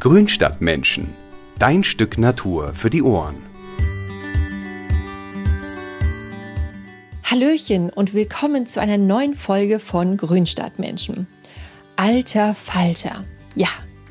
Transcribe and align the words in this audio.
Grünstadtmenschen. 0.00 1.12
Dein 1.58 1.84
Stück 1.84 2.16
Natur 2.16 2.72
für 2.72 2.88
die 2.88 3.02
Ohren. 3.02 3.36
Hallöchen 7.22 7.90
und 7.90 8.14
willkommen 8.14 8.64
zu 8.64 8.80
einer 8.80 8.96
neuen 8.96 9.34
Folge 9.34 9.78
von 9.78 10.16
Grünstadtmenschen. 10.16 11.26
Alter 11.96 12.54
Falter. 12.54 13.26
Ja, 13.54 13.68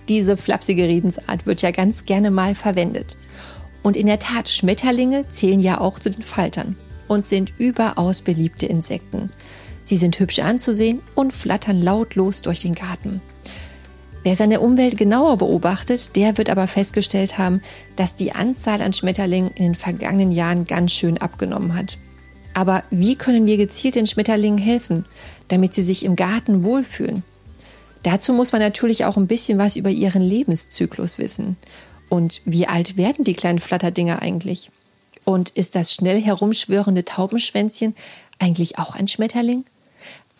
diese 0.08 0.38
flapsige 0.38 0.84
Redensart 0.84 1.48
wird 1.48 1.64
ja 1.64 1.72
ganz 1.72 2.06
gerne 2.06 2.30
mal 2.30 2.54
verwendet. 2.54 3.18
Und 3.82 3.98
in 3.98 4.06
der 4.06 4.20
Tat, 4.20 4.48
Schmetterlinge 4.48 5.28
zählen 5.30 5.60
ja 5.60 5.82
auch 5.82 5.98
zu 5.98 6.12
den 6.12 6.22
Faltern 6.22 6.76
und 7.08 7.26
sind 7.26 7.52
überaus 7.58 8.22
beliebte 8.22 8.68
Insekten. 8.68 9.32
Sie 9.86 9.98
sind 9.98 10.20
hübsch 10.20 10.38
anzusehen 10.38 11.02
und 11.16 11.34
flattern 11.34 11.82
lautlos 11.82 12.44
durch 12.44 12.62
den 12.62 12.76
Garten. 12.76 13.22
Wer 14.24 14.36
seine 14.36 14.60
Umwelt 14.60 14.98
genauer 14.98 15.38
beobachtet, 15.38 16.16
der 16.16 16.38
wird 16.38 16.50
aber 16.50 16.68
festgestellt 16.68 17.38
haben, 17.38 17.62
dass 17.96 18.16
die 18.16 18.34
Anzahl 18.34 18.82
an 18.82 18.92
Schmetterlingen 18.92 19.52
in 19.52 19.64
den 19.64 19.76
vergangenen 19.76 20.32
Jahren 20.32 20.66
ganz 20.66 20.92
schön 20.92 21.18
abgenommen 21.18 21.74
hat. 21.74 21.98
Aber 22.54 22.84
wie 22.90 23.16
können 23.16 23.46
wir 23.46 23.56
gezielt 23.56 23.96
den 23.96 24.08
Schmetterlingen 24.08 24.60
helfen, 24.60 25.06
damit 25.48 25.74
sie 25.74 25.84
sich 25.84 26.04
im 26.04 26.18
Garten 26.18 26.64
wohlfühlen? 26.64 27.24
Dazu 28.04 28.34
muss 28.34 28.52
man 28.52 28.62
natürlich 28.62 29.06
auch 29.06 29.16
ein 29.16 29.28
bisschen 29.28 29.58
was 29.58 29.78
über 29.78 29.90
ihren 29.90 30.22
Lebenszyklus 30.22 31.18
wissen. 31.18 31.56
Und 32.10 32.42
wie 32.46 32.68
alt 32.68 32.98
werden 32.98 33.24
die 33.24 33.34
kleinen 33.34 33.60
Flatterdinger 33.60 34.22
eigentlich? 34.22 34.70
Und 35.24 35.50
ist 35.52 35.76
das 35.76 35.94
schnell 35.94 36.22
herumschwörende 36.22 37.06
Taubenschwänzchen 37.06 37.96
eigentlich 38.40 38.80
auch 38.80 38.96
ein 38.96 39.08
Schmetterling? 39.08 39.64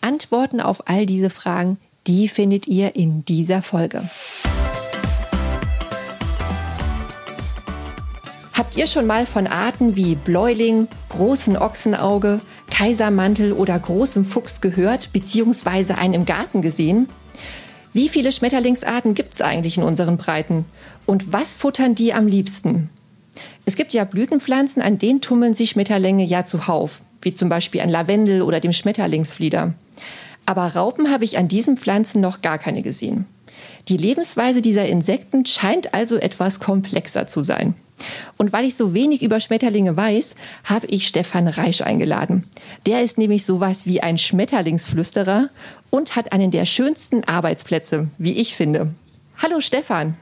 Antworten 0.00 0.60
auf 0.60 0.88
all 0.88 1.06
diese 1.06 1.30
Fragen 1.30 1.78
die 2.06 2.28
findet 2.28 2.66
ihr 2.66 2.96
in 2.96 3.24
dieser 3.24 3.62
Folge. 3.62 4.08
Habt 8.52 8.76
ihr 8.76 8.86
schon 8.86 9.06
mal 9.06 9.26
von 9.26 9.46
Arten 9.46 9.96
wie 9.96 10.14
Bläuling, 10.14 10.86
großen 11.08 11.56
Ochsenauge, 11.56 12.40
Kaisermantel 12.70 13.52
oder 13.52 13.78
großem 13.78 14.24
Fuchs 14.24 14.60
gehört 14.60 15.12
bzw. 15.12 15.94
einen 15.94 16.14
im 16.14 16.24
Garten 16.24 16.62
gesehen? 16.62 17.08
Wie 17.92 18.08
viele 18.08 18.30
Schmetterlingsarten 18.30 19.14
gibt 19.14 19.34
es 19.34 19.40
eigentlich 19.40 19.76
in 19.76 19.82
unseren 19.82 20.16
Breiten? 20.16 20.64
Und 21.06 21.32
was 21.32 21.56
futtern 21.56 21.94
die 21.94 22.12
am 22.12 22.26
liebsten? 22.26 22.90
Es 23.64 23.76
gibt 23.76 23.92
ja 23.92 24.04
Blütenpflanzen, 24.04 24.82
an 24.82 24.98
denen 24.98 25.20
tummeln 25.20 25.54
sich 25.54 25.70
Schmetterlinge 25.70 26.24
ja 26.24 26.44
zuhauf, 26.44 27.00
wie 27.22 27.34
zum 27.34 27.48
Beispiel 27.48 27.80
an 27.80 27.88
Lavendel 27.88 28.42
oder 28.42 28.60
dem 28.60 28.72
Schmetterlingsflieder. 28.72 29.74
Aber 30.50 30.66
Raupen 30.74 31.12
habe 31.12 31.24
ich 31.24 31.38
an 31.38 31.46
diesen 31.46 31.76
Pflanzen 31.76 32.20
noch 32.20 32.42
gar 32.42 32.58
keine 32.58 32.82
gesehen. 32.82 33.24
Die 33.86 33.96
Lebensweise 33.96 34.60
dieser 34.60 34.84
Insekten 34.84 35.46
scheint 35.46 35.94
also 35.94 36.16
etwas 36.16 36.58
komplexer 36.58 37.28
zu 37.28 37.44
sein. 37.44 37.74
Und 38.36 38.52
weil 38.52 38.64
ich 38.64 38.74
so 38.74 38.92
wenig 38.92 39.22
über 39.22 39.38
Schmetterlinge 39.38 39.96
weiß, 39.96 40.34
habe 40.64 40.88
ich 40.88 41.06
Stefan 41.06 41.46
Reisch 41.46 41.82
eingeladen. 41.82 42.48
Der 42.84 43.04
ist 43.04 43.16
nämlich 43.16 43.46
sowas 43.46 43.86
wie 43.86 44.02
ein 44.02 44.18
Schmetterlingsflüsterer 44.18 45.50
und 45.90 46.16
hat 46.16 46.32
einen 46.32 46.50
der 46.50 46.64
schönsten 46.64 47.22
Arbeitsplätze, 47.22 48.08
wie 48.18 48.32
ich 48.32 48.56
finde. 48.56 48.92
Hallo 49.40 49.60
Stefan. 49.60 50.16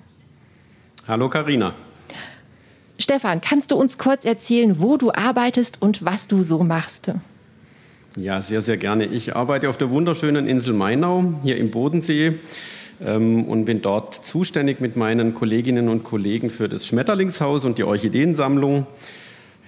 Hallo 1.07 1.31
Karina. 1.31 1.73
Stefan, 2.99 3.41
kannst 3.41 3.71
du 3.71 3.77
uns 3.77 3.97
kurz 3.97 4.27
erzählen, 4.27 4.79
wo 4.79 4.99
du 4.99 5.11
arbeitest 5.11 5.81
und 5.81 6.05
was 6.05 6.29
du 6.29 6.43
so 6.43 6.63
machst? 6.63 7.13
Ja, 8.21 8.41
sehr, 8.41 8.63
sehr 8.63 8.77
gerne. 8.77 9.05
Ich 9.05 9.37
arbeite 9.37 9.69
auf 9.69 9.77
der 9.77 9.91
wunderschönen 9.91 10.49
Insel 10.49 10.75
Mainau 10.75 11.35
hier 11.45 11.57
im 11.57 11.71
Bodensee 11.71 12.33
ähm, 13.05 13.45
und 13.45 13.65
bin 13.65 13.81
dort 13.81 14.13
zuständig 14.13 14.81
mit 14.81 14.97
meinen 14.97 15.35
Kolleginnen 15.35 15.89
und 15.89 16.03
Kollegen 16.03 16.51
für 16.51 16.69
das 16.69 16.85
Schmetterlingshaus 16.85 17.65
und 17.65 17.79
die 17.79 17.85
Orchideensammlung. 17.85 18.87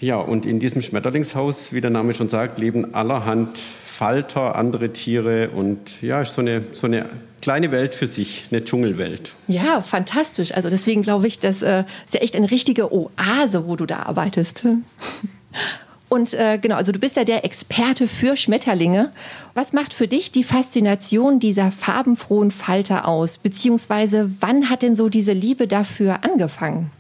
Ja, 0.01 0.17
und 0.17 0.47
in 0.47 0.59
diesem 0.59 0.83
Schmetterlingshaus, 0.83 1.73
wie 1.73 1.81
der 1.81 1.91
Name 1.91 2.13
schon 2.13 2.29
sagt, 2.29 2.59
leben 2.59 2.93
allerhand 2.93 3.61
Falter, 3.85 4.57
andere 4.57 4.93
Tiere 4.93 5.51
und 5.51 6.03
ja, 6.03 6.23
ist 6.23 6.35
so 6.35 6.41
eine, 6.41 6.65
so 6.73 6.89
eine 6.89 7.07
kleine 7.43 7.71
Welt 7.71 7.95
für 7.95 8.09
sich, 8.09 8.47
eine 8.51 8.65
Dschungelwelt. 8.65 9.33
Ja, 9.47 9.81
fantastisch. 9.81 10.53
Also 10.55 10.71
deswegen 10.71 11.03
glaube 11.03 11.29
ich, 11.29 11.39
das 11.39 11.63
äh, 11.63 11.85
ist 12.05 12.15
ja 12.15 12.21
echt 12.21 12.35
eine 12.35 12.51
richtige 12.51 12.93
Oase, 12.93 13.69
wo 13.69 13.77
du 13.77 13.87
da 13.87 14.01
arbeitest. 14.01 14.67
Und 16.11 16.35
äh, 16.35 16.59
genau, 16.61 16.75
also 16.75 16.91
du 16.91 16.99
bist 16.99 17.15
ja 17.15 17.23
der 17.23 17.45
Experte 17.45 18.09
für 18.09 18.35
Schmetterlinge. 18.35 19.13
Was 19.55 19.73
macht 19.73 19.95
für 19.95 20.09
dich 20.09 20.33
die 20.33 20.43
Faszination 20.43 21.39
dieser 21.39 21.71
farbenfrohen 21.71 22.51
Falter 22.51 23.07
aus? 23.07 23.39
Beziehungsweise 23.39 24.29
wann 24.41 24.69
hat 24.69 24.83
denn 24.83 24.97
so 24.97 25.09
diese 25.09 25.33
Liebe 25.33 25.69
dafür 25.69 26.25
angefangen? 26.25 26.91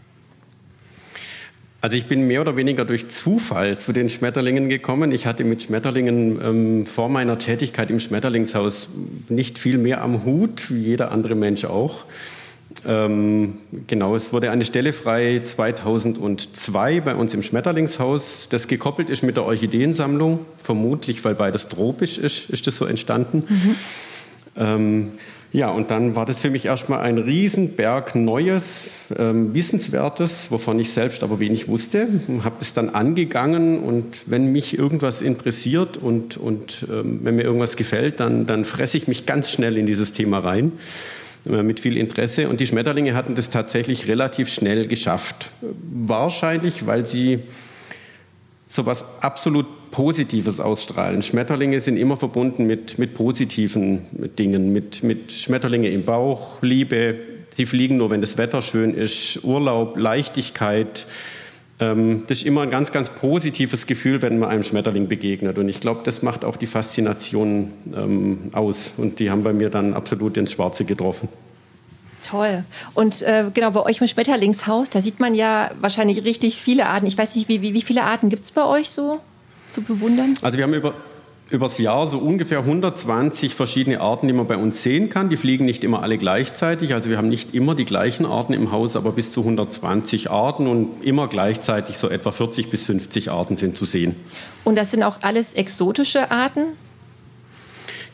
Also 1.80 1.96
ich 1.96 2.06
bin 2.06 2.28
mehr 2.28 2.40
oder 2.40 2.54
weniger 2.54 2.84
durch 2.84 3.08
Zufall 3.08 3.78
zu 3.78 3.92
den 3.92 4.10
Schmetterlingen 4.10 4.68
gekommen. 4.68 5.10
Ich 5.10 5.26
hatte 5.26 5.42
mit 5.42 5.64
Schmetterlingen 5.64 6.40
ähm, 6.40 6.86
vor 6.86 7.08
meiner 7.08 7.36
Tätigkeit 7.36 7.90
im 7.90 7.98
Schmetterlingshaus 7.98 8.90
nicht 9.28 9.58
viel 9.58 9.78
mehr 9.78 10.02
am 10.02 10.24
Hut, 10.24 10.70
wie 10.70 10.82
jeder 10.82 11.10
andere 11.10 11.34
Mensch 11.34 11.64
auch. 11.64 12.04
Ähm, 12.86 13.58
genau, 13.86 14.14
es 14.14 14.32
wurde 14.32 14.50
eine 14.50 14.64
Stelle 14.64 14.92
frei 14.92 15.40
2002 15.42 17.00
bei 17.00 17.14
uns 17.14 17.34
im 17.34 17.42
Schmetterlingshaus, 17.42 18.48
das 18.48 18.68
gekoppelt 18.68 19.10
ist 19.10 19.22
mit 19.22 19.36
der 19.36 19.44
Orchideensammlung. 19.44 20.40
Vermutlich, 20.62 21.24
weil 21.24 21.34
beides 21.34 21.68
tropisch 21.68 22.18
ist, 22.18 22.48
ist 22.50 22.66
das 22.66 22.76
so 22.76 22.86
entstanden. 22.86 23.44
Mhm. 23.48 23.74
Ähm, 24.56 25.08
ja, 25.52 25.68
und 25.68 25.90
dann 25.90 26.14
war 26.14 26.26
das 26.26 26.38
für 26.38 26.48
mich 26.48 26.66
erstmal 26.66 27.00
ein 27.00 27.18
Riesenberg 27.18 28.14
Neues, 28.14 28.94
ähm, 29.18 29.52
Wissenswertes, 29.52 30.52
wovon 30.52 30.78
ich 30.78 30.92
selbst 30.92 31.24
aber 31.24 31.40
wenig 31.40 31.66
wusste. 31.66 32.06
Habe 32.44 32.56
es 32.60 32.72
dann 32.72 32.90
angegangen 32.90 33.80
und 33.80 34.22
wenn 34.26 34.52
mich 34.52 34.78
irgendwas 34.78 35.22
interessiert 35.22 35.96
und, 35.96 36.36
und 36.36 36.86
ähm, 36.88 37.20
wenn 37.24 37.34
mir 37.34 37.42
irgendwas 37.42 37.74
gefällt, 37.74 38.20
dann, 38.20 38.46
dann 38.46 38.64
fresse 38.64 38.96
ich 38.96 39.08
mich 39.08 39.26
ganz 39.26 39.50
schnell 39.50 39.76
in 39.76 39.86
dieses 39.86 40.12
Thema 40.12 40.38
rein 40.38 40.70
mit 41.44 41.80
viel 41.80 41.96
Interesse. 41.96 42.48
Und 42.48 42.60
die 42.60 42.66
Schmetterlinge 42.66 43.14
hatten 43.14 43.34
das 43.34 43.50
tatsächlich 43.50 44.08
relativ 44.08 44.52
schnell 44.52 44.86
geschafft. 44.86 45.50
Wahrscheinlich, 45.60 46.86
weil 46.86 47.06
sie 47.06 47.40
so 48.66 48.82
etwas 48.82 49.04
absolut 49.20 49.66
Positives 49.90 50.60
ausstrahlen. 50.60 51.22
Schmetterlinge 51.22 51.80
sind 51.80 51.96
immer 51.96 52.16
verbunden 52.16 52.66
mit, 52.66 52.98
mit 52.98 53.14
positiven 53.14 54.02
Dingen, 54.38 54.72
mit, 54.72 55.02
mit 55.02 55.32
Schmetterlinge 55.32 55.88
im 55.88 56.04
Bauch, 56.04 56.62
Liebe. 56.62 57.16
Sie 57.56 57.66
fliegen 57.66 57.96
nur, 57.96 58.10
wenn 58.10 58.20
das 58.20 58.38
Wetter 58.38 58.62
schön 58.62 58.94
ist, 58.94 59.42
Urlaub, 59.42 59.96
Leichtigkeit. 59.96 61.06
Ähm, 61.80 62.24
das 62.26 62.38
ist 62.38 62.46
immer 62.46 62.60
ein 62.60 62.70
ganz, 62.70 62.92
ganz 62.92 63.08
positives 63.08 63.86
Gefühl, 63.86 64.20
wenn 64.22 64.38
man 64.38 64.50
einem 64.50 64.62
Schmetterling 64.62 65.08
begegnet. 65.08 65.58
Und 65.58 65.68
ich 65.68 65.80
glaube, 65.80 66.02
das 66.04 66.22
macht 66.22 66.44
auch 66.44 66.56
die 66.56 66.66
Faszination 66.66 67.72
ähm, 67.96 68.50
aus. 68.52 68.94
Und 68.96 69.18
die 69.18 69.30
haben 69.30 69.42
bei 69.42 69.54
mir 69.54 69.70
dann 69.70 69.94
absolut 69.94 70.36
ins 70.36 70.52
Schwarze 70.52 70.84
getroffen. 70.84 71.28
Toll. 72.22 72.64
Und 72.92 73.22
äh, 73.22 73.44
genau, 73.54 73.70
bei 73.70 73.80
euch 73.80 74.00
im 74.00 74.06
Schmetterlingshaus, 74.06 74.90
da 74.90 75.00
sieht 75.00 75.20
man 75.20 75.34
ja 75.34 75.70
wahrscheinlich 75.80 76.24
richtig 76.24 76.56
viele 76.56 76.86
Arten. 76.86 77.06
Ich 77.06 77.16
weiß 77.16 77.34
nicht, 77.36 77.48
wie, 77.48 77.62
wie, 77.62 77.72
wie 77.72 77.82
viele 77.82 78.02
Arten 78.02 78.28
gibt 78.28 78.44
es 78.44 78.50
bei 78.50 78.64
euch 78.64 78.90
so 78.90 79.20
zu 79.70 79.80
bewundern? 79.80 80.34
Also 80.42 80.58
wir 80.58 80.64
haben 80.64 80.74
über, 80.74 80.92
übers 81.50 81.78
Jahr 81.78 82.06
so 82.06 82.18
ungefähr 82.18 82.60
120 82.60 83.54
verschiedene 83.54 84.00
Arten, 84.00 84.28
die 84.28 84.32
man 84.32 84.46
bei 84.46 84.56
uns 84.56 84.82
sehen 84.82 85.10
kann. 85.10 85.28
Die 85.28 85.36
fliegen 85.36 85.64
nicht 85.64 85.82
immer 85.82 86.02
alle 86.02 86.16
gleichzeitig. 86.16 86.94
Also 86.94 87.10
wir 87.10 87.18
haben 87.18 87.28
nicht 87.28 87.54
immer 87.54 87.74
die 87.74 87.84
gleichen 87.84 88.24
Arten 88.24 88.52
im 88.52 88.70
Haus, 88.70 88.96
aber 88.96 89.12
bis 89.12 89.32
zu 89.32 89.40
120 89.40 90.30
Arten 90.30 90.66
und 90.68 91.02
immer 91.02 91.28
gleichzeitig 91.28 91.98
so 91.98 92.08
etwa 92.08 92.30
40 92.30 92.70
bis 92.70 92.82
50 92.82 93.30
Arten 93.30 93.56
sind 93.56 93.76
zu 93.76 93.84
sehen. 93.84 94.14
Und 94.64 94.76
das 94.76 94.92
sind 94.92 95.02
auch 95.02 95.22
alles 95.22 95.54
exotische 95.54 96.30
Arten? 96.30 96.66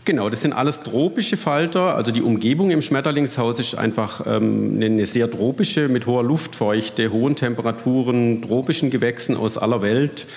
Genau, 0.06 0.30
das 0.30 0.42
sind 0.42 0.52
alles 0.52 0.82
tropische 0.82 1.36
Falter. 1.36 1.96
Also 1.96 2.12
die 2.12 2.22
Umgebung 2.22 2.70
im 2.70 2.80
Schmetterlingshaus 2.80 3.58
ist 3.58 3.74
einfach 3.74 4.24
ähm, 4.24 4.80
eine 4.80 5.04
sehr 5.04 5.28
tropische, 5.28 5.88
mit 5.88 6.06
hoher 6.06 6.22
Luftfeuchte, 6.22 7.10
hohen 7.10 7.34
Temperaturen, 7.34 8.42
tropischen 8.42 8.90
Gewächsen 8.90 9.36
aus 9.36 9.58
aller 9.58 9.82
Welt. 9.82 10.28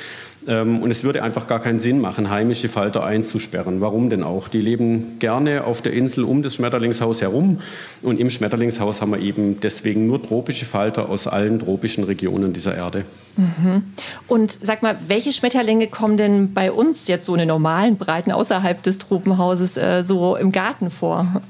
Ähm, 0.49 0.81
und 0.81 0.89
es 0.89 1.03
würde 1.03 1.21
einfach 1.21 1.45
gar 1.45 1.59
keinen 1.59 1.79
Sinn 1.79 2.01
machen, 2.01 2.31
heimische 2.31 2.69
Falter 2.69 3.05
einzusperren. 3.05 3.81
Warum 3.81 4.09
denn 4.09 4.23
auch? 4.23 4.47
Die 4.47 4.61
leben 4.61 5.19
gerne 5.19 5.63
auf 5.63 5.83
der 5.83 5.93
Insel 5.93 6.23
um 6.23 6.41
das 6.41 6.55
Schmetterlingshaus 6.55 7.21
herum. 7.21 7.61
Und 8.01 8.19
im 8.19 8.31
Schmetterlingshaus 8.31 9.01
haben 9.01 9.11
wir 9.11 9.19
eben 9.19 9.59
deswegen 9.61 10.07
nur 10.07 10.25
tropische 10.25 10.65
Falter 10.65 11.07
aus 11.09 11.27
allen 11.27 11.59
tropischen 11.59 12.03
Regionen 12.03 12.51
dieser 12.51 12.75
Erde. 12.75 13.05
Mhm. 13.37 13.83
Und 14.27 14.57
sag 14.59 14.81
mal, 14.81 14.97
welche 15.07 15.31
Schmetterlinge 15.31 15.85
kommen 15.85 16.17
denn 16.17 16.53
bei 16.53 16.71
uns 16.71 17.07
jetzt 17.07 17.27
so 17.27 17.33
in 17.33 17.39
den 17.39 17.47
normalen 17.47 17.97
Breiten 17.97 18.31
außerhalb 18.31 18.81
des 18.81 18.97
Tropenhauses 18.97 19.77
äh, 19.77 20.03
so 20.03 20.35
im 20.35 20.51
Garten 20.51 20.89
vor? 20.89 21.41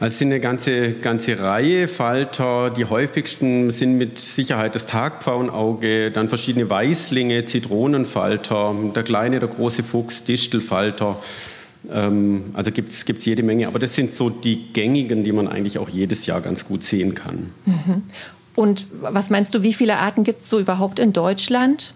Also 0.00 0.14
es 0.14 0.18
sind 0.18 0.28
eine 0.28 0.40
ganze, 0.40 0.92
ganze 0.92 1.38
Reihe 1.38 1.86
Falter. 1.86 2.70
Die 2.70 2.86
häufigsten 2.86 3.70
sind 3.70 3.98
mit 3.98 4.18
Sicherheit 4.18 4.74
das 4.74 4.86
Tagpfauenauge, 4.86 6.10
dann 6.10 6.30
verschiedene 6.30 6.70
Weißlinge, 6.70 7.44
Zitronenfalter, 7.44 8.74
der 8.94 9.02
kleine, 9.02 9.40
der 9.40 9.50
große 9.50 9.82
Fuchs, 9.82 10.24
Distelfalter. 10.24 11.22
Ähm, 11.92 12.44
also 12.54 12.72
gibt 12.72 12.90
es 12.90 13.24
jede 13.26 13.42
Menge, 13.42 13.68
aber 13.68 13.78
das 13.78 13.94
sind 13.94 14.14
so 14.14 14.30
die 14.30 14.72
gängigen, 14.72 15.22
die 15.22 15.32
man 15.32 15.46
eigentlich 15.46 15.78
auch 15.78 15.90
jedes 15.90 16.24
Jahr 16.24 16.40
ganz 16.40 16.66
gut 16.66 16.82
sehen 16.82 17.14
kann. 17.14 17.50
Mhm. 17.66 18.02
Und 18.54 18.86
was 19.02 19.28
meinst 19.28 19.54
du, 19.54 19.62
wie 19.62 19.74
viele 19.74 19.98
Arten 19.98 20.24
gibt 20.24 20.40
es 20.40 20.48
so 20.48 20.58
überhaupt 20.58 20.98
in 20.98 21.12
Deutschland? 21.12 21.92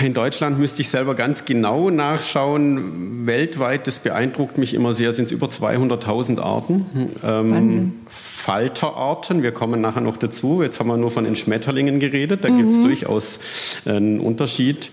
In 0.00 0.12
Deutschland 0.12 0.58
müsste 0.58 0.82
ich 0.82 0.88
selber 0.88 1.14
ganz 1.14 1.44
genau 1.44 1.90
nachschauen. 1.90 3.26
Weltweit, 3.26 3.86
das 3.86 3.98
beeindruckt 3.98 4.58
mich 4.58 4.74
immer 4.74 4.92
sehr, 4.92 5.12
sind 5.12 5.26
es 5.26 5.32
über 5.32 5.46
200.000 5.46 6.38
Arten. 6.38 6.86
Ähm, 7.24 7.92
Falterarten, 8.08 9.42
wir 9.42 9.52
kommen 9.52 9.80
nachher 9.80 10.02
noch 10.02 10.18
dazu. 10.18 10.62
Jetzt 10.62 10.80
haben 10.80 10.88
wir 10.88 10.96
nur 10.96 11.10
von 11.10 11.24
den 11.24 11.36
Schmetterlingen 11.36 11.98
geredet, 11.98 12.44
da 12.44 12.50
mhm. 12.50 12.58
gibt 12.58 12.70
es 12.72 12.82
durchaus 12.82 13.40
einen 13.86 14.20
Unterschied. 14.20 14.90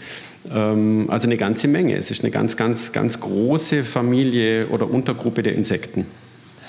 Ähm, 0.54 1.08
also 1.10 1.28
eine 1.28 1.38
ganze 1.38 1.68
Menge. 1.68 1.96
Es 1.96 2.12
ist 2.12 2.24
eine 2.24 2.32
ganz, 2.32 2.56
ganz, 2.56 2.92
ganz 2.92 3.20
große 3.20 3.84
Familie 3.84 4.68
oder 4.68 4.90
Untergruppe 4.90 5.44
der 5.44 5.56
Insekten. 5.56 6.06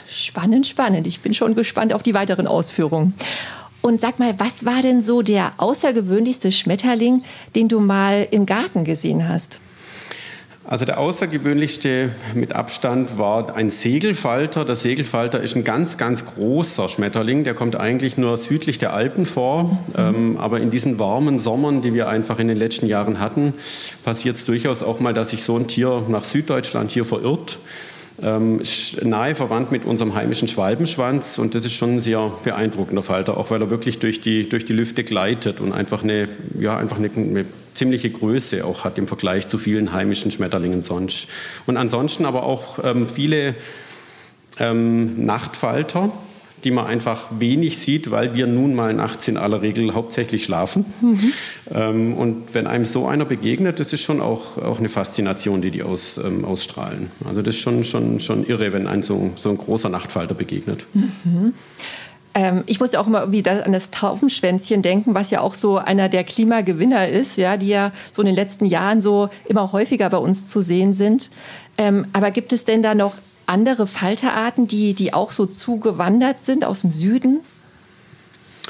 Spannend, 0.09 0.67
spannend. 0.67 1.07
Ich 1.07 1.21
bin 1.21 1.35
schon 1.35 1.55
gespannt 1.55 1.93
auf 1.93 2.03
die 2.03 2.15
weiteren 2.15 2.47
Ausführungen. 2.47 3.15
Und 3.89 4.03
sag 4.03 4.19
mal, 4.19 4.35
was 4.37 4.67
war 4.67 4.83
denn 4.83 5.01
so 5.01 5.23
der 5.23 5.53
außergewöhnlichste 5.57 6.53
Schmetterling, 6.53 7.23
den 7.57 7.69
du 7.69 7.81
mal 7.81 8.29
im 8.31 8.45
Garten 8.45 8.85
gesehen 8.85 9.27
hast? 9.27 9.63
Also 10.67 10.85
der 10.85 10.99
außergewöhnlichste 10.99 12.11
mit 12.35 12.53
Abstand 12.53 13.17
war 13.17 13.57
ein 13.57 13.71
Segelfalter. 13.71 14.67
Der 14.67 14.77
Segelfalter 14.77 15.41
ist 15.41 15.57
ein 15.57 15.65
ganz, 15.65 15.97
ganz 15.97 16.27
großer 16.27 16.91
Schmetterling. 16.91 17.45
Der 17.45 17.55
kommt 17.55 17.77
eigentlich 17.77 18.19
nur 18.19 18.37
südlich 18.37 18.77
der 18.77 18.93
Alpen 18.93 19.25
vor. 19.25 19.65
Mhm. 19.65 19.95
Ähm, 19.97 20.37
aber 20.37 20.61
in 20.61 20.71
diesen 20.71 20.99
warmen 20.99 21.39
Sommern, 21.39 21.81
die 21.81 21.95
wir 21.95 22.11
einfach 22.11 22.39
in 22.39 22.49
den 22.49 22.59
letzten 22.59 22.89
Jahren 22.89 23.21
hatten, 23.21 23.55
passiert 24.05 24.37
es 24.37 24.45
durchaus 24.45 24.83
auch 24.83 25.01
mal, 25.01 25.15
dass 25.15 25.31
sich 25.31 25.43
so 25.45 25.57
ein 25.57 25.67
Tier 25.67 26.03
nach 26.09 26.25
Süddeutschland 26.25 26.91
hier 26.91 27.07
verirrt 27.07 27.59
ähm, 28.23 28.61
nahe 29.03 29.35
verwandt 29.35 29.71
mit 29.71 29.85
unserem 29.85 30.15
heimischen 30.15 30.49
Schwalbenschwanz 30.49 31.39
und 31.39 31.55
das 31.55 31.65
ist 31.65 31.75
schon 31.75 31.97
ein 31.97 32.01
sehr 32.01 32.33
beeindruckender 32.45 33.03
Falter, 33.03 33.37
auch 33.37 33.51
weil 33.51 33.61
er 33.61 33.71
wirklich 33.71 33.99
durch 33.99 34.21
die, 34.21 34.49
durch 34.49 34.65
die 34.65 34.73
Lüfte 34.73 35.05
gleitet 35.05 35.61
und 35.61 35.73
einfach 35.73 36.03
eine, 36.03 36.29
ja, 36.59 36.77
einfach 36.77 36.99
eine, 36.99 37.11
eine 37.15 37.45
ziemliche 37.75 38.11
Größe 38.11 38.65
auch 38.65 38.85
hat 38.85 38.99
im 38.99 39.07
Vergleich 39.07 39.47
zu 39.49 39.57
vielen 39.57 39.93
heimischen 39.93 40.33
Schmetterlingen 40.33 40.83
sonst. 40.83 41.29
Und 41.67 41.77
ansonsten 41.77 42.25
aber 42.25 42.43
auch 42.43 42.81
ähm, 42.83 43.09
viele 43.09 43.55
ähm, 44.59 45.25
Nachtfalter, 45.25 46.11
die 46.65 46.71
man 46.71 46.87
einfach 46.87 47.27
wenig 47.39 47.79
sieht, 47.79 48.11
weil 48.11 48.35
wir 48.35 48.47
nun 48.47 48.75
mal 48.75 48.95
nachts 48.95 49.29
in 49.29 49.37
aller 49.37 49.63
Regel 49.63 49.95
hauptsächlich 49.95 50.45
schlafen. 50.45 50.85
Mhm. 51.01 51.33
Ähm, 51.73 52.15
und 52.15 52.55
wenn 52.55 52.67
einem 52.67 52.85
so 52.85 53.07
einer 53.07 53.25
begegnet, 53.25 53.81
das 53.81 53.93
ist 53.93 54.03
schon 54.03 54.21
auch, 54.21 54.59
auch 54.59 54.79
eine 54.79 54.89
Faszination, 54.89 55.63
die 55.63 55.71
die 55.71 55.83
aus, 55.83 56.19
ähm, 56.19 56.45
ausstrahlen. 56.45 57.11
Also 57.25 57.43
das 57.43 57.57
ist 57.57 57.61
schon, 57.61 57.85
schon, 57.85 58.21
schon 58.21 58.47
irre, 58.47 58.73
wenn 58.73 58.87
ein 58.87 59.03
so, 59.03 59.31
so 59.37 59.51
ein 59.51 59.59
großer 59.59 59.89
Nachtfalter 59.89 60.35
begegnet. 60.35 60.85
Mhm. 60.95 61.55
Ähm, 62.35 62.63
ich 62.67 62.81
muss 62.81 62.93
ja 62.93 63.01
auch 63.01 63.07
immer 63.07 63.33
wieder 63.33 63.65
an 63.65 63.73
das 63.73 63.91
Taubenschwänzchen 63.91 64.83
denken, 64.83 65.15
was 65.15 65.31
ja 65.31 65.41
auch 65.41 65.55
so 65.55 65.79
einer 65.79 66.09
der 66.09 66.25
Klimagewinner 66.25 67.09
ist, 67.09 67.37
ja, 67.37 67.57
die 67.57 67.69
ja 67.69 67.93
so 68.13 68.23
in 68.23 68.27
den 68.27 68.37
letzten 68.37 68.67
Jahren 68.67 69.01
so 69.01 69.31
immer 69.47 69.73
häufiger 69.73 70.11
bei 70.11 70.19
uns 70.19 70.47
zu 70.47 70.61
sehen 70.61 70.95
sind. 70.95 71.31
Ähm, 71.79 72.07
aber 72.13 72.31
gibt 72.31 72.53
es 72.53 72.65
denn 72.65 72.83
da 72.83 72.95
noch 72.95 73.15
andere 73.49 73.87
Falterarten, 73.87 74.67
die, 74.69 74.95
die 74.95 75.13
auch 75.15 75.33
so 75.33 75.47
zugewandert 75.47 76.41
sind 76.41 76.65
aus 76.65 76.83
dem 76.83 76.93
Süden? 76.93 77.41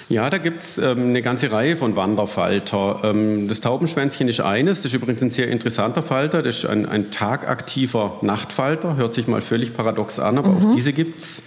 Ja, 0.09 0.31
da 0.31 0.39
gibt 0.39 0.63
es 0.63 0.79
ähm, 0.79 1.09
eine 1.09 1.21
ganze 1.21 1.53
Reihe 1.53 1.77
von 1.77 1.95
Wanderfalter. 1.95 3.01
Ähm, 3.05 3.47
das 3.47 3.61
Taubenschwänzchen 3.61 4.29
ist 4.29 4.41
eines, 4.41 4.79
das 4.79 4.87
ist 4.87 4.95
übrigens 4.95 5.23
ein 5.23 5.31
sehr 5.31 5.49
interessanter 5.49 6.03
Falter, 6.03 6.43
das 6.43 6.59
ist 6.59 6.67
ein, 6.67 6.89
ein 6.89 7.11
tagaktiver 7.11 8.19
Nachtfalter, 8.23 8.97
hört 8.97 9.13
sich 9.13 9.27
mal 9.27 9.43
völlig 9.43 9.77
paradox 9.77 10.19
an, 10.19 10.39
aber 10.39 10.49
mhm. 10.49 10.57
auch 10.57 10.75
diese 10.75 10.93
gibt 10.93 11.21
es. 11.21 11.43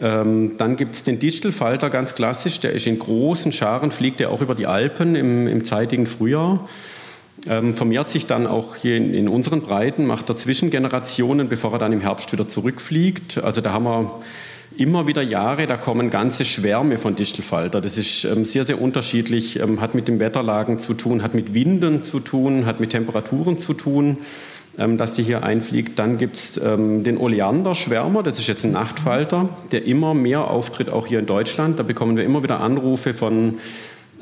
Ähm, 0.00 0.52
dann 0.58 0.76
gibt 0.76 0.94
es 0.94 1.02
den 1.04 1.18
Distelfalter, 1.18 1.88
ganz 1.88 2.14
klassisch, 2.14 2.58
der 2.58 2.72
ist 2.72 2.86
in 2.86 2.98
großen 2.98 3.52
Scharen, 3.52 3.90
fliegt 3.90 4.20
er 4.20 4.30
auch 4.30 4.40
über 4.40 4.54
die 4.54 4.66
Alpen 4.66 5.14
im, 5.14 5.46
im 5.46 5.64
zeitigen 5.64 6.06
Frühjahr. 6.06 6.68
Ähm, 7.46 7.74
vermehrt 7.74 8.08
sich 8.08 8.26
dann 8.26 8.46
auch 8.46 8.76
hier 8.76 8.96
in, 8.96 9.12
in, 9.12 9.28
unseren 9.28 9.60
Breiten, 9.60 10.06
macht 10.06 10.30
er 10.30 10.36
Zwischengenerationen, 10.36 11.48
bevor 11.48 11.72
er 11.74 11.78
dann 11.78 11.92
im 11.92 12.00
Herbst 12.00 12.32
wieder 12.32 12.48
zurückfliegt. 12.48 13.44
Also 13.44 13.60
da 13.60 13.72
haben 13.72 13.84
wir 13.84 14.22
immer 14.76 15.06
wieder 15.06 15.22
Jahre, 15.22 15.66
da 15.66 15.76
kommen 15.76 16.10
ganze 16.10 16.44
Schwärme 16.44 16.98
von 16.98 17.16
Distelfalter. 17.16 17.80
Das 17.80 17.98
ist 17.98 18.24
ähm, 18.24 18.44
sehr, 18.44 18.64
sehr 18.64 18.80
unterschiedlich, 18.80 19.60
ähm, 19.60 19.80
hat 19.80 19.94
mit 19.94 20.08
den 20.08 20.18
Wetterlagen 20.18 20.78
zu 20.78 20.94
tun, 20.94 21.22
hat 21.22 21.34
mit 21.34 21.54
Winden 21.54 22.02
zu 22.02 22.20
tun, 22.20 22.66
hat 22.66 22.80
mit 22.80 22.90
Temperaturen 22.90 23.58
zu 23.58 23.74
tun, 23.74 24.18
ähm, 24.78 24.98
dass 24.98 25.12
die 25.12 25.22
hier 25.22 25.42
einfliegt. 25.42 25.98
Dann 25.98 26.18
gibt 26.18 26.36
es 26.36 26.56
ähm, 26.56 27.04
den 27.04 27.18
Oleander-Schwärmer, 27.18 28.22
das 28.22 28.40
ist 28.40 28.48
jetzt 28.48 28.64
ein 28.64 28.72
Nachtfalter, 28.72 29.50
der 29.70 29.84
immer 29.84 30.14
mehr 30.14 30.50
auftritt, 30.50 30.88
auch 30.88 31.06
hier 31.06 31.20
in 31.20 31.26
Deutschland. 31.26 31.78
Da 31.78 31.82
bekommen 31.82 32.16
wir 32.16 32.24
immer 32.24 32.42
wieder 32.42 32.60
Anrufe 32.60 33.14
von 33.14 33.58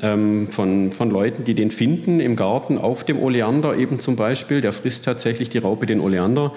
ähm, 0.03 0.49
von, 0.51 0.91
von 0.91 1.09
Leuten, 1.09 1.45
die 1.45 1.55
den 1.55 1.71
finden 1.71 2.19
im 2.19 2.35
Garten 2.35 2.77
auf 2.77 3.03
dem 3.03 3.17
Oleander 3.19 3.75
eben 3.75 3.99
zum 3.99 4.15
Beispiel. 4.15 4.61
Der 4.61 4.73
frisst 4.73 5.05
tatsächlich 5.05 5.49
die 5.49 5.57
Raupe 5.57 5.85
den 5.85 5.99
Oleander. 5.99 6.51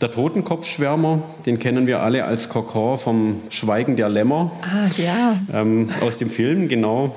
Der 0.00 0.12
Totenkopfschwärmer, 0.12 1.22
den 1.44 1.58
kennen 1.58 1.86
wir 1.86 2.00
alle 2.02 2.24
als 2.24 2.48
Kokon 2.48 2.98
vom 2.98 3.40
Schweigen 3.50 3.96
der 3.96 4.08
Lämmer. 4.08 4.52
Ah, 4.62 4.88
ja. 4.96 5.40
Ähm, 5.52 5.90
aus 6.00 6.18
dem 6.18 6.30
Film, 6.30 6.68
genau. 6.68 7.16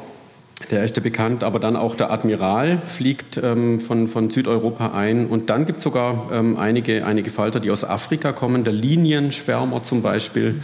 Der 0.70 0.84
ist 0.84 0.96
ja 0.96 1.02
bekannt, 1.02 1.44
aber 1.44 1.60
dann 1.60 1.76
auch 1.76 1.96
der 1.96 2.12
Admiral 2.12 2.82
fliegt 2.88 3.40
ähm, 3.42 3.82
von, 3.82 4.08
von 4.08 4.30
Südeuropa 4.30 4.92
ein. 4.94 5.26
Und 5.28 5.50
dann 5.50 5.66
gibt 5.66 5.78
es 5.78 5.84
sogar 5.84 6.30
ähm, 6.32 6.58
einige, 6.58 7.06
einige 7.06 7.30
Falter, 7.30 7.60
die 7.60 7.72
aus 7.72 7.84
Afrika 7.84 8.32
kommen. 8.32 8.64
Der 8.64 8.74
Linienschwärmer 8.74 9.84
zum 9.84 10.02
Beispiel. 10.02 10.62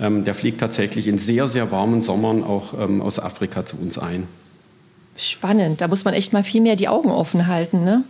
Ähm, 0.00 0.24
der 0.24 0.34
fliegt 0.34 0.60
tatsächlich 0.60 1.08
in 1.08 1.18
sehr, 1.18 1.48
sehr 1.48 1.70
warmen 1.70 2.02
Sommern 2.02 2.44
auch 2.44 2.74
ähm, 2.78 3.00
aus 3.00 3.18
Afrika 3.18 3.64
zu 3.64 3.78
uns 3.78 3.98
ein. 3.98 4.28
Spannend, 5.16 5.80
da 5.80 5.88
muss 5.88 6.04
man 6.04 6.12
echt 6.12 6.32
mal 6.32 6.44
viel 6.44 6.60
mehr 6.60 6.76
die 6.76 6.88
Augen 6.88 7.10
offen 7.10 7.46
halten, 7.46 7.82
ne? 7.84 8.04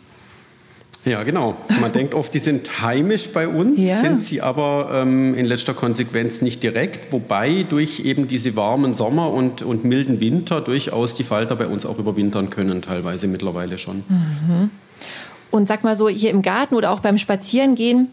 Ja, 1.04 1.22
genau. 1.22 1.54
Man 1.80 1.92
denkt 1.92 2.14
oft, 2.14 2.34
die 2.34 2.40
sind 2.40 2.82
heimisch 2.82 3.28
bei 3.28 3.46
uns, 3.46 3.78
ja. 3.78 3.96
sind 3.98 4.24
sie 4.24 4.42
aber 4.42 4.90
ähm, 4.92 5.36
in 5.36 5.46
letzter 5.46 5.72
Konsequenz 5.72 6.42
nicht 6.42 6.64
direkt, 6.64 7.12
wobei 7.12 7.64
durch 7.68 8.00
eben 8.00 8.26
diese 8.26 8.56
warmen 8.56 8.92
Sommer 8.92 9.30
und, 9.30 9.62
und 9.62 9.84
milden 9.84 10.18
Winter 10.18 10.60
durchaus 10.60 11.14
die 11.14 11.22
Falter 11.22 11.54
bei 11.54 11.68
uns 11.68 11.86
auch 11.86 12.00
überwintern 12.00 12.50
können, 12.50 12.82
teilweise 12.82 13.28
mittlerweile 13.28 13.78
schon. 13.78 14.02
Mhm. 14.08 14.70
Und 15.52 15.68
sag 15.68 15.84
mal 15.84 15.94
so, 15.94 16.08
hier 16.08 16.30
im 16.30 16.42
Garten 16.42 16.74
oder 16.74 16.90
auch 16.90 17.00
beim 17.00 17.18
Spazierengehen, 17.18 18.08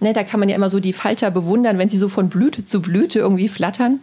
Ne, 0.00 0.12
da 0.12 0.24
kann 0.24 0.40
man 0.40 0.48
ja 0.48 0.56
immer 0.56 0.68
so 0.68 0.78
die 0.78 0.92
Falter 0.92 1.30
bewundern, 1.30 1.78
wenn 1.78 1.88
sie 1.88 1.96
so 1.96 2.08
von 2.08 2.28
Blüte 2.28 2.64
zu 2.64 2.82
Blüte 2.82 3.18
irgendwie 3.18 3.48
flattern. 3.48 4.00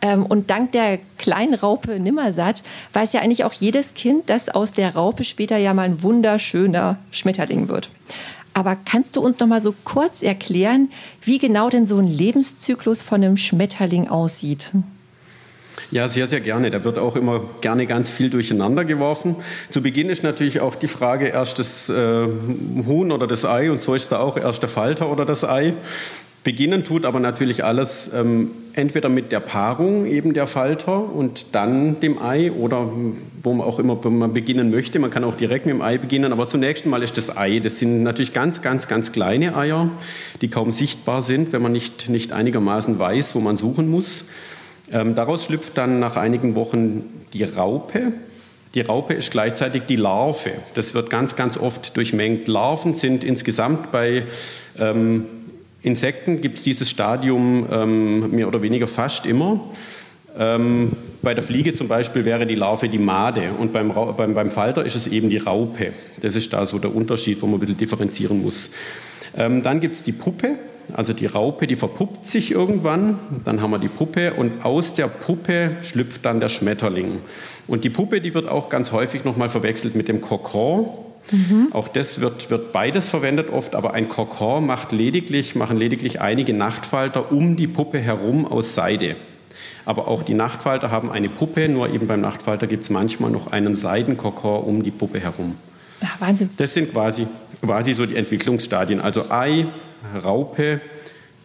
Ähm, 0.00 0.24
und 0.24 0.50
dank 0.50 0.72
der 0.72 0.98
kleinen 1.18 1.54
Raupe 1.54 1.98
Nimmersatt 2.00 2.62
weiß 2.92 3.12
ja 3.12 3.20
eigentlich 3.20 3.44
auch 3.44 3.52
jedes 3.52 3.94
Kind, 3.94 4.30
dass 4.30 4.48
aus 4.48 4.72
der 4.72 4.94
Raupe 4.94 5.24
später 5.24 5.56
ja 5.56 5.74
mal 5.74 5.82
ein 5.82 6.02
wunderschöner 6.02 6.98
Schmetterling 7.10 7.68
wird. 7.68 7.90
Aber 8.54 8.76
kannst 8.76 9.16
du 9.16 9.20
uns 9.20 9.40
noch 9.40 9.48
mal 9.48 9.60
so 9.60 9.74
kurz 9.84 10.22
erklären, 10.22 10.90
wie 11.22 11.38
genau 11.38 11.68
denn 11.70 11.86
so 11.86 11.98
ein 11.98 12.06
Lebenszyklus 12.06 13.02
von 13.02 13.22
einem 13.22 13.36
Schmetterling 13.36 14.08
aussieht? 14.08 14.70
Ja, 15.90 16.08
sehr, 16.08 16.26
sehr 16.26 16.40
gerne. 16.40 16.70
Da 16.70 16.84
wird 16.84 16.98
auch 16.98 17.16
immer 17.16 17.42
gerne 17.60 17.86
ganz 17.86 18.08
viel 18.10 18.30
durcheinander 18.30 18.84
geworfen. 18.84 19.36
Zu 19.70 19.82
Beginn 19.82 20.08
ist 20.08 20.22
natürlich 20.22 20.60
auch 20.60 20.74
die 20.74 20.88
Frage, 20.88 21.26
erst 21.26 21.58
das 21.58 21.88
äh, 21.88 22.26
Huhn 22.86 23.12
oder 23.12 23.26
das 23.26 23.44
Ei 23.44 23.70
und 23.70 23.80
so 23.80 23.94
ist 23.94 24.12
da 24.12 24.18
auch 24.18 24.36
erst 24.36 24.62
der 24.62 24.68
Falter 24.68 25.10
oder 25.10 25.24
das 25.24 25.44
Ei. 25.44 25.74
Beginnen 26.44 26.84
tut 26.84 27.06
aber 27.06 27.20
natürlich 27.20 27.64
alles 27.64 28.12
ähm, 28.12 28.50
entweder 28.74 29.08
mit 29.08 29.32
der 29.32 29.40
Paarung 29.40 30.04
eben 30.04 30.34
der 30.34 30.46
Falter 30.46 31.10
und 31.10 31.54
dann 31.54 32.00
dem 32.00 32.20
Ei 32.20 32.52
oder 32.52 32.86
wo 33.42 33.54
man 33.54 33.66
auch 33.66 33.78
immer 33.78 33.96
man 34.10 34.34
beginnen 34.34 34.70
möchte. 34.70 34.98
Man 34.98 35.10
kann 35.10 35.24
auch 35.24 35.36
direkt 35.36 35.64
mit 35.64 35.74
dem 35.74 35.80
Ei 35.80 35.96
beginnen, 35.96 36.32
aber 36.32 36.46
zunächst 36.46 36.84
mal 36.84 37.02
ist 37.02 37.16
das 37.16 37.34
Ei. 37.34 37.60
Das 37.60 37.78
sind 37.78 38.02
natürlich 38.02 38.34
ganz, 38.34 38.60
ganz, 38.60 38.88
ganz 38.88 39.10
kleine 39.10 39.56
Eier, 39.56 39.90
die 40.42 40.48
kaum 40.48 40.70
sichtbar 40.70 41.22
sind, 41.22 41.54
wenn 41.54 41.62
man 41.62 41.72
nicht, 41.72 42.10
nicht 42.10 42.32
einigermaßen 42.32 42.98
weiß, 42.98 43.34
wo 43.34 43.40
man 43.40 43.56
suchen 43.56 43.88
muss. 43.88 44.26
Ähm, 44.94 45.16
daraus 45.16 45.44
schlüpft 45.44 45.76
dann 45.76 45.98
nach 45.98 46.16
einigen 46.16 46.54
Wochen 46.54 47.02
die 47.32 47.42
Raupe. 47.42 48.12
Die 48.74 48.80
Raupe 48.80 49.14
ist 49.14 49.32
gleichzeitig 49.32 49.82
die 49.88 49.96
Larve. 49.96 50.52
Das 50.74 50.94
wird 50.94 51.10
ganz, 51.10 51.34
ganz 51.34 51.58
oft 51.58 51.96
durchmengt. 51.96 52.46
Larven 52.46 52.94
sind 52.94 53.24
insgesamt 53.24 53.90
bei 53.90 54.22
ähm, 54.78 55.26
Insekten, 55.82 56.40
gibt 56.40 56.58
es 56.58 56.64
dieses 56.64 56.88
Stadium 56.88 57.66
ähm, 57.70 58.30
mehr 58.30 58.46
oder 58.46 58.62
weniger 58.62 58.86
fast 58.86 59.26
immer. 59.26 59.60
Ähm, 60.38 60.92
bei 61.22 61.34
der 61.34 61.42
Fliege 61.42 61.72
zum 61.72 61.88
Beispiel 61.88 62.24
wäre 62.24 62.46
die 62.46 62.54
Larve 62.54 62.88
die 62.88 62.98
Made 62.98 63.50
und 63.58 63.72
beim, 63.72 63.92
beim, 64.16 64.34
beim, 64.34 64.50
Falter 64.50 64.84
ist 64.84 64.94
es 64.94 65.06
eben 65.08 65.28
die 65.28 65.38
Raupe. 65.38 65.92
Das 66.20 66.36
ist 66.36 66.52
da 66.52 66.66
so 66.66 66.78
der 66.78 66.94
Unterschied, 66.94 67.42
wo 67.42 67.46
man 67.46 67.56
ein 67.56 67.60
bisschen 67.60 67.76
differenzieren 67.76 68.42
muss. 68.42 68.70
Ähm, 69.36 69.62
dann 69.62 69.80
gibt 69.80 69.94
es 69.96 70.04
die 70.04 70.12
Puppe. 70.12 70.56
Also 70.92 71.12
die 71.12 71.26
Raupe, 71.26 71.66
die 71.66 71.76
verpuppt 71.76 72.26
sich 72.26 72.50
irgendwann, 72.52 73.18
dann 73.44 73.60
haben 73.60 73.70
wir 73.70 73.78
die 73.78 73.88
Puppe 73.88 74.34
und 74.34 74.64
aus 74.64 74.94
der 74.94 75.08
Puppe 75.08 75.72
schlüpft 75.82 76.24
dann 76.24 76.40
der 76.40 76.48
Schmetterling. 76.48 77.20
Und 77.66 77.84
die 77.84 77.90
Puppe, 77.90 78.20
die 78.20 78.34
wird 78.34 78.48
auch 78.48 78.68
ganz 78.68 78.92
häufig 78.92 79.24
nochmal 79.24 79.48
verwechselt 79.48 79.94
mit 79.94 80.08
dem 80.08 80.20
Kokon. 80.20 80.88
Mhm. 81.30 81.68
Auch 81.72 81.88
das 81.88 82.20
wird, 82.20 82.50
wird 82.50 82.72
beides 82.72 83.08
verwendet 83.08 83.50
oft, 83.50 83.74
aber 83.74 83.94
ein 83.94 84.08
Kokon 84.08 84.66
macht 84.66 84.92
lediglich, 84.92 85.54
machen 85.54 85.78
lediglich 85.78 86.20
einige 86.20 86.52
Nachtfalter 86.52 87.32
um 87.32 87.56
die 87.56 87.66
Puppe 87.66 87.98
herum 87.98 88.46
aus 88.46 88.74
Seide. 88.74 89.16
Aber 89.86 90.08
auch 90.08 90.22
die 90.22 90.34
Nachtfalter 90.34 90.90
haben 90.90 91.10
eine 91.10 91.28
Puppe, 91.28 91.68
nur 91.68 91.88
eben 91.90 92.06
beim 92.06 92.20
Nachtfalter 92.20 92.66
gibt 92.66 92.84
es 92.84 92.90
manchmal 92.90 93.30
noch 93.30 93.52
einen 93.52 93.74
Seidenkokon 93.74 94.62
um 94.64 94.82
die 94.82 94.90
Puppe 94.90 95.20
herum. 95.20 95.56
Ach, 96.02 96.20
Wahnsinn. 96.20 96.50
Das 96.56 96.74
sind 96.74 96.92
quasi, 96.92 97.26
quasi 97.62 97.94
so 97.94 98.06
die 98.06 98.16
Entwicklungsstadien. 98.16 99.00
Also 99.00 99.30
Ei, 99.30 99.66
Raupe, 100.22 100.80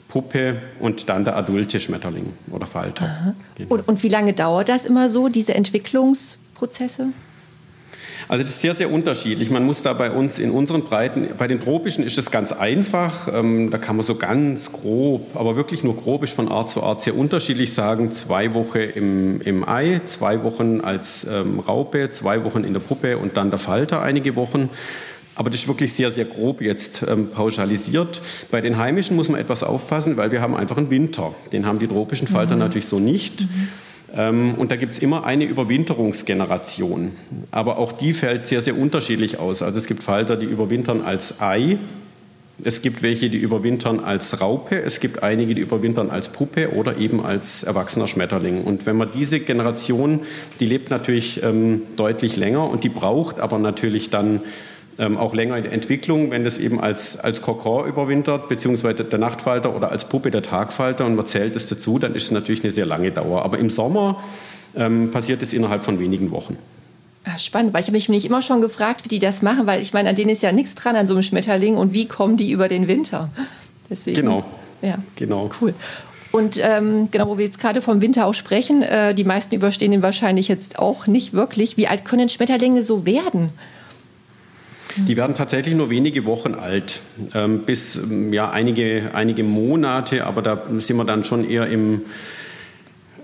Puppe 0.08 0.58
und 0.80 1.08
dann 1.08 1.24
der 1.24 1.38
adulte 1.38 1.80
Schmetterling 1.80 2.34
oder 2.52 2.66
Falter. 2.66 3.36
Genau. 3.56 3.76
Und, 3.76 3.88
und 3.88 4.04
wie 4.04 4.10
lange 4.10 4.34
dauert 4.34 4.70
das 4.70 4.86
immer 4.86 5.10
so, 5.10 5.30
diese 5.30 5.54
Entwicklungsprozesse? 5.54 7.10
Also 8.30 8.44
das 8.44 8.52
ist 8.52 8.62
sehr, 8.62 8.76
sehr 8.76 8.92
unterschiedlich. 8.92 9.50
Man 9.50 9.66
muss 9.66 9.82
da 9.82 9.94
bei 9.94 10.12
uns 10.12 10.38
in 10.38 10.52
unseren 10.52 10.84
Breiten, 10.84 11.30
bei 11.36 11.48
den 11.48 11.60
tropischen 11.60 12.04
ist 12.04 12.16
es 12.20 12.30
ganz 12.30 12.52
einfach. 12.52 13.28
Ähm, 13.34 13.72
da 13.72 13.80
kann 13.80 13.96
man 13.96 14.06
so 14.06 14.16
ganz 14.16 14.72
grob, 14.72 15.36
aber 15.36 15.56
wirklich 15.56 15.84
nur 15.84 15.96
grob 15.96 16.22
ist 16.24 16.34
von 16.34 16.48
Art 16.48 16.70
zu 16.70 16.84
Art 16.84 17.02
sehr 17.02 17.18
unterschiedlich 17.18 17.74
sagen. 17.74 18.12
Zwei 18.12 18.54
Wochen 18.54 18.78
im, 18.78 19.42
im 19.42 19.68
Ei, 19.68 20.02
zwei 20.06 20.44
Wochen 20.44 20.80
als 20.82 21.24
ähm, 21.24 21.60
Raupe, 21.60 22.12
zwei 22.12 22.44
Wochen 22.44 22.64
in 22.64 22.74
der 22.74 22.82
Puppe 22.82 23.18
und 23.18 23.36
dann 23.36 23.50
der 23.50 23.58
Falter 23.58 24.04
einige 24.04 24.36
Wochen. 24.36 24.70
Aber 25.40 25.50
das 25.50 25.62
ist 25.62 25.68
wirklich 25.70 25.94
sehr, 25.94 26.12
sehr 26.12 26.26
grob 26.26 26.60
jetzt 26.60 27.02
ähm, 27.08 27.30
pauschalisiert. 27.30 28.22
Bei 28.52 28.60
den 28.60 28.78
heimischen 28.78 29.16
muss 29.16 29.30
man 29.30 29.40
etwas 29.40 29.64
aufpassen, 29.64 30.18
weil 30.18 30.34
wir 30.34 30.42
haben 30.42 30.54
einfach 30.54 30.76
einen 30.76 30.90
Winter. 30.90 31.34
Den 31.54 31.66
haben 31.66 31.80
die 31.80 31.88
tropischen 31.88 32.28
Falter 32.28 32.56
mhm. 32.56 32.60
natürlich 32.60 32.88
so 32.88 33.00
nicht. 33.00 33.44
Mhm. 33.44 33.68
Ähm, 34.18 34.56
und 34.56 34.70
da 34.70 34.76
gibt 34.76 34.92
es 34.92 35.00
immer 35.00 35.26
eine 35.26 35.46
Überwinterungsgeneration. 35.46 37.14
Aber 37.52 37.78
auch 37.78 37.94
die 37.94 38.12
fällt 38.12 38.48
sehr, 38.48 38.62
sehr 38.62 38.78
unterschiedlich 38.78 39.40
aus. 39.40 39.62
Also 39.62 39.78
es 39.78 39.86
gibt 39.86 40.04
Falter, 40.04 40.36
die 40.36 40.46
überwintern 40.46 41.04
als 41.04 41.40
Ei. 41.40 41.78
Es 42.62 42.82
gibt 42.82 43.02
welche, 43.02 43.30
die 43.30 43.38
überwintern 43.38 44.02
als 44.02 44.42
Raupe. 44.42 44.76
Es 44.76 45.00
gibt 45.00 45.24
einige, 45.24 45.56
die 45.56 45.62
überwintern 45.62 46.10
als 46.10 46.28
Puppe 46.28 46.74
oder 46.74 46.98
eben 46.98 47.26
als 47.26 47.64
erwachsener 47.64 48.08
Schmetterling. 48.08 48.66
Und 48.66 48.86
wenn 48.86 48.98
man 48.98 49.08
diese 49.14 49.40
Generation, 49.40 50.20
die 50.60 50.66
lebt 50.66 50.90
natürlich 50.90 51.42
ähm, 51.44 51.84
deutlich 51.96 52.36
länger 52.36 52.70
und 52.70 52.84
die 52.84 52.90
braucht 52.90 53.40
aber 53.40 53.58
natürlich 53.58 54.10
dann 54.10 54.42
ähm, 55.00 55.18
auch 55.18 55.34
länger 55.34 55.58
in 55.58 55.64
der 55.64 55.72
Entwicklung, 55.72 56.30
wenn 56.32 56.44
das 56.44 56.58
eben 56.58 56.80
als, 56.80 57.18
als 57.18 57.42
Kokon 57.42 57.88
überwintert, 57.88 58.50
beziehungsweise 58.50 59.04
der 59.06 59.20
Nachtfalter 59.20 59.76
oder 59.76 59.92
als 59.92 60.08
Puppe 60.08 60.30
der 60.30 60.44
Tagfalter 60.44 61.06
und 61.06 61.16
man 61.16 61.26
zählt 61.26 61.56
es 61.56 61.68
dazu, 61.68 61.98
dann 61.98 62.16
ist 62.16 62.24
es 62.24 62.32
natürlich 62.32 62.64
eine 62.64 62.72
sehr 62.72 62.86
lange 62.86 63.12
Dauer. 63.12 63.44
Aber 63.44 63.58
im 63.58 63.70
Sommer 63.70 64.22
ähm, 64.76 65.10
passiert 65.12 65.42
es 65.42 65.54
innerhalb 65.54 65.84
von 65.84 66.00
wenigen 66.00 66.32
Wochen. 66.32 66.58
Ah, 67.24 67.38
spannend, 67.38 67.74
weil 67.74 67.82
ich 67.82 67.88
habe 67.88 67.98
mich 67.98 68.10
nicht 68.10 68.26
immer 68.26 68.42
schon 68.42 68.62
gefragt, 68.62 69.06
wie 69.06 69.10
die 69.10 69.20
das 69.20 69.42
machen, 69.42 69.68
weil 69.68 69.82
ich 69.82 69.94
meine, 69.94 70.10
an 70.10 70.16
denen 70.16 70.30
ist 70.30 70.44
ja 70.44 70.52
nichts 70.52 70.76
dran 70.76 70.96
an 70.96 71.08
so 71.08 71.14
einem 71.14 71.24
Schmetterling 71.24 71.78
und 71.78 71.94
wie 71.94 72.06
kommen 72.06 72.38
die 72.38 72.52
über 72.52 72.68
den 72.68 72.88
Winter? 72.88 73.30
Deswegen, 73.90 74.22
genau. 74.22 74.46
Ja, 74.82 74.98
genau. 75.16 75.50
Cool. 75.62 75.74
Und 76.32 76.60
ähm, 76.64 77.10
genau, 77.12 77.28
wo 77.28 77.38
wir 77.38 77.46
jetzt 77.46 77.60
gerade 77.60 77.82
vom 77.82 78.02
Winter 78.02 78.26
auch 78.26 78.34
sprechen, 78.34 78.84
äh, 78.84 79.16
die 79.16 79.24
meisten 79.24 79.56
überstehen 79.56 79.92
den 79.92 80.04
wahrscheinlich 80.04 80.48
jetzt 80.48 80.78
auch 80.78 81.08
nicht 81.08 81.34
wirklich. 81.34 81.76
Wie 81.76 81.88
alt 81.88 82.06
können 82.06 82.30
Schmetterlinge 82.30 82.84
so 82.84 83.06
werden? 83.06 83.50
Die 84.96 85.18
werden 85.18 85.36
tatsächlich 85.36 85.76
nur 85.76 85.90
wenige 85.90 86.26
Wochen 86.26 86.56
alt, 86.56 87.02
ähm, 87.34 87.60
bis 87.60 87.96
ähm, 87.96 88.34
ja, 88.34 88.50
einige, 88.50 89.12
einige 89.14 89.44
Monate, 89.44 90.26
aber 90.26 90.42
da 90.42 90.62
sind 90.80 90.98
wir 90.98 91.06
dann 91.06 91.24
schon 91.24 91.48
eher 91.48 91.68
im, 91.68 92.02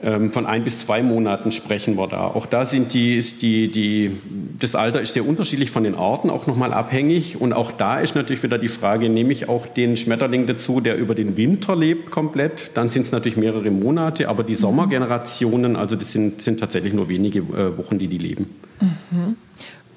ähm, 0.04 0.32
von 0.32 0.46
ein 0.46 0.64
bis 0.64 0.80
zwei 0.80 1.02
Monaten 1.02 1.52
sprechen 1.52 1.98
wir 1.98 2.08
da. 2.08 2.26
Auch 2.26 2.46
da 2.46 2.66
sind 2.66 2.94
die, 2.94 3.16
ist 3.16 3.42
die, 3.42 3.72
die, 3.72 4.12
das 4.60 4.76
Alter 4.76 5.02
ist 5.02 5.14
sehr 5.14 5.28
unterschiedlich 5.28 5.72
von 5.72 5.84
den 5.84 5.96
Arten 5.96 6.30
auch 6.30 6.46
nochmal 6.48 6.74
abhängig. 6.74 7.42
Und 7.42 7.54
auch 7.54 7.72
da 7.72 8.00
ist 8.00 8.16
natürlich 8.16 8.44
wieder 8.44 8.58
die 8.58 8.68
Frage, 8.68 9.10
nehme 9.10 9.32
ich 9.32 9.50
auch 9.50 9.66
den 9.66 9.98
Schmetterling 9.98 10.46
dazu, 10.46 10.82
der 10.82 10.98
über 10.98 11.16
den 11.16 11.38
Winter 11.38 11.76
lebt 11.76 12.12
komplett? 12.12 12.72
Dann 12.76 12.90
sind 12.90 13.04
es 13.04 13.12
natürlich 13.12 13.38
mehrere 13.38 13.72
Monate, 13.72 14.30
aber 14.30 14.44
die 14.44 14.54
mhm. 14.54 14.58
Sommergenerationen, 14.58 15.76
also 15.76 15.96
das 15.96 16.12
sind, 16.12 16.42
sind 16.42 16.60
tatsächlich 16.60 16.94
nur 16.94 17.10
wenige 17.10 17.40
äh, 17.40 17.78
Wochen, 17.78 17.98
die 17.98 18.08
die 18.08 18.20
leben. 18.20 18.50
Mhm. 18.80 19.36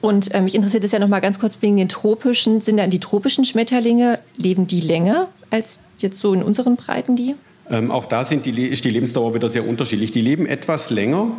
Und 0.01 0.33
äh, 0.33 0.41
mich 0.41 0.55
interessiert 0.55 0.85
es 0.85 0.93
ja 0.93 0.99
noch 0.99 1.09
mal 1.09 1.21
ganz 1.21 1.39
kurz 1.39 1.59
wegen 1.61 1.77
den 1.77 1.89
tropischen. 1.89 2.61
Sind 2.61 2.77
dann 2.77 2.91
die 2.91 3.01
tropischen 3.01 3.45
Schmetterlinge, 3.45 4.19
leben 4.37 4.67
die 4.67 4.81
länger 4.81 5.29
als 5.51 5.81
jetzt 5.99 6.21
so 6.21 6.33
in 6.35 6.43
unseren 6.43 6.77
Breiten 6.77 7.17
die? 7.17 7.35
Ähm, 7.71 7.91
auch 7.91 8.05
da 8.05 8.25
die, 8.25 8.67
ist 8.67 8.85
die 8.85 8.91
Lebensdauer 8.91 9.35
wieder 9.35 9.49
sehr 9.49 9.67
unterschiedlich. 9.67 10.13
Die 10.13 10.21
leben 10.21 10.47
etwas 10.47 10.91
länger 10.91 11.33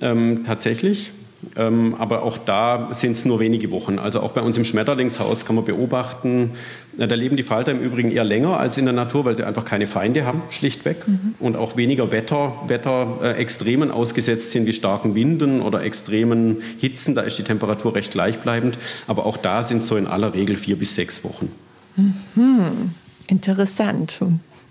ähm, 0.00 0.44
tatsächlich. 0.44 1.12
Ähm, 1.56 1.96
aber 1.98 2.22
auch 2.22 2.38
da 2.38 2.88
sind 2.92 3.12
es 3.12 3.24
nur 3.24 3.40
wenige 3.40 3.70
Wochen. 3.70 3.98
Also 3.98 4.20
auch 4.20 4.30
bei 4.30 4.40
uns 4.42 4.56
im 4.56 4.64
Schmetterlingshaus 4.64 5.44
kann 5.44 5.56
man 5.56 5.64
beobachten, 5.64 6.52
da 6.96 7.14
leben 7.14 7.36
die 7.36 7.42
Falter 7.42 7.72
im 7.72 7.80
Übrigen 7.80 8.10
eher 8.10 8.24
länger 8.24 8.58
als 8.58 8.76
in 8.76 8.84
der 8.84 8.92
Natur, 8.92 9.24
weil 9.24 9.34
sie 9.34 9.44
einfach 9.44 9.64
keine 9.64 9.86
Feinde 9.86 10.24
haben, 10.24 10.42
schlichtweg. 10.50 11.08
Mhm. 11.08 11.34
Und 11.38 11.56
auch 11.56 11.76
weniger 11.76 12.10
Wetter, 12.10 12.52
Wetterextremen 12.66 13.90
äh, 13.90 13.92
ausgesetzt 13.92 14.52
sind, 14.52 14.66
wie 14.66 14.72
starken 14.72 15.14
Winden 15.14 15.62
oder 15.62 15.82
extremen 15.82 16.62
Hitzen. 16.78 17.14
Da 17.14 17.22
ist 17.22 17.38
die 17.38 17.44
Temperatur 17.44 17.94
recht 17.94 18.12
gleichbleibend. 18.12 18.78
Aber 19.06 19.26
auch 19.26 19.36
da 19.36 19.62
sind 19.62 19.84
so 19.84 19.96
in 19.96 20.06
aller 20.06 20.34
Regel 20.34 20.56
vier 20.56 20.76
bis 20.76 20.94
sechs 20.94 21.24
Wochen. 21.24 21.50
Mhm. 21.96 22.92
Interessant. 23.26 24.20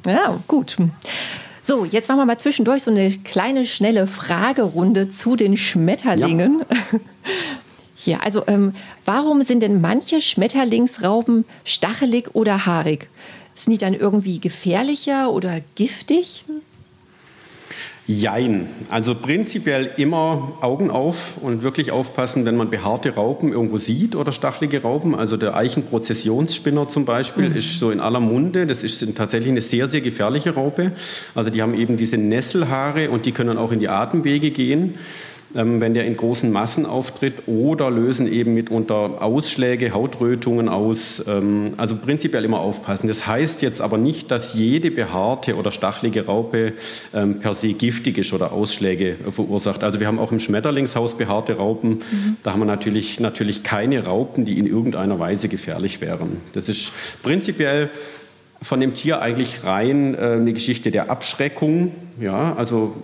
Ja, 0.06 0.40
gut. 0.48 0.78
So, 1.64 1.86
jetzt 1.86 2.10
machen 2.10 2.20
wir 2.20 2.26
mal 2.26 2.40
zwischendurch 2.40 2.84
so 2.84 2.92
eine 2.92 3.12
kleine, 3.12 3.66
schnelle 3.66 4.08
Fragerunde 4.08 5.10
zu 5.10 5.36
den 5.36 5.58
Schmetterlingen. 5.58 6.64
Ja. 6.70 7.00
Ja, 8.04 8.20
also 8.22 8.44
ähm, 8.48 8.74
warum 9.06 9.44
sind 9.44 9.62
denn 9.62 9.80
manche 9.80 10.22
Schmetterlingsrauben 10.22 11.46
stachelig 11.64 12.34
oder 12.34 12.66
haarig? 12.66 13.10
Sind 13.54 13.74
die 13.74 13.78
dann 13.78 13.94
irgendwie 13.94 14.40
gefährlicher 14.40 15.32
oder 15.32 15.62
giftig? 15.76 16.46
Jein. 18.08 18.68
Also 18.90 19.14
prinzipiell 19.14 19.92
immer 19.98 20.54
Augen 20.62 20.90
auf 20.90 21.38
und 21.38 21.62
wirklich 21.62 21.92
aufpassen, 21.92 22.46
wenn 22.46 22.58
man 22.58 22.70
behaarte 22.70 23.14
Raupen 23.14 23.54
irgendwo 23.54 23.78
sieht 23.78 24.16
oder 24.16 24.32
stachelige 24.32 24.82
Raupen. 24.82 25.14
Also 25.14 25.38
der 25.38 25.56
Eichenprozessionsspinner 25.56 26.90
zum 26.90 27.06
Beispiel 27.06 27.50
mhm. 27.50 27.56
ist 27.56 27.78
so 27.78 27.92
in 27.92 28.00
aller 28.00 28.20
Munde. 28.20 28.66
Das 28.66 28.84
ist 28.84 29.16
tatsächlich 29.16 29.52
eine 29.52 29.62
sehr, 29.62 29.88
sehr 29.88 30.02
gefährliche 30.02 30.56
Raupe. 30.56 30.94
Also 31.36 31.52
die 31.52 31.62
haben 31.62 31.76
eben 31.76 31.96
diese 31.96 32.18
Nesselhaare 32.18 33.12
und 33.12 33.26
die 33.26 33.32
können 33.32 33.58
auch 33.58 33.72
in 33.72 33.80
die 33.80 33.90
Atemwege 33.90 34.50
gehen. 34.50 34.96
Ähm, 35.56 35.82
wenn 35.82 35.94
der 35.94 36.06
in 36.06 36.16
großen 36.16 36.52
Massen 36.52 36.86
auftritt 36.86 37.48
oder 37.48 37.92
lösen 37.92 38.32
eben 38.32 38.54
mitunter 38.54 39.22
Ausschläge, 39.22 39.94
Hautrötungen 39.94 40.70
aus. 40.70 41.24
Ähm, 41.28 41.74
also 41.78 41.96
prinzipiell 41.96 42.46
immer 42.46 42.60
aufpassen. 42.60 43.08
Das 43.08 43.28
heißt 43.28 43.62
jetzt 43.62 43.82
aber 43.82 43.98
nicht, 43.98 44.32
dass 44.32 44.54
jede 44.54 44.92
behaarte 44.92 45.56
oder 45.58 45.72
stachelige 45.72 46.26
Raupe 46.26 46.74
ähm, 47.14 47.40
per 47.40 47.54
se 47.54 47.74
giftig 47.74 48.18
ist 48.18 48.32
oder 48.34 48.54
Ausschläge 48.54 49.16
verursacht. 49.32 49.84
Also 49.84 50.00
wir 50.00 50.08
haben 50.08 50.20
auch 50.20 50.32
im 50.32 50.40
Schmetterlingshaus 50.40 51.16
behaarte 51.16 51.58
Raupen. 51.58 51.90
Mhm. 51.90 52.38
Da 52.44 52.54
haben 52.54 52.60
wir 52.60 52.66
natürlich, 52.66 53.20
natürlich 53.20 53.64
keine 53.64 54.06
Raupen, 54.06 54.46
die 54.46 54.58
in 54.58 54.68
irgendeiner 54.68 55.20
Weise 55.20 55.50
gefährlich 55.50 56.02
wären. 56.02 56.38
Das 56.54 56.70
ist 56.70 56.94
prinzipiell 57.24 57.90
von 58.62 58.80
dem 58.80 58.94
Tier 58.94 59.22
eigentlich 59.22 59.64
rein 59.64 60.16
äh, 60.16 60.34
eine 60.34 60.54
Geschichte 60.54 60.92
der 60.92 61.10
Abschreckung. 61.10 61.92
Ja, 62.20 62.54
also 62.54 62.96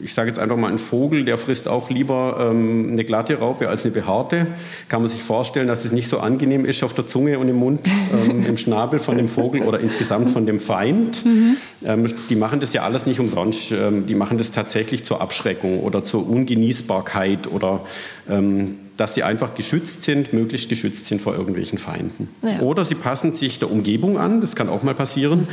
ich 0.00 0.14
sage 0.14 0.28
jetzt 0.28 0.38
einfach 0.38 0.56
mal, 0.56 0.70
ein 0.70 0.78
Vogel, 0.78 1.24
der 1.24 1.38
frisst 1.38 1.68
auch 1.68 1.90
lieber 1.90 2.48
ähm, 2.50 2.88
eine 2.92 3.04
glatte 3.04 3.38
Raupe 3.38 3.68
als 3.68 3.84
eine 3.84 3.94
behaarte. 3.94 4.46
Kann 4.88 5.02
man 5.02 5.10
sich 5.10 5.22
vorstellen, 5.22 5.68
dass 5.68 5.84
es 5.84 5.92
nicht 5.92 6.08
so 6.08 6.18
angenehm 6.18 6.64
ist 6.64 6.82
auf 6.82 6.92
der 6.94 7.06
Zunge 7.06 7.38
und 7.38 7.48
im 7.48 7.56
Mund, 7.56 7.80
ähm, 8.12 8.44
im 8.48 8.58
Schnabel 8.58 8.98
von 8.98 9.16
dem 9.16 9.28
Vogel 9.28 9.62
oder 9.62 9.80
insgesamt 9.80 10.30
von 10.30 10.46
dem 10.46 10.60
Feind. 10.60 11.24
Mhm. 11.24 11.56
Ähm, 11.84 12.14
die 12.28 12.36
machen 12.36 12.60
das 12.60 12.72
ja 12.72 12.82
alles 12.82 13.06
nicht 13.06 13.20
umsonst. 13.20 13.72
Ähm, 13.72 14.06
die 14.06 14.14
machen 14.14 14.38
das 14.38 14.52
tatsächlich 14.52 15.04
zur 15.04 15.20
Abschreckung 15.20 15.80
oder 15.80 16.02
zur 16.04 16.28
Ungenießbarkeit 16.28 17.46
oder 17.46 17.80
ähm, 18.28 18.76
dass 18.96 19.14
sie 19.14 19.22
einfach 19.22 19.54
geschützt 19.54 20.02
sind, 20.02 20.32
möglichst 20.32 20.68
geschützt 20.68 21.06
sind 21.06 21.20
vor 21.22 21.34
irgendwelchen 21.34 21.78
Feinden. 21.78 22.28
Ja. 22.42 22.60
Oder 22.60 22.84
sie 22.84 22.96
passen 22.96 23.32
sich 23.32 23.60
der 23.60 23.70
Umgebung 23.70 24.18
an, 24.18 24.40
das 24.40 24.56
kann 24.56 24.68
auch 24.68 24.82
mal 24.82 24.94
passieren. 24.94 25.46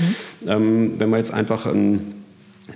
Mhm. 0.44 0.50
Ähm, 0.50 0.94
wenn 0.98 1.10
man 1.10 1.20
jetzt 1.20 1.34
einfach 1.34 1.68
ein 1.68 2.25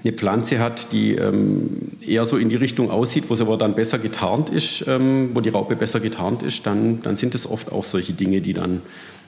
eine 0.03 0.13
Pflanze 0.13 0.59
hat, 0.59 0.91
die 0.91 1.15
ähm, 1.15 1.91
eher 2.01 2.25
so 2.25 2.37
in 2.37 2.49
die 2.49 2.55
Richtung 2.55 2.89
aussieht, 2.89 3.25
wo 3.29 3.35
sie 3.35 3.43
aber 3.43 3.57
dann 3.57 3.75
besser 3.75 3.99
getarnt 3.99 4.49
ist, 4.49 4.85
ähm, 4.87 5.31
wo 5.33 5.41
die 5.41 5.49
Raupe 5.49 5.75
besser 5.75 5.99
getarnt 5.99 6.43
ist, 6.43 6.65
dann, 6.65 7.01
dann 7.01 7.17
sind 7.17 7.35
es 7.35 7.49
oft 7.49 7.71
auch 7.71 7.83
solche 7.83 8.13
Dinge, 8.13 8.41
die 8.41 8.53
dann 8.53 8.81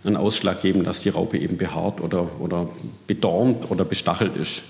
einen 0.04 0.16
Ausschlag 0.16 0.62
geben, 0.62 0.84
dass 0.84 1.02
die 1.02 1.10
Raupe 1.10 1.38
eben 1.38 1.58
behaart 1.58 2.02
oder, 2.02 2.40
oder 2.40 2.70
bedornt 3.08 3.70
oder 3.70 3.86
bestachelt 3.86 4.36
ist. 4.36 4.64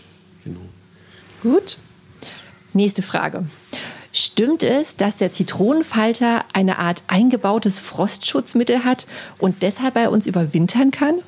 Genau. 0.43 0.60
Gut. 1.41 1.77
Nächste 2.74 3.01
Frage. 3.01 3.46
Stimmt 4.13 4.63
es, 4.63 4.98
dass 4.98 5.17
der 5.17 5.31
Zitronenfalter 5.31 6.43
eine 6.51 6.79
Art 6.79 7.03
eingebautes 7.08 7.79
Frostschutzmittel 7.79 8.84
hat 8.84 9.08
und 9.38 9.62
deshalb 9.62 9.93
bei 9.93 10.10
uns 10.10 10.27
überwintern 10.27 10.91
kann? 10.91 11.20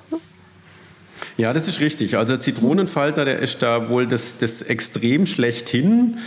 Ja, 1.38 1.54
das 1.54 1.68
ist 1.68 1.80
richtig. 1.82 2.18
Also 2.18 2.38
Zitronenfalter, 2.38 3.26
der 3.26 3.40
ist 3.40 3.64
da 3.64 3.90
wohl 3.90 4.08
das, 4.08 4.38
das 4.38 4.62
extrem 4.62 5.26
schlechthin. 5.26 6.18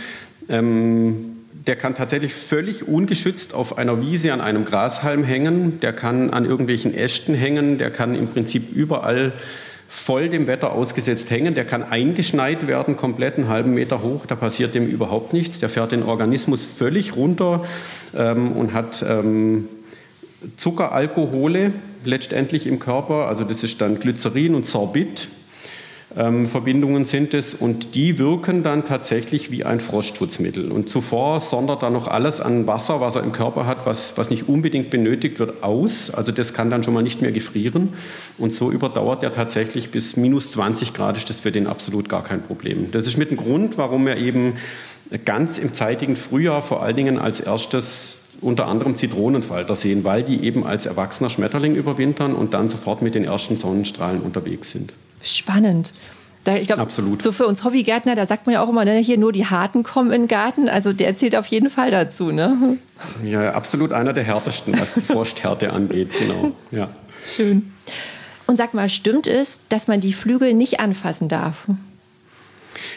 Ähm, 0.49 1.37
der 1.65 1.75
kann 1.75 1.95
tatsächlich 1.95 2.33
völlig 2.33 2.87
ungeschützt 2.87 3.53
auf 3.53 3.77
einer 3.77 4.01
Wiese 4.01 4.31
an 4.31 4.39
einem 4.39 4.63
Grashalm 4.63 5.23
hängen, 5.23 5.79
der 5.81 5.91
kann 5.91 6.29
an 6.29 6.45
irgendwelchen 6.45 6.93
Ästen 6.93 7.35
hängen, 7.35 7.77
der 7.77 7.91
kann 7.91 8.15
im 8.15 8.27
Prinzip 8.27 8.73
überall 8.73 9.33
voll 9.87 10.29
dem 10.29 10.47
Wetter 10.47 10.73
ausgesetzt 10.73 11.31
hängen. 11.31 11.55
Der 11.55 11.65
kann 11.65 11.83
eingeschneit 11.83 12.67
werden, 12.67 12.97
komplett 12.97 13.37
einen 13.37 13.47
halben 13.47 13.73
Meter 13.73 14.01
hoch. 14.01 14.25
Da 14.25 14.35
passiert 14.35 14.75
dem 14.75 14.87
überhaupt 14.87 15.33
nichts. 15.33 15.59
Der 15.59 15.69
fährt 15.69 15.91
den 15.91 16.03
Organismus 16.03 16.65
völlig 16.65 17.15
runter 17.15 17.65
ähm, 18.15 18.51
und 18.51 18.73
hat 18.73 19.03
ähm, 19.07 19.67
Zuckeralkohole 20.55 21.71
letztendlich 22.03 22.67
im 22.67 22.79
Körper. 22.79 23.27
Also 23.27 23.43
das 23.43 23.63
ist 23.63 23.81
dann 23.81 23.99
Glycerin 23.99 24.55
und 24.55 24.65
Sorbit 24.65 25.27
ähm, 26.15 26.47
Verbindungen 26.47 27.03
sind 27.03 27.33
es 27.33 27.53
und 27.53 27.93
die 27.93 28.17
wirken 28.17 28.63
dann 28.63 28.85
tatsächlich 28.85 29.51
wie 29.51 29.65
ein 29.65 29.79
Frostschutzmittel. 29.79 30.71
Und 30.71 30.87
zuvor 30.87 31.39
sondert 31.39 31.83
da 31.83 31.89
noch 31.89 32.07
alles 32.07 32.39
an 32.39 32.65
Wasser, 32.65 33.01
was 33.01 33.15
er 33.15 33.23
im 33.23 33.33
Körper 33.33 33.65
hat, 33.67 33.85
was, 33.85 34.17
was 34.17 34.29
nicht 34.29 34.47
unbedingt 34.47 34.89
benötigt 34.89 35.39
wird, 35.39 35.63
aus. 35.63 36.09
Also 36.09 36.31
das 36.31 36.53
kann 36.53 36.71
dann 36.71 36.83
schon 36.83 36.93
mal 36.93 37.03
nicht 37.03 37.21
mehr 37.21 37.33
gefrieren. 37.33 37.93
Und 38.37 38.53
so 38.53 38.71
überdauert 38.71 39.21
er 39.21 39.33
tatsächlich 39.33 39.91
bis 39.91 40.15
minus 40.15 40.51
20 40.51 40.93
Grad, 40.93 41.17
ist 41.17 41.29
das 41.29 41.41
für 41.41 41.51
den 41.51 41.67
absolut 41.67 42.07
gar 42.07 42.23
kein 42.23 42.41
Problem. 42.41 42.89
Das 42.91 43.05
ist 43.05 43.17
mit 43.17 43.29
dem 43.29 43.37
Grund, 43.37 43.77
warum 43.77 44.05
wir 44.05 44.17
eben 44.17 44.53
ganz 45.25 45.57
im 45.57 45.73
zeitigen 45.73 46.15
Frühjahr 46.15 46.61
vor 46.61 46.81
allen 46.81 46.95
Dingen 46.95 47.19
als 47.19 47.41
erstes 47.41 48.23
unter 48.41 48.67
anderem 48.67 48.95
Zitronenfalter 48.95 49.75
sehen, 49.75 50.03
weil 50.03 50.23
die 50.23 50.43
eben 50.43 50.65
als 50.65 50.85
erwachsener 50.85 51.29
Schmetterling 51.29 51.75
überwintern 51.75 52.33
und 52.33 52.53
dann 52.53 52.69
sofort 52.69 53.01
mit 53.01 53.15
den 53.15 53.23
ersten 53.23 53.57
Sonnenstrahlen 53.57 54.21
unterwegs 54.21 54.71
sind. 54.71 54.93
Spannend. 55.21 55.93
Da, 56.43 56.55
ich 56.55 56.67
glaube, 56.67 56.89
so 57.17 57.31
für 57.33 57.45
uns 57.45 57.65
Hobbygärtner, 57.65 58.15
da 58.15 58.25
sagt 58.25 58.45
man 58.45 58.53
ja 58.53 58.63
auch 58.63 58.69
immer, 58.69 58.85
ne, 58.85 58.97
hier 58.99 59.17
nur 59.17 59.33
die 59.33 59.45
Harten 59.45 59.83
kommen 59.83 60.13
in 60.13 60.21
den 60.21 60.27
Garten. 60.29 60.69
Also 60.69 60.93
der 60.93 61.13
zählt 61.13 61.35
auf 61.35 61.47
jeden 61.47 61.69
Fall 61.69 61.91
dazu, 61.91 62.31
ne? 62.31 62.77
Ja, 63.23 63.51
absolut 63.51 63.91
einer 63.91 64.13
der 64.13 64.23
härtesten, 64.23 64.79
was 64.79 64.93
die 64.93 65.01
Frosthärte 65.01 65.73
angeht, 65.73 66.09
genau. 66.17 66.53
Ja. 66.71 66.89
Schön. 67.35 67.73
Und 68.45 68.55
sag 68.55 68.73
mal, 68.73 68.87
stimmt 68.87 69.27
es, 69.27 69.59
dass 69.67 69.87
man 69.87 69.99
die 69.99 70.13
Flügel 70.13 70.53
nicht 70.53 70.79
anfassen 70.79 71.27
darf? 71.27 71.67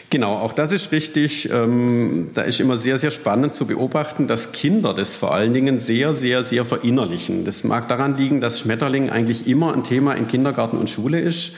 Genau, 0.09 0.35
auch 0.35 0.53
das 0.53 0.71
ist 0.71 0.91
richtig. 0.91 1.49
Ähm, 1.51 2.29
da 2.33 2.41
ist 2.41 2.59
immer 2.59 2.77
sehr, 2.77 2.97
sehr 2.97 3.11
spannend 3.11 3.55
zu 3.55 3.65
beobachten, 3.65 4.27
dass 4.27 4.51
Kinder 4.51 4.93
das 4.93 5.15
vor 5.15 5.33
allen 5.33 5.53
Dingen 5.53 5.79
sehr, 5.79 6.13
sehr, 6.13 6.43
sehr 6.43 6.65
verinnerlichen. 6.65 7.45
Das 7.45 7.63
mag 7.63 7.87
daran 7.87 8.17
liegen, 8.17 8.41
dass 8.41 8.59
Schmetterling 8.59 9.09
eigentlich 9.09 9.47
immer 9.47 9.73
ein 9.73 9.83
Thema 9.83 10.13
in 10.13 10.27
Kindergarten 10.27 10.77
und 10.77 10.89
Schule 10.89 11.19
ist 11.19 11.53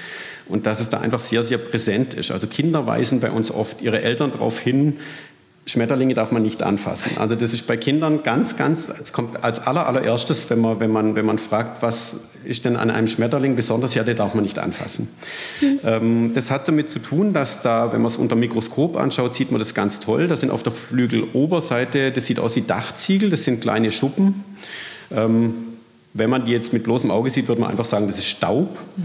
und 0.48 0.66
dass 0.66 0.80
es 0.80 0.90
da 0.90 1.00
einfach 1.00 1.20
sehr, 1.20 1.44
sehr 1.44 1.58
präsent 1.58 2.14
ist. 2.14 2.32
Also 2.32 2.48
Kinder 2.48 2.86
weisen 2.86 3.20
bei 3.20 3.32
uns 3.32 3.52
oft 3.52 3.82
ihre 3.82 4.02
Eltern 4.02 4.32
darauf 4.32 4.60
hin, 4.60 4.98
Schmetterlinge 5.66 6.14
darf 6.14 6.32
man 6.32 6.42
nicht 6.42 6.62
anfassen. 6.62 7.18
Also 7.18 7.36
das 7.36 7.54
ist 7.54 7.68
bei 7.68 7.78
Kindern 7.78 8.24
ganz, 8.24 8.58
ganz, 8.58 8.90
es 9.02 9.14
kommt 9.14 9.44
als 9.44 9.66
aller, 9.66 9.88
allererstes, 9.88 10.50
wenn 10.50 10.60
man, 10.60 10.80
wenn, 10.82 10.92
man, 10.92 11.16
wenn 11.16 11.26
man 11.26 11.40
fragt, 11.40 11.82
was 11.82 12.32
ist 12.44 12.66
denn 12.66 12.76
an 12.76 12.92
einem 12.92 13.08
Schmetterling 13.08 13.56
besonders, 13.56 13.96
ja, 13.96 14.04
der 14.04 14.16
darf 14.16 14.34
man 14.34 14.44
nicht 14.44 14.60
anfassen. 14.60 15.08
Ähm, 15.86 16.34
das 16.36 16.52
hat 16.52 16.68
damit 16.68 16.90
zu 16.90 17.00
tun, 17.00 17.32
dass 17.32 17.62
da, 17.62 17.94
wenn 17.94 18.02
man 18.02 18.08
es 18.08 18.18
unter 18.18 18.36
Mikroskop 18.36 18.98
anschaut, 18.98 19.34
sieht 19.34 19.52
man 19.52 19.60
das 19.60 19.74
ganz 19.74 20.02
toll. 20.02 20.28
Da 20.28 20.36
sind 20.36 20.52
auf 20.52 20.64
der 20.64 20.74
Flügeloberseite, 20.74 22.12
das 22.12 22.26
sieht 22.26 22.40
aus 22.40 22.58
wie 22.58 22.62
Dachziegel, 22.62 23.30
das 23.30 23.46
sind 23.46 23.62
kleine 23.62 23.92
Schuppen. 23.92 24.44
Ähm, 25.12 25.54
wenn 26.14 26.30
man 26.30 26.46
die 26.46 26.52
jetzt 26.52 26.74
mit 26.74 26.84
bloßem 26.84 27.10
Auge 27.10 27.30
sieht, 27.30 27.48
würde 27.48 27.62
man 27.62 27.72
einfach 27.72 27.86
sagen, 27.86 28.08
das 28.08 28.18
ist 28.18 28.28
Staub. 28.28 28.78
Mhm. 28.98 29.04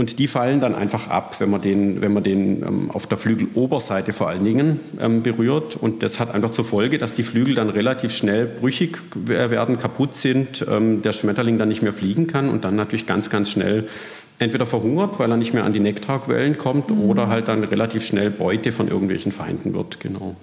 Und 0.00 0.18
die 0.18 0.28
fallen 0.28 0.62
dann 0.62 0.74
einfach 0.74 1.08
ab, 1.08 1.36
wenn 1.40 1.50
man 1.50 1.60
den, 1.60 2.00
wenn 2.00 2.14
man 2.14 2.22
den 2.22 2.62
ähm, 2.62 2.90
auf 2.90 3.06
der 3.06 3.18
Flügeloberseite 3.18 4.14
vor 4.14 4.30
allen 4.30 4.44
Dingen 4.44 4.80
ähm, 4.98 5.22
berührt. 5.22 5.76
Und 5.76 6.02
das 6.02 6.18
hat 6.18 6.34
einfach 6.34 6.52
zur 6.52 6.64
Folge, 6.64 6.96
dass 6.96 7.12
die 7.12 7.22
Flügel 7.22 7.54
dann 7.54 7.68
relativ 7.68 8.14
schnell 8.14 8.46
brüchig 8.46 8.96
werden, 9.14 9.78
kaputt 9.78 10.14
sind, 10.14 10.64
ähm, 10.70 11.02
der 11.02 11.12
Schmetterling 11.12 11.58
dann 11.58 11.68
nicht 11.68 11.82
mehr 11.82 11.92
fliegen 11.92 12.28
kann 12.28 12.48
und 12.48 12.64
dann 12.64 12.76
natürlich 12.76 13.04
ganz, 13.04 13.28
ganz 13.28 13.50
schnell 13.50 13.90
entweder 14.38 14.64
verhungert, 14.64 15.18
weil 15.18 15.30
er 15.30 15.36
nicht 15.36 15.52
mehr 15.52 15.64
an 15.64 15.74
die 15.74 15.80
Nektarquellen 15.80 16.56
kommt, 16.56 16.88
mhm. 16.88 17.02
oder 17.02 17.28
halt 17.28 17.48
dann 17.48 17.62
relativ 17.62 18.02
schnell 18.02 18.30
Beute 18.30 18.72
von 18.72 18.88
irgendwelchen 18.88 19.32
Feinden 19.32 19.74
wird. 19.74 20.00
Genau. 20.00 20.34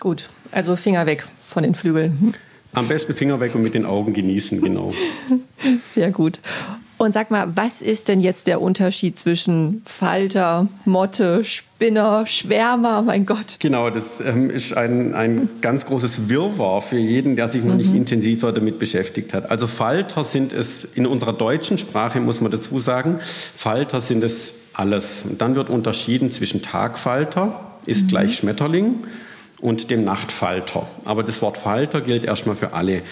Gut, 0.00 0.28
also 0.50 0.76
Finger 0.76 1.06
weg 1.06 1.24
von 1.48 1.62
den 1.62 1.74
Flügeln. 1.74 2.34
Am 2.74 2.88
besten 2.88 3.14
Finger 3.14 3.40
weg 3.40 3.54
und 3.54 3.62
mit 3.62 3.72
den 3.72 3.86
Augen 3.86 4.12
genießen, 4.12 4.60
genau. 4.60 4.92
Sehr 5.88 6.10
gut. 6.10 6.40
Und 7.02 7.10
sag 7.10 7.32
mal, 7.32 7.56
was 7.56 7.82
ist 7.82 8.06
denn 8.06 8.20
jetzt 8.20 8.46
der 8.46 8.60
Unterschied 8.60 9.18
zwischen 9.18 9.82
Falter, 9.86 10.68
Motte, 10.84 11.44
Spinner, 11.44 12.28
Schwärmer? 12.28 13.02
Mein 13.02 13.26
Gott. 13.26 13.56
Genau, 13.58 13.90
das 13.90 14.20
ähm, 14.20 14.50
ist 14.50 14.76
ein, 14.76 15.12
ein 15.12 15.48
ganz 15.62 15.84
großes 15.84 16.28
Wirrwarr 16.28 16.80
für 16.80 16.98
jeden, 16.98 17.34
der 17.34 17.50
sich 17.50 17.64
noch 17.64 17.74
nicht 17.74 17.90
mhm. 17.90 17.96
intensiver 17.96 18.52
damit 18.52 18.78
beschäftigt 18.78 19.34
hat. 19.34 19.50
Also 19.50 19.66
Falter 19.66 20.22
sind 20.22 20.52
es 20.52 20.84
in 20.94 21.04
unserer 21.04 21.32
deutschen 21.32 21.76
Sprache, 21.76 22.20
muss 22.20 22.40
man 22.40 22.52
dazu 22.52 22.78
sagen, 22.78 23.18
Falter 23.56 23.98
sind 23.98 24.22
es 24.22 24.52
alles. 24.72 25.24
Und 25.28 25.40
dann 25.40 25.56
wird 25.56 25.70
unterschieden 25.70 26.30
zwischen 26.30 26.62
Tagfalter, 26.62 27.66
ist 27.84 28.04
mhm. 28.04 28.08
gleich 28.10 28.36
Schmetterling, 28.36 28.94
und 29.60 29.90
dem 29.90 30.04
Nachtfalter. 30.04 30.86
Aber 31.04 31.24
das 31.24 31.42
Wort 31.42 31.58
Falter 31.58 32.00
gilt 32.00 32.24
erstmal 32.24 32.54
für 32.54 32.74
alle. 32.74 33.02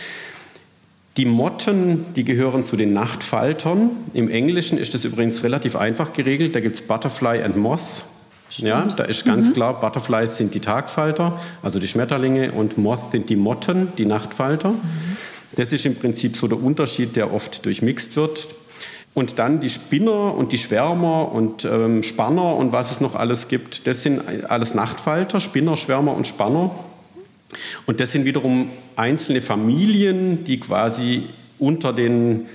Die 1.21 1.27
Motten, 1.27 2.15
die 2.17 2.25
gehören 2.25 2.65
zu 2.65 2.79
den 2.79 2.95
Nachtfaltern. 2.95 3.91
Im 4.15 4.31
Englischen 4.31 4.79
ist 4.79 4.95
das 4.95 5.05
übrigens 5.05 5.43
relativ 5.43 5.77
einfach 5.77 6.15
geregelt. 6.15 6.55
Da 6.55 6.61
gibt 6.61 6.77
es 6.77 6.81
Butterfly 6.81 7.43
and 7.43 7.59
Moth. 7.59 8.07
Ja, 8.53 8.87
da 8.87 9.05
ist 9.05 9.27
ganz 9.27 9.49
mhm. 9.49 9.53
klar, 9.53 9.81
Butterflies 9.81 10.39
sind 10.39 10.55
die 10.55 10.61
Tagfalter, 10.61 11.39
also 11.63 11.79
die 11.79 11.87
Schmetterlinge, 11.87 12.53
und 12.53 12.79
Moth 12.79 13.13
sind 13.13 13.29
die 13.29 13.37
Motten, 13.37 13.89
die 13.99 14.07
Nachtfalter. 14.07 14.71
Mhm. 14.71 14.79
Das 15.57 15.71
ist 15.75 15.85
im 15.85 15.97
Prinzip 15.97 16.39
so 16.39 16.49
der 16.49 16.63
Unterschied, 16.63 17.17
der 17.17 17.35
oft 17.35 17.67
durchmixt 17.67 18.17
wird. 18.17 18.49
Und 19.13 19.39
dann 19.39 19.61
die 19.61 19.69
Spinner 19.69 20.35
und 20.35 20.53
die 20.53 20.59
Schwärmer 20.59 21.31
und 21.33 21.67
ähm, 21.67 22.03
Spanner 22.03 22.57
und 22.57 22.73
was 22.73 22.93
es 22.93 23.03
noch 23.03 23.15
alles 23.15 23.49
gibt, 23.49 23.87
das 23.87 24.03
sind 24.03 24.23
alles 24.49 24.73
Nachtfalter, 24.73 25.39
Spinner, 25.39 25.77
Schwärmer 25.77 26.15
und 26.15 26.27
Spanner. 26.27 26.71
Und 27.87 28.01
das 28.01 28.13
sind 28.13 28.25
wiederum 28.25 28.71
einzelne 28.97 29.41
Familien, 29.41 30.45
die 30.45 30.61
quasi 30.61 31.25
unter 31.59 31.93
den, 31.93 32.47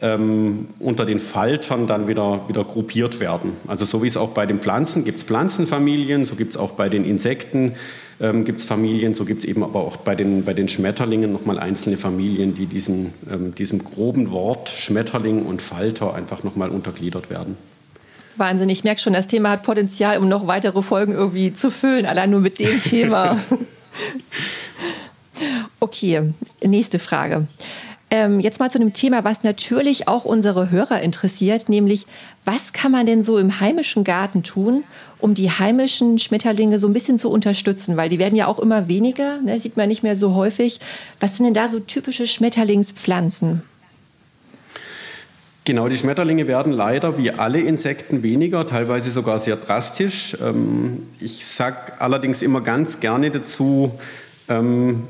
ähm, 0.00 0.68
unter 0.78 1.06
den 1.06 1.20
Faltern 1.20 1.86
dann 1.86 2.08
wieder, 2.08 2.48
wieder 2.48 2.64
gruppiert 2.64 3.20
werden. 3.20 3.52
Also 3.66 3.84
so 3.84 4.02
wie 4.02 4.06
es 4.06 4.16
auch 4.16 4.30
bei 4.30 4.46
den 4.46 4.58
Pflanzen 4.58 5.04
gibt 5.04 5.18
es 5.18 5.24
Pflanzenfamilien, 5.24 6.24
so 6.24 6.34
gibt 6.34 6.52
es 6.52 6.56
auch 6.56 6.72
bei 6.72 6.88
den 6.88 7.04
Insekten 7.04 7.74
ähm, 8.20 8.44
gibt 8.44 8.60
es 8.60 8.66
Familien, 8.66 9.14
so 9.14 9.24
gibt 9.24 9.40
es 9.40 9.48
eben 9.48 9.64
aber 9.64 9.80
auch 9.80 9.96
bei 9.96 10.14
den, 10.14 10.44
bei 10.44 10.52
den 10.52 10.68
Schmetterlingen 10.68 11.32
nochmal 11.32 11.58
einzelne 11.58 11.96
Familien, 11.96 12.54
die 12.54 12.66
diesen, 12.66 13.14
ähm, 13.30 13.54
diesem 13.54 13.82
groben 13.82 14.30
Wort 14.30 14.68
Schmetterling 14.68 15.46
und 15.46 15.62
Falter 15.62 16.14
einfach 16.14 16.44
nochmal 16.44 16.68
untergliedert 16.68 17.30
werden. 17.30 17.56
Wahnsinn, 18.36 18.68
ich 18.68 18.84
merke 18.84 19.00
schon, 19.00 19.12
das 19.12 19.26
Thema 19.26 19.50
hat 19.50 19.62
Potenzial, 19.62 20.18
um 20.18 20.28
noch 20.28 20.46
weitere 20.46 20.82
Folgen 20.82 21.12
irgendwie 21.12 21.52
zu 21.52 21.70
füllen, 21.70 22.06
allein 22.06 22.30
nur 22.30 22.40
mit 22.40 22.58
dem 22.58 22.80
Thema. 22.82 23.38
Okay, 25.80 26.32
nächste 26.62 26.98
Frage. 26.98 27.46
Ähm, 28.12 28.40
jetzt 28.40 28.58
mal 28.58 28.70
zu 28.70 28.80
einem 28.80 28.92
Thema, 28.92 29.22
was 29.22 29.44
natürlich 29.44 30.08
auch 30.08 30.24
unsere 30.24 30.70
Hörer 30.70 31.00
interessiert, 31.00 31.68
nämlich 31.68 32.06
was 32.44 32.72
kann 32.72 32.90
man 32.90 33.06
denn 33.06 33.22
so 33.22 33.38
im 33.38 33.60
heimischen 33.60 34.02
Garten 34.02 34.42
tun, 34.42 34.82
um 35.18 35.34
die 35.34 35.50
heimischen 35.50 36.18
Schmetterlinge 36.18 36.80
so 36.80 36.88
ein 36.88 36.92
bisschen 36.92 37.18
zu 37.18 37.30
unterstützen? 37.30 37.96
Weil 37.96 38.08
die 38.08 38.18
werden 38.18 38.34
ja 38.34 38.48
auch 38.48 38.58
immer 38.58 38.88
weniger, 38.88 39.40
ne, 39.40 39.60
sieht 39.60 39.76
man 39.76 39.88
nicht 39.88 40.02
mehr 40.02 40.16
so 40.16 40.34
häufig. 40.34 40.80
Was 41.20 41.36
sind 41.36 41.44
denn 41.44 41.54
da 41.54 41.68
so 41.68 41.78
typische 41.78 42.26
Schmetterlingspflanzen? 42.26 43.62
Genau, 45.70 45.88
die 45.88 45.94
Schmetterlinge 45.94 46.48
werden 46.48 46.72
leider 46.72 47.16
wie 47.16 47.30
alle 47.30 47.60
Insekten 47.60 48.24
weniger, 48.24 48.66
teilweise 48.66 49.12
sogar 49.12 49.38
sehr 49.38 49.54
drastisch. 49.54 50.36
Ähm, 50.44 51.04
ich 51.20 51.46
sage 51.46 51.76
allerdings 52.00 52.42
immer 52.42 52.60
ganz 52.60 52.98
gerne 52.98 53.30
dazu, 53.30 53.92
ähm, 54.48 55.04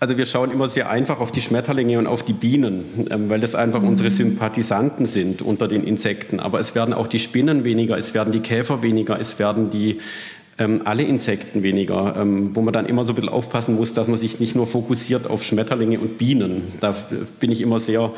also 0.00 0.18
wir 0.18 0.26
schauen 0.26 0.50
immer 0.50 0.68
sehr 0.68 0.90
einfach 0.90 1.20
auf 1.20 1.30
die 1.30 1.40
Schmetterlinge 1.40 2.00
und 2.00 2.08
auf 2.08 2.24
die 2.24 2.32
Bienen, 2.32 3.06
ähm, 3.10 3.28
weil 3.28 3.38
das 3.38 3.54
einfach 3.54 3.80
mhm. 3.80 3.90
unsere 3.90 4.10
Sympathisanten 4.10 5.06
sind 5.06 5.40
unter 5.40 5.68
den 5.68 5.84
Insekten. 5.84 6.40
Aber 6.40 6.58
es 6.58 6.74
werden 6.74 6.92
auch 6.92 7.06
die 7.06 7.20
Spinnen 7.20 7.62
weniger, 7.62 7.96
es 7.96 8.12
werden 8.12 8.32
die 8.32 8.40
Käfer 8.40 8.82
weniger, 8.82 9.20
es 9.20 9.38
werden 9.38 9.70
die 9.70 10.00
ähm, 10.58 10.80
alle 10.84 11.04
Insekten 11.04 11.62
weniger, 11.62 12.16
ähm, 12.18 12.56
wo 12.56 12.60
man 12.60 12.74
dann 12.74 12.86
immer 12.86 13.04
so 13.04 13.12
ein 13.12 13.14
bisschen 13.14 13.30
aufpassen 13.30 13.76
muss, 13.76 13.92
dass 13.92 14.08
man 14.08 14.18
sich 14.18 14.40
nicht 14.40 14.56
nur 14.56 14.66
fokussiert 14.66 15.30
auf 15.30 15.44
Schmetterlinge 15.44 16.00
und 16.00 16.18
Bienen. 16.18 16.62
Da 16.80 16.92
bin 17.38 17.52
ich 17.52 17.60
immer 17.60 17.78
sehr, 17.78 18.10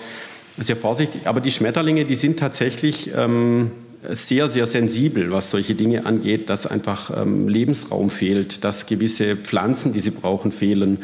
sehr 0.59 0.77
vorsichtig. 0.77 1.27
Aber 1.27 1.41
die 1.41 1.51
Schmetterlinge, 1.51 2.05
die 2.05 2.15
sind 2.15 2.39
tatsächlich 2.39 3.11
ähm, 3.17 3.71
sehr, 4.11 4.49
sehr 4.49 4.67
sensibel, 4.67 5.33
was 5.33 5.51
solche 5.51 5.75
Dinge 5.75 6.07
angeht, 6.07 6.49
dass 6.51 6.67
einfach 6.67 7.11
ähm, 7.21 7.49
Lebensraum 7.49 8.11
fehlt, 8.11 8.63
dass 8.63 8.87
gewisse 8.87 9.37
Pflanzen, 9.37 9.93
die 9.93 10.01
sie 10.01 10.13
brauchen, 10.13 10.53
fehlen. 10.53 10.99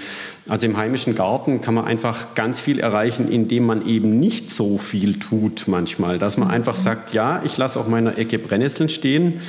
Also 0.49 0.67
im 0.67 0.77
heimischen 0.77 1.15
Garten 1.15 1.61
kann 1.61 1.75
man 1.75 1.87
einfach 1.87 2.35
ganz 2.35 2.61
viel 2.61 2.79
erreichen, 2.79 3.29
indem 3.29 3.67
man 3.67 3.87
eben 3.87 4.21
nicht 4.21 4.51
so 4.53 4.79
viel 4.79 5.19
tut 5.19 5.65
manchmal, 5.67 6.19
dass 6.19 6.37
man 6.37 6.49
einfach 6.49 6.77
sagt, 6.77 7.13
ja, 7.13 7.43
ich 7.45 7.57
lasse 7.57 7.81
auf 7.81 7.89
meiner 7.89 8.17
Ecke 8.17 8.39
Brennnesseln 8.39 8.89
stehen, 8.89 9.41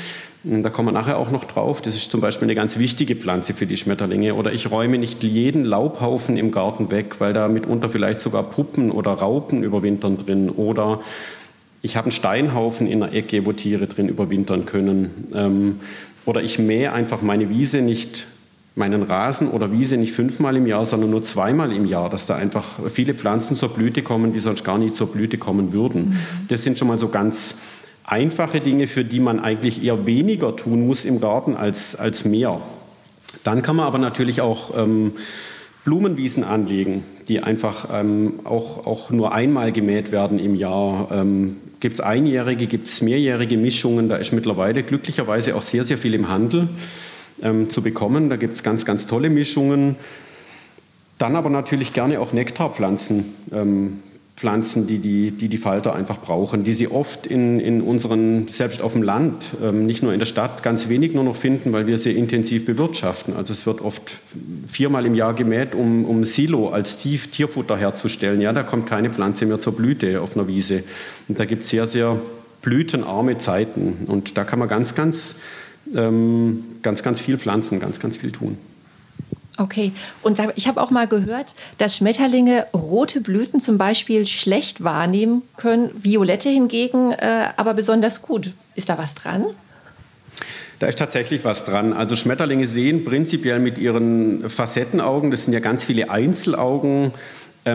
Da 0.47 0.69
kommen 0.69 0.89
wir 0.89 0.91
nachher 0.91 1.17
auch 1.17 1.31
noch 1.31 1.45
drauf. 1.45 1.81
Das 1.81 1.95
ist 1.95 2.11
zum 2.11 2.21
Beispiel 2.21 2.45
eine 2.45 2.53
ganz 2.53 2.77
wichtige 2.77 3.15
Pflanze 3.15 3.55
für 3.55 3.65
die 3.65 3.77
Schmetterlinge. 3.77 4.35
Oder 4.35 4.53
ich 4.53 4.69
räume 4.69 4.99
nicht 4.99 5.23
jeden 5.23 5.65
Laubhaufen 5.65 6.37
im 6.37 6.51
Garten 6.51 6.91
weg, 6.91 7.15
weil 7.17 7.33
da 7.33 7.47
mitunter 7.47 7.89
vielleicht 7.89 8.19
sogar 8.19 8.43
Puppen 8.43 8.91
oder 8.91 9.11
Raupen 9.11 9.63
überwintern 9.63 10.19
drin. 10.23 10.51
Oder 10.51 11.01
ich 11.81 11.97
habe 11.97 12.05
einen 12.05 12.11
Steinhaufen 12.11 12.85
in 12.85 12.99
der 12.99 13.11
Ecke, 13.13 13.43
wo 13.47 13.53
Tiere 13.53 13.87
drin 13.87 14.07
überwintern 14.07 14.67
können. 14.67 15.29
Ähm, 15.33 15.79
oder 16.25 16.43
ich 16.43 16.59
mähe 16.59 16.93
einfach 16.93 17.23
meine 17.23 17.49
Wiese 17.49 17.81
nicht, 17.81 18.27
meinen 18.75 19.01
Rasen 19.01 19.47
oder 19.47 19.71
Wiese 19.71 19.97
nicht 19.97 20.13
fünfmal 20.13 20.57
im 20.57 20.67
Jahr, 20.67 20.85
sondern 20.85 21.09
nur 21.09 21.23
zweimal 21.23 21.71
im 21.71 21.87
Jahr, 21.87 22.11
dass 22.11 22.27
da 22.27 22.35
einfach 22.35 22.65
viele 22.93 23.15
Pflanzen 23.15 23.55
zur 23.55 23.69
Blüte 23.69 24.03
kommen, 24.03 24.31
die 24.31 24.39
sonst 24.39 24.63
gar 24.63 24.77
nicht 24.77 24.93
zur 24.93 25.07
Blüte 25.07 25.39
kommen 25.39 25.73
würden. 25.73 26.09
Mhm. 26.09 26.17
Das 26.49 26.63
sind 26.63 26.77
schon 26.77 26.87
mal 26.87 26.99
so 26.99 27.09
ganz 27.09 27.57
einfache 28.05 28.61
Dinge, 28.61 28.87
für 28.87 29.03
die 29.03 29.19
man 29.19 29.39
eigentlich 29.39 29.83
eher 29.83 30.05
weniger 30.05 30.55
tun 30.55 30.85
muss 30.85 31.05
im 31.05 31.19
Garten 31.19 31.55
als, 31.55 31.95
als 31.95 32.25
mehr. 32.25 32.61
Dann 33.43 33.61
kann 33.61 33.75
man 33.75 33.85
aber 33.85 33.97
natürlich 33.97 34.41
auch 34.41 34.77
ähm, 34.77 35.13
Blumenwiesen 35.83 36.43
anlegen, 36.43 37.03
die 37.27 37.41
einfach 37.41 37.89
ähm, 37.93 38.39
auch, 38.43 38.85
auch 38.85 39.09
nur 39.09 39.33
einmal 39.33 39.71
gemäht 39.71 40.11
werden 40.11 40.39
im 40.39 40.55
Jahr. 40.55 41.09
Ähm, 41.11 41.57
gibt 41.79 41.95
es 41.95 42.01
einjährige, 42.01 42.67
gibt 42.67 42.87
es 42.87 43.01
mehrjährige 43.01 43.57
Mischungen. 43.57 44.09
Da 44.09 44.15
ist 44.15 44.33
mittlerweile 44.33 44.83
glücklicherweise 44.83 45.55
auch 45.55 45.61
sehr, 45.61 45.83
sehr 45.83 45.97
viel 45.97 46.13
im 46.13 46.29
Handel 46.29 46.69
ähm, 47.41 47.69
zu 47.69 47.81
bekommen. 47.81 48.29
Da 48.29 48.35
gibt 48.35 48.55
es 48.55 48.63
ganz, 48.63 48.85
ganz 48.85 49.07
tolle 49.07 49.29
Mischungen. 49.29 49.95
Dann 51.17 51.35
aber 51.35 51.49
natürlich 51.49 51.93
gerne 51.93 52.19
auch 52.19 52.33
Nektarpflanzen. 52.33 53.35
Ähm, 53.51 54.01
Pflanzen, 54.35 54.85
die 54.85 54.99
die, 54.99 55.31
die, 55.31 55.47
die 55.47 55.57
Falter 55.57 55.95
einfach 55.95 56.19
brauchen, 56.19 56.65
die 56.65 56.73
sie 56.73 56.89
oft 56.89 57.25
in, 57.25 57.61
in 57.61 57.81
unseren, 57.81 58.49
selbst 58.49 58.81
auf 58.81 58.91
dem 58.91 59.01
Land, 59.01 59.47
ähm, 59.63 59.85
nicht 59.85 60.03
nur 60.03 60.11
in 60.11 60.19
der 60.19 60.25
Stadt, 60.25 60.61
ganz 60.61 60.89
wenig 60.89 61.13
nur 61.13 61.23
noch 61.23 61.37
finden, 61.37 61.71
weil 61.71 61.87
wir 61.87 61.97
sie 61.97 62.11
intensiv 62.11 62.65
bewirtschaften. 62.65 63.33
Also 63.33 63.53
es 63.53 63.65
wird 63.65 63.79
oft 63.79 64.19
viermal 64.67 65.05
im 65.05 65.15
Jahr 65.15 65.33
gemäht, 65.33 65.73
um, 65.73 66.03
um 66.03 66.25
Silo 66.25 66.67
als 66.67 66.97
Tief, 66.97 67.31
Tierfutter 67.31 67.77
herzustellen. 67.77 68.41
Ja, 68.41 68.51
da 68.51 68.63
kommt 68.63 68.87
keine 68.87 69.09
Pflanze 69.09 69.45
mehr 69.45 69.61
zur 69.61 69.73
Blüte 69.73 70.19
auf 70.19 70.35
einer 70.35 70.47
Wiese. 70.47 70.83
Und 71.29 71.39
da 71.39 71.45
gibt 71.45 71.63
es 71.63 71.69
sehr, 71.69 71.87
sehr 71.87 72.19
blütenarme 72.61 73.37
Zeiten. 73.37 74.05
Und 74.07 74.37
da 74.37 74.43
kann 74.43 74.59
man 74.59 74.67
ganz, 74.67 74.95
ganz, 74.95 75.37
ähm, 75.95 76.63
ganz, 76.81 77.03
ganz 77.03 77.21
viel 77.21 77.37
pflanzen, 77.37 77.79
ganz, 77.79 78.01
ganz 78.01 78.17
viel 78.17 78.33
tun. 78.33 78.57
Okay, 79.57 79.93
und 80.21 80.41
ich 80.55 80.67
habe 80.67 80.81
auch 80.81 80.91
mal 80.91 81.07
gehört, 81.07 81.55
dass 81.77 81.95
Schmetterlinge 81.95 82.65
rote 82.73 83.21
Blüten 83.21 83.61
zum 83.61 83.77
Beispiel 83.77 84.25
schlecht 84.25 84.83
wahrnehmen 84.83 85.43
können, 85.55 85.91
violette 85.95 86.49
hingegen 86.49 87.13
äh, 87.13 87.49
aber 87.55 87.73
besonders 87.73 88.21
gut. 88.21 88.51
Ist 88.75 88.89
da 88.89 88.97
was 88.97 89.15
dran? 89.15 89.45
Da 90.79 90.87
ist 90.87 90.99
tatsächlich 90.99 91.45
was 91.45 91.63
dran. 91.63 91.93
Also 91.93 92.17
Schmetterlinge 92.17 92.67
sehen 92.67 93.05
prinzipiell 93.05 93.59
mit 93.59 93.77
ihren 93.77 94.49
Facettenaugen, 94.49 95.31
das 95.31 95.45
sind 95.45 95.53
ja 95.53 95.61
ganz 95.61 95.85
viele 95.85 96.09
Einzelaugen, 96.09 97.13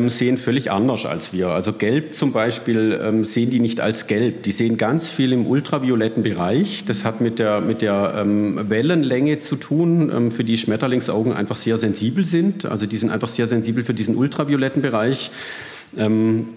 sehen 0.07 0.39
völlig 0.39 0.71
anders 0.71 1.05
als 1.05 1.33
wir. 1.33 1.49
Also 1.49 1.73
gelb 1.73 2.15
zum 2.15 2.33
Beispiel 2.33 3.01
ähm, 3.03 3.25
sehen 3.25 3.51
die 3.51 3.59
nicht 3.59 3.81
als 3.81 4.07
gelb. 4.07 4.45
Die 4.45 4.53
sehen 4.53 4.77
ganz 4.77 5.09
viel 5.09 5.33
im 5.33 5.47
ultravioletten 5.47 6.23
Bereich. 6.23 6.85
Das 6.87 7.05
hat 7.05 7.21
mit 7.21 7.41
der, 7.41 7.61
mit 7.61 7.83
der 7.83 8.15
ähm, 8.17 8.71
Wellenlänge 8.71 9.41
zu 9.41 9.57
tun, 9.57 10.13
ähm, 10.15 10.31
für 10.31 10.45
die 10.45 10.57
Schmetterlingsaugen 10.57 11.33
einfach 11.33 11.57
sehr 11.57 11.77
sensibel 11.77 12.25
sind. 12.25 12.67
Also 12.67 12.87
die 12.87 12.99
sind 12.99 13.11
einfach 13.11 13.29
sehr 13.29 13.49
sensibel 13.49 13.83
für 13.83 13.95
diesen 13.95 14.15
ultravioletten 14.15 14.81
Bereich. 14.81 15.33
Ähm, 15.97 16.51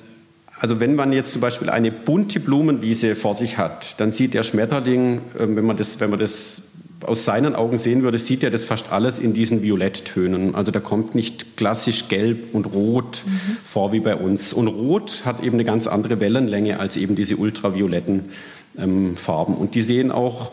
also 0.60 0.80
wenn 0.80 0.94
man 0.94 1.12
jetzt 1.12 1.32
zum 1.32 1.42
Beispiel 1.42 1.72
eine 1.72 1.92
bunte 1.92 2.40
Blumenwiese 2.40 3.16
vor 3.16 3.34
sich 3.34 3.58
hat, 3.58 4.00
dann 4.00 4.12
sieht 4.12 4.36
der 4.36 4.44
Schmetterling, 4.44 5.22
ähm, 5.40 5.56
wenn 5.56 5.66
man 5.66 5.76
das, 5.76 6.00
wenn 6.00 6.12
man 6.12 6.20
das 6.20 6.62
aus 7.06 7.26
seinen 7.26 7.56
Augen 7.56 7.78
sehen 7.78 8.04
würde, 8.04 8.18
sieht 8.18 8.44
er 8.44 8.52
das 8.52 8.66
fast 8.66 8.92
alles 8.92 9.20
in 9.20 9.34
diesen 9.34 9.62
Violetttönen. 9.62 10.56
Also 10.56 10.72
da 10.72 10.80
kommt 10.80 11.16
nicht 11.16 11.58
klassisch 11.58 12.08
gelb 12.08 12.54
und 12.54 12.66
rot 12.66 13.24
mhm. 13.26 13.58
vor 13.66 13.92
wie 13.92 14.00
bei 14.00 14.16
uns. 14.16 14.54
Und 14.54 14.68
rot 14.68 15.24
hat 15.26 15.44
eben 15.44 15.56
eine 15.56 15.66
ganz 15.66 15.88
andere 15.88 16.20
Wellenlänge 16.20 16.80
als 16.80 16.98
eben 16.98 17.16
diese 17.16 17.38
ultravioletten 17.38 18.32
ähm, 18.78 19.18
Farben. 19.18 19.56
Und 19.56 19.76
die 19.76 19.82
sehen 19.82 20.12
auch 20.12 20.52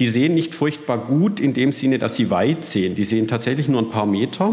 die 0.00 0.08
sehen 0.08 0.34
nicht 0.34 0.56
furchtbar 0.56 0.98
gut 0.98 1.38
in 1.38 1.54
dem 1.54 1.70
Sinne, 1.70 2.00
dass 2.00 2.16
sie 2.16 2.28
weit 2.28 2.64
sehen. 2.64 2.96
Die 2.96 3.04
sehen 3.04 3.28
tatsächlich 3.28 3.68
nur 3.68 3.80
ein 3.80 3.90
paar 3.90 4.06
Meter, 4.06 4.52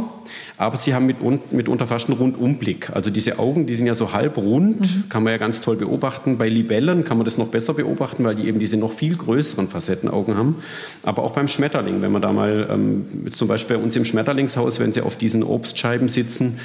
aber 0.55 0.77
sie 0.77 0.93
haben 0.93 1.11
mitunter 1.49 1.87
fast 1.87 2.09
einen 2.09 2.17
Rundumblick. 2.19 2.91
Also 2.91 3.09
diese 3.09 3.39
Augen, 3.39 3.65
die 3.65 3.73
sind 3.73 3.87
ja 3.87 3.95
so 3.95 4.13
halb 4.13 4.37
rund, 4.37 4.81
mhm. 4.81 5.09
kann 5.09 5.23
man 5.23 5.31
ja 5.31 5.37
ganz 5.37 5.61
toll 5.61 5.77
beobachten. 5.77 6.37
Bei 6.37 6.47
Libellen 6.47 7.03
kann 7.05 7.17
man 7.17 7.25
das 7.25 7.39
noch 7.39 7.47
besser 7.47 7.73
beobachten, 7.73 8.23
weil 8.23 8.35
die 8.35 8.47
eben 8.47 8.59
diese 8.59 8.77
noch 8.77 8.93
viel 8.93 9.15
größeren 9.15 9.67
Facettenaugen 9.67 10.37
haben. 10.37 10.57
Aber 11.01 11.23
auch 11.23 11.31
beim 11.31 11.47
Schmetterling, 11.47 12.03
wenn 12.03 12.11
man 12.11 12.21
da 12.21 12.31
mal 12.31 12.67
ähm, 12.71 13.05
zum 13.31 13.47
Beispiel 13.47 13.77
bei 13.77 13.83
uns 13.83 13.95
im 13.95 14.05
Schmetterlingshaus, 14.05 14.79
wenn 14.79 14.93
sie 14.93 15.01
auf 15.01 15.15
diesen 15.15 15.41
Obstscheiben 15.41 16.07
sitzen, 16.07 16.59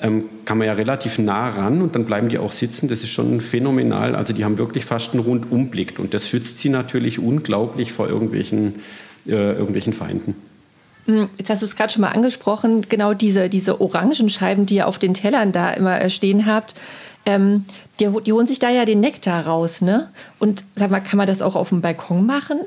ähm, 0.00 0.24
kann 0.44 0.58
man 0.58 0.66
ja 0.66 0.74
relativ 0.74 1.18
nah 1.18 1.48
ran 1.48 1.80
und 1.80 1.94
dann 1.94 2.04
bleiben 2.04 2.28
die 2.28 2.38
auch 2.38 2.52
sitzen. 2.52 2.88
Das 2.88 3.02
ist 3.02 3.10
schon 3.10 3.40
phänomenal. 3.40 4.14
Also 4.14 4.32
die 4.32 4.44
haben 4.44 4.58
wirklich 4.58 4.84
fast 4.84 5.12
einen 5.12 5.22
Rundumblick 5.22 5.98
und 5.98 6.12
das 6.12 6.28
schützt 6.28 6.58
sie 6.58 6.68
natürlich 6.68 7.18
unglaublich 7.18 7.92
vor 7.92 8.08
irgendwelchen, 8.08 8.76
äh, 9.26 9.52
irgendwelchen 9.52 9.92
Feinden. 9.92 10.34
Hm, 11.06 11.28
jetzt 11.38 11.50
hast 11.50 11.62
du 11.62 11.66
es 11.66 11.76
gerade 11.76 11.92
schon 11.92 12.02
mal 12.02 12.10
angesprochen, 12.10 12.86
genau 12.88 13.14
diese, 13.14 13.48
diese 13.48 13.80
Orangenscheiben, 13.80 14.66
die 14.66 14.76
ihr 14.76 14.88
auf 14.88 14.98
den 14.98 15.14
Tellern 15.14 15.52
da 15.52 15.72
immer 15.72 16.00
äh, 16.00 16.10
stehen 16.10 16.46
habt. 16.46 16.74
Ähm, 17.24 17.64
die, 17.98 18.08
die, 18.24 18.32
holen 18.32 18.46
sich 18.46 18.58
da 18.58 18.70
ja 18.70 18.84
den 18.84 19.00
Nektar 19.00 19.46
raus, 19.46 19.80
ne? 19.80 20.10
Und 20.38 20.64
sag 20.74 20.90
mal, 20.90 21.00
kann 21.00 21.16
man 21.16 21.26
das 21.26 21.42
auch 21.42 21.56
auf 21.56 21.70
dem 21.70 21.80
Balkon 21.80 22.26
machen? 22.26 22.60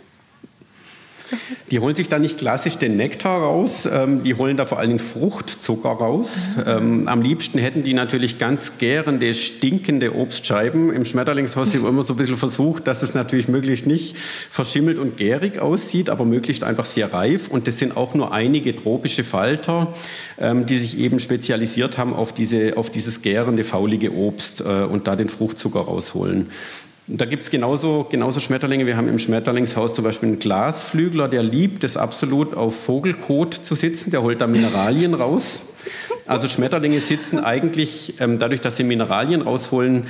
Die 1.71 1.79
holen 1.79 1.95
sich 1.95 2.07
da 2.07 2.19
nicht 2.19 2.37
klassisch 2.37 2.77
den 2.77 2.97
Nektar 2.97 3.41
raus, 3.41 3.87
ähm, 3.91 4.23
die 4.23 4.35
holen 4.35 4.57
da 4.57 4.65
vor 4.65 4.79
allem 4.79 4.99
Fruchtzucker 4.99 5.89
raus. 5.89 6.51
Ähm, 6.65 7.07
am 7.07 7.21
liebsten 7.21 7.59
hätten 7.59 7.83
die 7.83 7.93
natürlich 7.93 8.37
ganz 8.37 8.77
gärende, 8.77 9.33
stinkende 9.33 10.15
Obstscheiben. 10.15 10.91
Im 10.91 11.05
Schmetterlingshaus 11.05 11.73
haben 11.73 11.83
wir 11.83 11.89
immer 11.89 12.03
so 12.03 12.13
ein 12.13 12.17
bisschen 12.17 12.37
versucht, 12.37 12.87
dass 12.87 13.03
es 13.03 13.13
natürlich 13.13 13.47
möglichst 13.47 13.85
nicht 13.85 14.15
verschimmelt 14.49 14.97
und 14.97 15.17
gärig 15.17 15.59
aussieht, 15.59 16.09
aber 16.09 16.25
möglichst 16.25 16.63
einfach 16.63 16.85
sehr 16.85 17.13
reif. 17.13 17.47
Und 17.49 17.67
das 17.67 17.77
sind 17.77 17.95
auch 17.95 18.13
nur 18.13 18.31
einige 18.31 18.75
tropische 18.75 19.23
Falter, 19.23 19.93
ähm, 20.39 20.65
die 20.65 20.77
sich 20.77 20.97
eben 20.97 21.19
spezialisiert 21.19 21.97
haben 21.97 22.13
auf, 22.13 22.33
diese, 22.33 22.77
auf 22.77 22.89
dieses 22.89 23.21
gärende, 23.21 23.63
faulige 23.63 24.13
Obst 24.13 24.61
äh, 24.61 24.63
und 24.63 25.07
da 25.07 25.15
den 25.15 25.29
Fruchtzucker 25.29 25.81
rausholen. 25.81 26.47
Da 27.11 27.25
gibt 27.25 27.43
es 27.43 27.49
genauso, 27.49 28.05
genauso 28.07 28.39
Schmetterlinge. 28.39 28.85
Wir 28.85 28.95
haben 28.95 29.07
im 29.07 29.17
Schmetterlingshaus 29.17 29.95
zum 29.95 30.03
Beispiel 30.03 30.29
einen 30.29 30.37
Glasflügler, 30.37 31.27
der 31.27 31.41
liebt 31.41 31.83
es 31.83 31.97
absolut, 31.97 32.55
auf 32.55 32.83
Vogelkot 32.83 33.55
zu 33.55 33.73
sitzen. 33.73 34.11
Der 34.11 34.21
holt 34.21 34.41
da 34.41 34.45
Mineralien 34.45 35.15
raus. 35.15 35.69
Also 36.27 36.47
Schmetterlinge 36.47 36.99
sitzen 36.99 37.39
eigentlich, 37.39 38.13
ähm, 38.19 38.37
dadurch, 38.37 38.61
dass 38.61 38.77
sie 38.77 38.83
Mineralien 38.83 39.41
rausholen, 39.41 40.05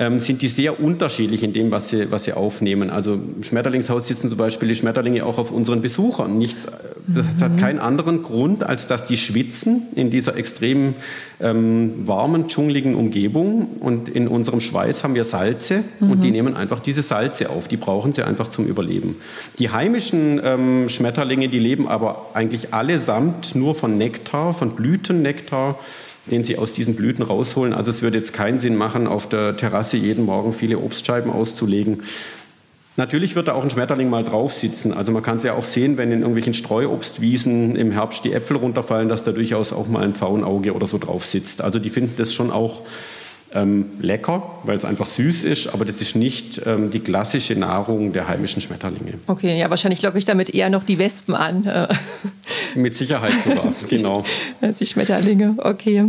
ähm, 0.00 0.18
sind 0.18 0.40
die 0.40 0.48
sehr 0.48 0.80
unterschiedlich 0.80 1.44
in 1.44 1.52
dem, 1.52 1.70
was 1.70 1.90
sie, 1.90 2.10
was 2.10 2.24
sie 2.24 2.32
aufnehmen. 2.32 2.88
Also 2.88 3.14
im 3.14 3.42
Schmetterlingshaus 3.42 4.08
sitzen 4.08 4.30
zum 4.30 4.38
Beispiel 4.38 4.66
die 4.66 4.74
Schmetterlinge 4.74 5.26
auch 5.26 5.36
auf 5.36 5.52
unseren 5.52 5.82
Besuchern. 5.82 6.38
Nichts, 6.38 6.66
das 7.06 7.42
hat 7.42 7.58
keinen 7.58 7.78
anderen 7.78 8.22
Grund, 8.22 8.64
als 8.64 8.86
dass 8.86 9.06
die 9.06 9.18
schwitzen 9.18 9.82
in 9.94 10.10
dieser 10.10 10.36
extrem 10.36 10.94
ähm, 11.38 12.08
warmen, 12.08 12.48
dschungeligen 12.48 12.94
Umgebung. 12.94 13.76
Und 13.78 14.08
in 14.08 14.26
unserem 14.26 14.60
Schweiß 14.60 15.04
haben 15.04 15.14
wir 15.14 15.24
Salze 15.24 15.84
mhm. 16.00 16.10
und 16.10 16.22
die 16.22 16.30
nehmen 16.30 16.56
einfach 16.56 16.80
diese 16.80 17.02
Salze 17.02 17.50
auf. 17.50 17.68
Die 17.68 17.76
brauchen 17.76 18.14
sie 18.14 18.22
einfach 18.22 18.48
zum 18.48 18.66
Überleben. 18.66 19.16
Die 19.58 19.68
heimischen 19.68 20.40
ähm, 20.42 20.88
Schmetterlinge, 20.88 21.50
die 21.50 21.58
leben 21.58 21.86
aber 21.86 22.30
eigentlich 22.32 22.72
allesamt 22.72 23.54
nur 23.54 23.74
von 23.74 23.98
Nektar, 23.98 24.54
von 24.54 24.70
Blütennektar 24.70 25.78
den 26.26 26.44
sie 26.44 26.58
aus 26.58 26.74
diesen 26.74 26.96
Blüten 26.96 27.22
rausholen. 27.22 27.72
Also 27.72 27.90
es 27.90 28.02
würde 28.02 28.18
jetzt 28.18 28.32
keinen 28.32 28.58
Sinn 28.58 28.76
machen, 28.76 29.06
auf 29.06 29.28
der 29.28 29.56
Terrasse 29.56 29.96
jeden 29.96 30.24
Morgen 30.24 30.52
viele 30.52 30.78
Obstscheiben 30.78 31.30
auszulegen. 31.32 32.02
Natürlich 32.96 33.34
wird 33.34 33.48
da 33.48 33.54
auch 33.54 33.62
ein 33.62 33.70
Schmetterling 33.70 34.10
mal 34.10 34.24
drauf 34.24 34.52
sitzen. 34.52 34.92
Also 34.92 35.12
man 35.12 35.22
kann 35.22 35.36
es 35.36 35.42
ja 35.42 35.54
auch 35.54 35.64
sehen, 35.64 35.96
wenn 35.96 36.12
in 36.12 36.20
irgendwelchen 36.20 36.54
Streuobstwiesen 36.54 37.76
im 37.76 37.92
Herbst 37.92 38.24
die 38.24 38.32
Äpfel 38.32 38.56
runterfallen, 38.56 39.08
dass 39.08 39.24
da 39.24 39.32
durchaus 39.32 39.72
auch 39.72 39.88
mal 39.88 40.02
ein 40.02 40.14
Pfauenauge 40.14 40.74
oder 40.74 40.86
so 40.86 40.98
drauf 40.98 41.24
sitzt. 41.24 41.62
Also 41.62 41.78
die 41.78 41.90
finden 41.90 42.14
das 42.18 42.34
schon 42.34 42.50
auch 42.50 42.82
ähm, 43.52 43.86
lecker, 44.00 44.42
weil 44.64 44.76
es 44.76 44.84
einfach 44.84 45.06
süß 45.06 45.44
ist, 45.44 45.68
aber 45.68 45.84
das 45.84 46.00
ist 46.00 46.14
nicht 46.14 46.60
ähm, 46.66 46.90
die 46.90 47.00
klassische 47.00 47.56
Nahrung 47.56 48.12
der 48.12 48.28
heimischen 48.28 48.62
Schmetterlinge. 48.62 49.14
Okay, 49.26 49.58
ja, 49.58 49.70
wahrscheinlich 49.70 50.02
locke 50.02 50.18
ich 50.18 50.24
damit 50.24 50.54
eher 50.54 50.70
noch 50.70 50.84
die 50.84 50.98
Wespen 50.98 51.34
an. 51.34 51.66
Äh. 51.66 51.88
Mit 52.74 52.96
Sicherheit 52.96 53.32
sogar, 53.40 53.72
genau. 53.88 54.24
Als 54.60 54.78
die 54.78 54.86
Schmetterlinge, 54.86 55.56
okay. 55.58 56.04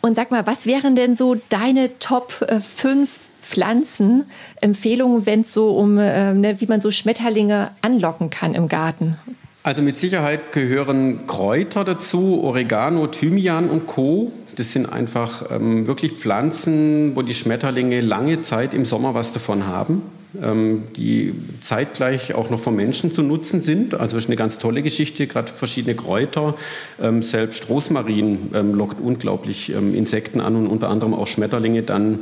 Und 0.00 0.16
sag 0.16 0.30
mal, 0.30 0.46
was 0.46 0.66
wären 0.66 0.96
denn 0.96 1.14
so 1.14 1.36
deine 1.50 1.98
Top 1.98 2.32
5 2.32 3.08
äh, 3.08 3.12
Pflanzenempfehlungen, 3.40 5.26
wenn 5.26 5.40
es 5.40 5.52
so 5.52 5.70
um, 5.70 5.98
äh, 5.98 6.32
ne, 6.34 6.60
wie 6.60 6.66
man 6.66 6.80
so 6.80 6.90
Schmetterlinge 6.90 7.70
anlocken 7.82 8.30
kann 8.30 8.54
im 8.54 8.68
Garten? 8.68 9.18
Also 9.62 9.82
mit 9.82 9.98
Sicherheit 9.98 10.52
gehören 10.52 11.26
Kräuter 11.26 11.84
dazu, 11.84 12.42
Oregano, 12.42 13.08
Thymian 13.08 13.68
und 13.68 13.86
Co. 13.86 14.32
Das 14.56 14.72
sind 14.72 14.86
einfach 14.86 15.50
ähm, 15.50 15.86
wirklich 15.86 16.12
Pflanzen, 16.12 17.16
wo 17.16 17.22
die 17.22 17.34
Schmetterlinge 17.34 18.00
lange 18.00 18.42
Zeit 18.42 18.74
im 18.74 18.84
Sommer 18.84 19.14
was 19.14 19.32
davon 19.32 19.66
haben. 19.66 20.02
ähm, 20.40 20.84
die 20.96 21.34
zeitgleich 21.60 22.34
auch 22.34 22.50
noch 22.50 22.60
vom 22.60 22.76
Menschen 22.76 23.10
zu 23.10 23.22
nutzen 23.22 23.60
sind. 23.60 23.94
Also 23.94 24.16
das 24.16 24.24
ist 24.24 24.28
eine 24.28 24.36
ganz 24.36 24.58
tolle 24.58 24.82
Geschichte, 24.82 25.26
gerade 25.26 25.52
verschiedene 25.52 25.94
Kräuter. 25.94 26.54
Ähm, 27.02 27.22
selbst 27.22 27.68
Rosmarin 27.68 28.50
ähm, 28.54 28.74
lockt 28.74 29.00
unglaublich 29.00 29.70
Insekten 29.70 30.40
an 30.40 30.56
und 30.56 30.66
unter 30.66 30.88
anderem 30.88 31.14
auch 31.14 31.26
Schmetterlinge 31.26 31.82
dann 31.82 32.20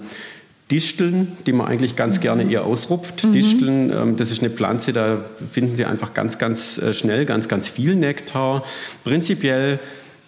Disteln, 0.70 1.32
die 1.46 1.52
man 1.52 1.66
eigentlich 1.66 1.96
ganz 1.96 2.18
mhm. 2.18 2.22
gerne 2.22 2.50
eher 2.50 2.64
ausrupft. 2.64 3.24
Mhm. 3.24 3.32
Disteln, 3.32 4.16
das 4.16 4.30
ist 4.30 4.40
eine 4.40 4.50
Pflanze, 4.50 4.92
da 4.92 5.18
finden 5.50 5.76
Sie 5.76 5.84
einfach 5.84 6.12
ganz, 6.12 6.38
ganz 6.38 6.78
äh, 6.78 6.92
schnell 6.92 7.24
ganz, 7.24 7.48
ganz 7.48 7.68
viel 7.68 7.94
Nektar. 7.96 8.64
Prinzipiell 9.04 9.78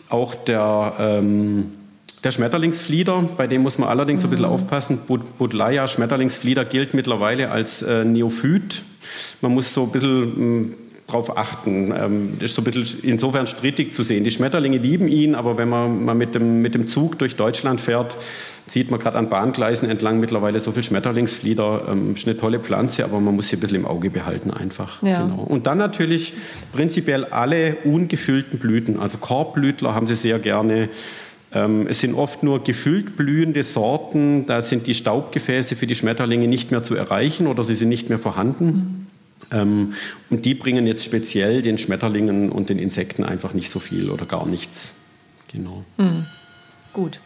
auch 0.08 0.34
der, 0.34 0.94
ähm, 0.98 1.72
der 2.24 2.32
Schmetterlingsflieder, 2.32 3.30
bei 3.36 3.46
dem 3.46 3.62
muss 3.62 3.78
man 3.78 3.88
allerdings 3.88 4.22
mhm. 4.22 4.28
ein 4.28 4.30
bisschen 4.30 4.46
mhm. 4.46 4.52
aufpassen. 4.52 4.98
Budleia 5.38 5.88
Schmetterlingsflieder 5.88 6.64
gilt 6.64 6.94
mittlerweile 6.94 7.50
als 7.50 7.82
äh, 7.82 8.04
Neophyt. 8.04 8.82
Man 9.40 9.52
muss 9.52 9.72
so 9.72 9.84
ein 9.84 9.92
bisschen 9.92 10.22
ähm, 10.36 10.74
drauf 11.06 11.36
achten. 11.36 11.92
Ähm, 11.96 12.36
ist 12.40 12.54
so 12.54 12.62
ein 12.62 12.64
bisschen 12.64 13.00
insofern 13.02 13.46
strittig 13.46 13.92
zu 13.92 14.02
sehen. 14.02 14.24
Die 14.24 14.30
Schmetterlinge 14.30 14.78
lieben 14.78 15.08
ihn, 15.08 15.34
aber 15.34 15.56
wenn 15.56 15.68
man 15.68 16.04
mal 16.04 16.14
mit 16.14 16.34
dem, 16.34 16.62
mit 16.62 16.74
dem 16.74 16.86
Zug 16.86 17.18
durch 17.18 17.36
Deutschland 17.36 17.80
fährt, 17.80 18.16
sieht 18.66 18.90
man 18.90 19.00
gerade 19.00 19.18
an 19.18 19.28
Bahngleisen 19.28 19.90
entlang 19.90 20.20
mittlerweile 20.20 20.60
so 20.60 20.70
viel 20.70 20.84
Schmetterlingsflieder. 20.84 21.88
Ähm, 21.90 22.14
ist 22.14 22.26
eine 22.26 22.38
tolle 22.38 22.60
Pflanze, 22.60 23.04
aber 23.04 23.18
man 23.20 23.34
muss 23.34 23.48
sie 23.48 23.56
ein 23.56 23.60
bisschen 23.60 23.78
im 23.78 23.86
Auge 23.86 24.10
behalten 24.10 24.50
einfach. 24.50 25.02
Ja. 25.02 25.24
Genau. 25.24 25.42
Und 25.42 25.66
dann 25.66 25.78
natürlich 25.78 26.34
prinzipiell 26.72 27.24
alle 27.24 27.76
ungefüllten 27.84 28.58
Blüten. 28.58 29.00
Also 29.00 29.18
Korbblütler 29.18 29.94
haben 29.94 30.06
sie 30.06 30.16
sehr 30.16 30.38
gerne. 30.38 30.88
Ähm, 31.52 31.86
es 31.88 32.00
sind 32.00 32.14
oft 32.14 32.42
nur 32.42 32.62
gefüllt 32.62 33.16
blühende 33.16 33.62
Sorten, 33.62 34.46
da 34.46 34.62
sind 34.62 34.86
die 34.86 34.94
Staubgefäße 34.94 35.76
für 35.76 35.86
die 35.86 35.94
Schmetterlinge 35.94 36.46
nicht 36.46 36.70
mehr 36.70 36.82
zu 36.82 36.94
erreichen 36.94 37.46
oder 37.46 37.64
sie 37.64 37.74
sind 37.74 37.88
nicht 37.88 38.08
mehr 38.08 38.18
vorhanden. 38.18 39.06
Mhm. 39.50 39.94
und 40.28 40.44
die 40.44 40.54
bringen 40.54 40.86
jetzt 40.86 41.02
speziell 41.02 41.62
den 41.62 41.78
Schmetterlingen 41.78 42.52
und 42.52 42.68
den 42.68 42.78
Insekten 42.78 43.24
einfach 43.24 43.54
nicht 43.54 43.70
so 43.70 43.80
viel 43.80 44.10
oder 44.10 44.26
gar 44.26 44.46
nichts. 44.46 44.92
Genau. 45.50 45.82
Mhm. 45.96 46.26
Gut. 46.92 47.20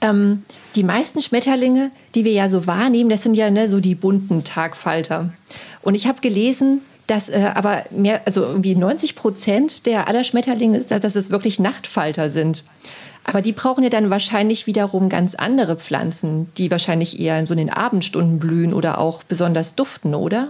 Ähm, 0.00 0.42
die 0.74 0.82
meisten 0.82 1.20
Schmetterlinge, 1.20 1.90
die 2.14 2.24
wir 2.24 2.32
ja 2.32 2.48
so 2.48 2.66
wahrnehmen, 2.66 3.10
das 3.10 3.22
sind 3.22 3.34
ja 3.34 3.50
ne, 3.50 3.68
so 3.68 3.80
die 3.80 3.94
bunten 3.94 4.44
Tagfalter. 4.44 5.32
Und 5.82 5.94
ich 5.94 6.06
habe 6.06 6.20
gelesen, 6.20 6.80
dass 7.06 7.28
äh, 7.28 7.50
aber 7.54 7.84
mehr, 7.90 8.22
also 8.24 8.42
irgendwie 8.42 8.74
90 8.74 9.14
Prozent 9.14 9.86
der 9.86 10.08
aller 10.08 10.24
Schmetterlinge, 10.24 10.80
dass 10.80 11.14
es 11.14 11.30
wirklich 11.30 11.60
Nachtfalter 11.60 12.30
sind. 12.30 12.64
Aber 13.24 13.42
die 13.42 13.52
brauchen 13.52 13.84
ja 13.84 13.90
dann 13.90 14.10
wahrscheinlich 14.10 14.66
wiederum 14.66 15.08
ganz 15.08 15.34
andere 15.34 15.76
Pflanzen, 15.76 16.52
die 16.56 16.70
wahrscheinlich 16.70 17.20
eher 17.20 17.38
in 17.38 17.46
so 17.46 17.54
den 17.54 17.70
Abendstunden 17.70 18.38
blühen 18.38 18.74
oder 18.74 18.98
auch 18.98 19.22
besonders 19.22 19.74
duften, 19.74 20.14
oder? 20.14 20.48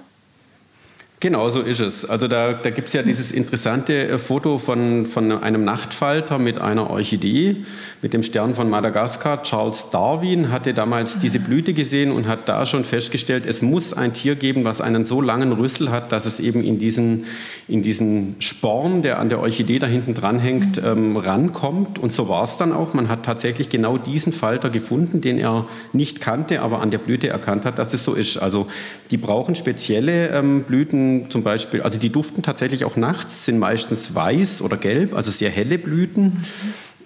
Genau, 1.22 1.48
so 1.50 1.60
ist 1.60 1.78
es. 1.78 2.04
Also 2.04 2.26
da, 2.26 2.52
da 2.52 2.70
gibt 2.70 2.88
es 2.88 2.94
ja 2.94 3.04
dieses 3.04 3.30
interessante 3.30 4.08
äh, 4.08 4.18
Foto 4.18 4.58
von, 4.58 5.06
von 5.06 5.30
einem 5.30 5.62
Nachtfalter 5.62 6.40
mit 6.40 6.60
einer 6.60 6.90
Orchidee, 6.90 7.58
mit 8.02 8.12
dem 8.12 8.24
Stern 8.24 8.56
von 8.56 8.68
Madagaskar. 8.68 9.44
Charles 9.44 9.90
Darwin 9.90 10.50
hatte 10.50 10.74
damals 10.74 11.20
diese 11.20 11.38
Blüte 11.38 11.74
gesehen 11.74 12.10
und 12.10 12.26
hat 12.26 12.48
da 12.48 12.66
schon 12.66 12.82
festgestellt, 12.82 13.44
es 13.46 13.62
muss 13.62 13.92
ein 13.92 14.14
Tier 14.14 14.34
geben, 14.34 14.64
was 14.64 14.80
einen 14.80 15.04
so 15.04 15.20
langen 15.20 15.52
Rüssel 15.52 15.92
hat, 15.92 16.10
dass 16.10 16.26
es 16.26 16.40
eben 16.40 16.64
in 16.64 16.80
diesen, 16.80 17.26
in 17.68 17.84
diesen 17.84 18.34
Sporn, 18.40 19.02
der 19.02 19.20
an 19.20 19.28
der 19.28 19.38
Orchidee 19.38 19.78
da 19.78 19.86
hinten 19.86 20.14
dranhängt, 20.14 20.82
mhm. 20.82 20.88
ähm, 20.88 21.16
rankommt. 21.16 22.00
Und 22.00 22.12
so 22.12 22.28
war 22.28 22.42
es 22.42 22.56
dann 22.56 22.72
auch. 22.72 22.94
Man 22.94 23.08
hat 23.08 23.24
tatsächlich 23.24 23.68
genau 23.68 23.96
diesen 23.96 24.32
Falter 24.32 24.70
gefunden, 24.70 25.20
den 25.20 25.38
er 25.38 25.66
nicht 25.92 26.20
kannte, 26.20 26.62
aber 26.62 26.82
an 26.82 26.90
der 26.90 26.98
Blüte 26.98 27.28
erkannt 27.28 27.64
hat, 27.64 27.78
dass 27.78 27.94
es 27.94 28.04
so 28.04 28.14
ist. 28.14 28.38
Also 28.38 28.66
die 29.12 29.18
brauchen 29.18 29.54
spezielle 29.54 30.30
ähm, 30.30 30.64
Blüten 30.64 31.11
zum 31.30 31.42
Beispiel, 31.42 31.82
also 31.82 31.98
die 31.98 32.10
duften 32.10 32.42
tatsächlich 32.42 32.84
auch 32.84 32.96
nachts, 32.96 33.44
sind 33.44 33.58
meistens 33.58 34.14
weiß 34.14 34.62
oder 34.62 34.76
gelb, 34.76 35.14
also 35.14 35.30
sehr 35.30 35.50
helle 35.50 35.78
Blüten. 35.78 36.44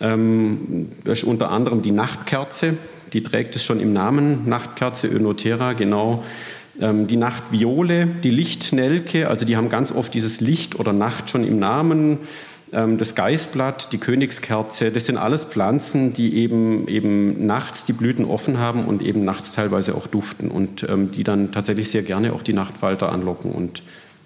Ähm, 0.01 0.89
das 1.05 1.19
ist 1.19 1.25
unter 1.25 1.51
anderem 1.51 1.83
die 1.83 1.91
Nachtkerze, 1.91 2.75
die 3.13 3.23
trägt 3.23 3.57
es 3.57 3.65
schon 3.65 3.81
im 3.81 3.93
Namen, 3.93 4.49
Nachtkerze 4.49 5.09
Önotera, 5.09 5.73
genau. 5.73 6.25
Ähm, 6.81 7.07
die 7.07 7.17
Nachtviole, 7.17 8.07
die 8.07 8.31
Lichtnelke, 8.31 9.29
also 9.29 9.47
die 9.47 9.57
haben 9.57 9.71
ganz 9.71 9.93
oft 9.93 10.13
dieses 10.13 10.41
Licht 10.41 10.79
oder 10.79 10.93
Nacht 10.93 11.31
schon 11.31 11.47
im 11.47 11.59
Namen. 11.59 12.19
Ähm, 12.73 12.99
das 12.99 13.15
Geißblatt, 13.15 13.93
die 13.93 13.99
Königskerze, 13.99 14.91
das 14.91 15.07
sind 15.07 15.17
alles 15.17 15.45
Pflanzen, 15.45 16.13
die 16.13 16.37
eben, 16.37 16.89
eben 16.89 17.47
nachts 17.47 17.85
die 17.85 17.93
Blüten 17.93 18.25
offen 18.25 18.59
haben 18.59 18.85
und 18.85 19.03
eben 19.03 19.25
nachts 19.25 19.53
teilweise 19.53 19.95
auch 19.95 20.07
duften 20.07 20.51
und 20.51 20.87
ähm, 20.89 21.13
die 21.13 21.25
dann 21.25 21.53
tatsächlich 21.53 21.91
sehr 21.91 22.03
gerne 22.03 22.33
auch 22.33 22.43
die 22.43 22.53
Nachtfalter 22.53 23.13
anlocken 23.13 23.53
und 23.53 23.83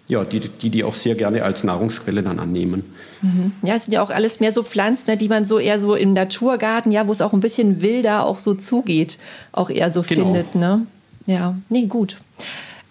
ja, 0.09 0.25
die, 0.25 0.41
die 0.41 0.71
die 0.71 0.83
auch 0.83 0.97
sehr 0.97 1.15
gerne 1.15 1.45
als 1.45 1.63
Nahrungsquelle 1.63 2.23
dann 2.23 2.41
annehmen. 2.41 2.83
Mhm. 3.23 3.53
Ja, 3.63 3.77
es 3.77 3.85
sind 3.85 3.95
ja 3.95 4.03
auch 4.03 4.11
alles 4.11 4.41
mehr 4.41 4.51
so 4.51 4.65
Pflanzen, 4.65 5.11
ne, 5.11 5.17
die 5.17 5.29
man 5.29 5.45
so 5.45 5.61
eher 5.61 5.79
so 5.79 5.95
im 5.95 6.15
Naturgarten, 6.15 6.91
ja, 6.91 7.07
wo 7.07 7.13
es 7.13 7.21
auch 7.21 7.33
ein 7.33 7.41
bisschen 7.41 7.81
wilder 7.81 8.27
auch 8.27 8.41
so 8.41 8.55
zugeht, 8.55 9.19
auch 9.53 9.71
eher 9.71 9.91
so 9.91 10.03
genau. 10.03 10.25
findet. 10.25 10.57
Ne? 10.57 10.87
Ja, 11.27 11.57
nee, 11.69 11.87
gut. 11.87 12.17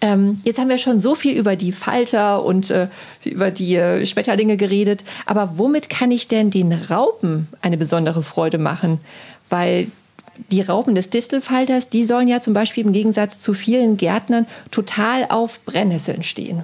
Ähm, 0.00 0.40
jetzt 0.44 0.58
haben 0.58 0.68
wir 0.68 0.78
schon 0.78 0.98
so 0.98 1.14
viel 1.14 1.36
über 1.36 1.56
die 1.56 1.72
Falter 1.72 2.44
und 2.44 2.70
äh, 2.70 2.88
über 3.24 3.50
die 3.50 3.76
äh, 3.76 4.04
Schmetterlinge 4.06 4.56
geredet. 4.56 5.04
Aber 5.26 5.54
womit 5.56 5.90
kann 5.90 6.10
ich 6.10 6.28
denn 6.28 6.50
den 6.50 6.72
Raupen 6.72 7.48
eine 7.60 7.76
besondere 7.76 8.22
Freude 8.22 8.58
machen? 8.58 8.98
Weil 9.50 9.88
die 10.50 10.62
Raupen 10.62 10.94
des 10.94 11.10
Distelfalters, 11.10 11.90
die 11.90 12.04
sollen 12.04 12.28
ja 12.28 12.40
zum 12.40 12.54
Beispiel 12.54 12.84
im 12.84 12.92
Gegensatz 12.92 13.36
zu 13.36 13.52
vielen 13.52 13.96
Gärtnern 13.96 14.46
total 14.70 15.26
auf 15.28 15.60
Brennnesseln 15.64 16.22
stehen. 16.22 16.62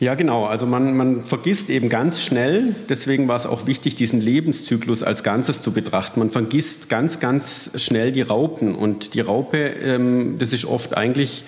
Ja, 0.00 0.14
genau. 0.14 0.44
Also 0.44 0.64
man, 0.64 0.96
man 0.96 1.24
vergisst 1.24 1.70
eben 1.70 1.88
ganz 1.88 2.22
schnell, 2.22 2.76
deswegen 2.88 3.26
war 3.26 3.34
es 3.34 3.46
auch 3.46 3.66
wichtig, 3.66 3.96
diesen 3.96 4.20
Lebenszyklus 4.20 5.02
als 5.02 5.24
Ganzes 5.24 5.60
zu 5.60 5.72
betrachten. 5.72 6.20
Man 6.20 6.30
vergisst 6.30 6.88
ganz, 6.88 7.18
ganz 7.18 7.70
schnell 7.74 8.12
die 8.12 8.22
Raupen. 8.22 8.76
Und 8.76 9.14
die 9.14 9.20
Raupe, 9.20 9.58
ähm, 9.58 10.36
das 10.38 10.52
ist 10.52 10.66
oft 10.66 10.96
eigentlich 10.96 11.44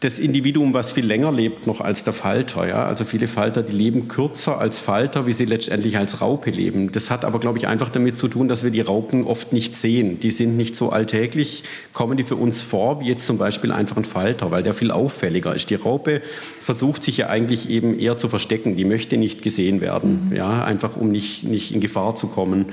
das 0.00 0.20
Individuum, 0.20 0.74
was 0.74 0.92
viel 0.92 1.04
länger 1.04 1.32
lebt 1.32 1.66
noch 1.66 1.80
als 1.80 2.04
der 2.04 2.12
Falter. 2.12 2.68
Ja? 2.68 2.86
Also 2.86 3.04
viele 3.04 3.26
Falter, 3.26 3.64
die 3.64 3.72
leben 3.72 4.06
kürzer 4.06 4.58
als 4.60 4.78
Falter, 4.78 5.26
wie 5.26 5.32
sie 5.32 5.44
letztendlich 5.44 5.98
als 5.98 6.20
Raupe 6.20 6.50
leben. 6.50 6.92
Das 6.92 7.10
hat 7.10 7.24
aber, 7.24 7.40
glaube 7.40 7.58
ich, 7.58 7.66
einfach 7.66 7.88
damit 7.88 8.16
zu 8.16 8.28
tun, 8.28 8.46
dass 8.46 8.62
wir 8.62 8.70
die 8.70 8.80
Raupen 8.80 9.24
oft 9.24 9.52
nicht 9.52 9.74
sehen. 9.74 10.20
Die 10.20 10.30
sind 10.30 10.56
nicht 10.56 10.76
so 10.76 10.90
alltäglich, 10.90 11.64
kommen 11.92 12.16
die 12.16 12.22
für 12.22 12.36
uns 12.36 12.62
vor, 12.62 13.00
wie 13.00 13.08
jetzt 13.08 13.26
zum 13.26 13.38
Beispiel 13.38 13.72
einfach 13.72 13.96
ein 13.96 14.04
Falter, 14.04 14.52
weil 14.52 14.62
der 14.62 14.72
viel 14.72 14.92
auffälliger 14.92 15.52
ist. 15.52 15.68
Die 15.70 15.74
Raupe 15.74 16.22
versucht 16.62 17.02
sich 17.02 17.16
ja 17.16 17.26
eigentlich 17.26 17.68
eben 17.68 17.98
eher 17.98 18.16
zu 18.16 18.28
verstecken. 18.28 18.76
Die 18.76 18.84
möchte 18.84 19.16
nicht 19.16 19.42
gesehen 19.42 19.80
werden, 19.80 20.28
mhm. 20.30 20.36
ja? 20.36 20.62
einfach 20.62 20.96
um 20.96 21.10
nicht, 21.10 21.42
nicht 21.42 21.72
in 21.72 21.80
Gefahr 21.80 22.14
zu 22.14 22.28
kommen. 22.28 22.66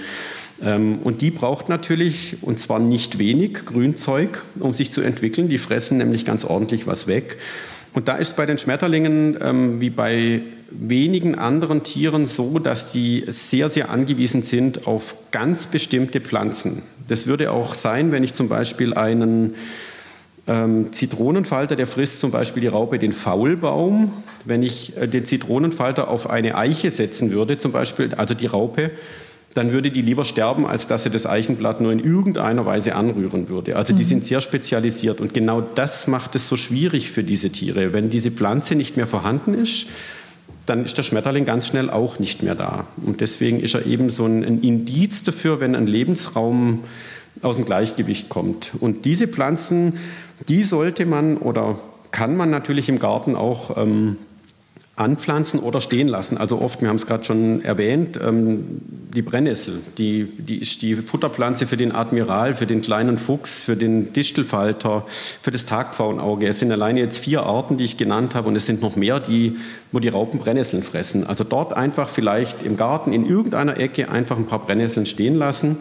Ähm, 0.61 0.99
und 1.03 1.21
die 1.21 1.31
braucht 1.31 1.69
natürlich, 1.69 2.37
und 2.41 2.59
zwar 2.59 2.79
nicht 2.79 3.19
wenig, 3.19 3.65
Grünzeug, 3.65 4.43
um 4.59 4.73
sich 4.73 4.91
zu 4.91 5.01
entwickeln. 5.01 5.49
Die 5.49 5.57
fressen 5.57 5.97
nämlich 5.97 6.25
ganz 6.25 6.45
ordentlich 6.45 6.87
was 6.87 7.07
weg. 7.07 7.37
Und 7.93 8.07
da 8.07 8.15
ist 8.15 8.35
bei 8.35 8.45
den 8.45 8.57
Schmetterlingen 8.57 9.37
ähm, 9.41 9.79
wie 9.79 9.89
bei 9.89 10.41
wenigen 10.69 11.35
anderen 11.35 11.83
Tieren 11.83 12.25
so, 12.25 12.59
dass 12.59 12.91
die 12.91 13.23
sehr, 13.27 13.69
sehr 13.69 13.89
angewiesen 13.89 14.43
sind 14.43 14.87
auf 14.87 15.15
ganz 15.31 15.67
bestimmte 15.67 16.19
Pflanzen. 16.19 16.81
Das 17.07 17.27
würde 17.27 17.51
auch 17.51 17.75
sein, 17.75 18.11
wenn 18.11 18.23
ich 18.23 18.33
zum 18.33 18.49
Beispiel 18.49 18.93
einen 18.93 19.55
ähm, 20.47 20.91
Zitronenfalter, 20.91 21.75
der 21.75 21.87
frisst 21.87 22.19
zum 22.19 22.31
Beispiel 22.31 22.61
die 22.61 22.67
Raupe 22.67 22.99
den 22.99 23.13
Faulbaum. 23.13 24.11
Wenn 24.43 24.63
ich 24.63 24.95
äh, 24.97 25.07
den 25.07 25.25
Zitronenfalter 25.25 26.07
auf 26.07 26.29
eine 26.29 26.55
Eiche 26.55 26.91
setzen 26.91 27.31
würde, 27.31 27.57
zum 27.57 27.71
Beispiel, 27.71 28.13
also 28.15 28.33
die 28.33 28.47
Raupe, 28.47 28.91
dann 29.55 29.71
würde 29.71 29.89
die 29.89 30.01
lieber 30.01 30.25
sterben, 30.25 30.67
als 30.67 30.85
dass 30.85 31.03
sie 31.03 31.09
das 31.09 31.25
Eichenblatt 31.25 31.79
nur 31.79 31.91
in 31.93 31.99
irgendeiner 31.99 32.65
Weise 32.65 32.93
anrühren 32.93 33.47
würde. 33.47 33.77
Also 33.77 33.93
die 33.93 34.03
mhm. 34.03 34.07
sind 34.07 34.25
sehr 34.25 34.41
spezialisiert 34.41 35.21
und 35.21 35.33
genau 35.33 35.61
das 35.61 36.07
macht 36.07 36.35
es 36.35 36.47
so 36.47 36.57
schwierig 36.57 37.09
für 37.09 37.23
diese 37.23 37.49
Tiere. 37.49 37.93
Wenn 37.93 38.09
diese 38.09 38.31
Pflanze 38.31 38.75
nicht 38.75 38.97
mehr 38.97 39.07
vorhanden 39.07 39.53
ist, 39.53 39.87
dann 40.65 40.83
ist 40.83 40.97
der 40.97 41.03
Schmetterling 41.03 41.45
ganz 41.45 41.67
schnell 41.67 41.89
auch 41.89 42.19
nicht 42.19 42.43
mehr 42.43 42.55
da. 42.55 42.85
Und 43.01 43.21
deswegen 43.21 43.61
ist 43.61 43.75
er 43.75 43.85
eben 43.85 44.09
so 44.09 44.25
ein, 44.25 44.43
ein 44.43 44.61
Indiz 44.61 45.23
dafür, 45.23 45.61
wenn 45.61 45.73
ein 45.73 45.87
Lebensraum 45.87 46.83
aus 47.41 47.55
dem 47.55 47.65
Gleichgewicht 47.65 48.27
kommt. 48.27 48.71
Und 48.81 49.05
diese 49.05 49.27
Pflanzen, 49.27 49.99
die 50.49 50.63
sollte 50.63 51.05
man 51.05 51.37
oder 51.37 51.79
kann 52.11 52.35
man 52.35 52.49
natürlich 52.49 52.89
im 52.89 52.99
Garten 52.99 53.35
auch 53.35 53.77
ähm, 53.77 54.17
anpflanzen 54.97 55.59
oder 55.59 55.81
stehen 55.81 56.07
lassen. 56.07 56.37
Also 56.37 56.61
oft, 56.61 56.81
wir 56.81 56.87
haben 56.87 56.95
es 56.95 57.05
gerade 57.05 57.25
schon 57.25 57.63
erwähnt, 57.63 58.17
ähm, 58.25 58.81
die 59.13 59.21
Brennnessel, 59.21 59.81
die, 59.97 60.23
die 60.23 60.57
ist 60.57 60.81
die 60.81 60.95
Futterpflanze 60.95 61.67
für 61.67 61.75
den 61.75 61.93
Admiral, 61.93 62.55
für 62.55 62.65
den 62.65 62.81
kleinen 62.81 63.17
Fuchs, 63.17 63.61
für 63.61 63.75
den 63.75 64.13
Distelfalter, 64.13 65.05
für 65.41 65.51
das 65.51 65.65
Tagpfauenauge. 65.65 66.47
Es 66.47 66.59
sind 66.59 66.71
alleine 66.71 67.01
jetzt 67.01 67.23
vier 67.23 67.43
Arten, 67.43 67.77
die 67.77 67.83
ich 67.83 67.97
genannt 67.97 68.35
habe 68.35 68.47
und 68.47 68.55
es 68.55 68.65
sind 68.65 68.81
noch 68.81 68.95
mehr, 68.95 69.19
die, 69.19 69.57
wo 69.91 69.99
die 69.99 70.09
Raupen 70.09 70.39
Brennnesseln 70.39 70.83
fressen. 70.83 71.27
Also 71.27 71.43
dort 71.43 71.75
einfach 71.75 72.07
vielleicht 72.07 72.63
im 72.63 72.77
Garten 72.77 73.11
in 73.11 73.25
irgendeiner 73.25 73.77
Ecke 73.77 74.09
einfach 74.09 74.37
ein 74.37 74.45
paar 74.45 74.59
Brennnesseln 74.59 75.05
stehen 75.05 75.35
lassen 75.35 75.77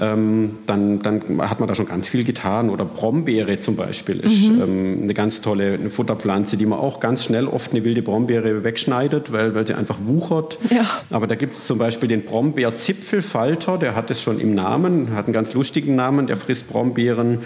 ähm, 0.00 0.58
dann, 0.66 1.02
dann 1.02 1.22
hat 1.42 1.60
man 1.60 1.68
da 1.68 1.74
schon 1.74 1.86
ganz 1.86 2.08
viel 2.08 2.24
getan. 2.24 2.70
Oder 2.70 2.84
Brombeere 2.84 3.60
zum 3.60 3.76
Beispiel 3.76 4.20
ist 4.20 4.50
mhm. 4.50 4.62
ähm, 4.62 4.98
eine 5.02 5.14
ganz 5.14 5.42
tolle 5.42 5.74
eine 5.74 5.90
Futterpflanze, 5.90 6.56
die 6.56 6.66
man 6.66 6.78
auch 6.78 7.00
ganz 7.00 7.24
schnell 7.24 7.46
oft 7.46 7.72
eine 7.72 7.84
wilde 7.84 8.00
Brombeere 8.00 8.64
wegschneidet, 8.64 9.30
weil, 9.30 9.54
weil 9.54 9.66
sie 9.66 9.74
einfach 9.74 9.98
wuchert. 10.04 10.58
Ja. 10.70 10.86
Aber 11.10 11.26
da 11.26 11.34
gibt 11.34 11.52
es 11.52 11.66
zum 11.66 11.78
Beispiel 11.78 12.08
den 12.08 12.24
Brombeerzipfelfalter, 12.24 13.76
der 13.76 13.94
hat 13.94 14.10
es 14.10 14.22
schon 14.22 14.40
im 14.40 14.54
Namen, 14.54 15.14
hat 15.14 15.26
einen 15.26 15.34
ganz 15.34 15.52
lustigen 15.52 15.94
Namen, 15.96 16.26
der 16.26 16.36
frisst 16.36 16.70
Brombeeren. 16.70 17.38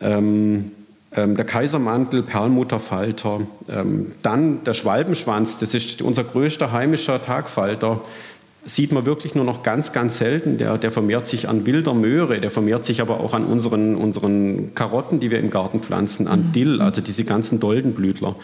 Ähm, 0.00 0.70
ähm, 1.16 1.36
der 1.36 1.46
Kaisermantel, 1.46 2.22
Perlmutterfalter, 2.22 3.40
ähm, 3.68 4.12
dann 4.22 4.62
der 4.64 4.74
Schwalbenschwanz, 4.74 5.58
das 5.58 5.72
ist 5.72 6.02
unser 6.02 6.22
größter 6.22 6.70
heimischer 6.70 7.24
Tagfalter 7.24 8.02
sieht 8.68 8.92
man 8.92 9.06
wirklich 9.06 9.34
nur 9.34 9.44
noch 9.44 9.62
ganz, 9.62 9.92
ganz 9.92 10.18
selten. 10.18 10.58
Der, 10.58 10.76
der 10.76 10.92
vermehrt 10.92 11.26
sich 11.26 11.48
an 11.48 11.64
wilder 11.64 11.94
Möhre, 11.94 12.40
der 12.40 12.50
vermehrt 12.50 12.84
sich 12.84 13.00
aber 13.00 13.20
auch 13.20 13.32
an 13.32 13.44
unseren, 13.44 13.96
unseren 13.96 14.74
Karotten, 14.74 15.20
die 15.20 15.30
wir 15.30 15.38
im 15.38 15.50
Garten 15.50 15.80
pflanzen, 15.80 16.28
an 16.28 16.48
mhm. 16.48 16.52
Dill, 16.52 16.82
also 16.82 17.00
diese 17.00 17.24
ganzen 17.24 17.60
Doldenblütler. 17.60 18.36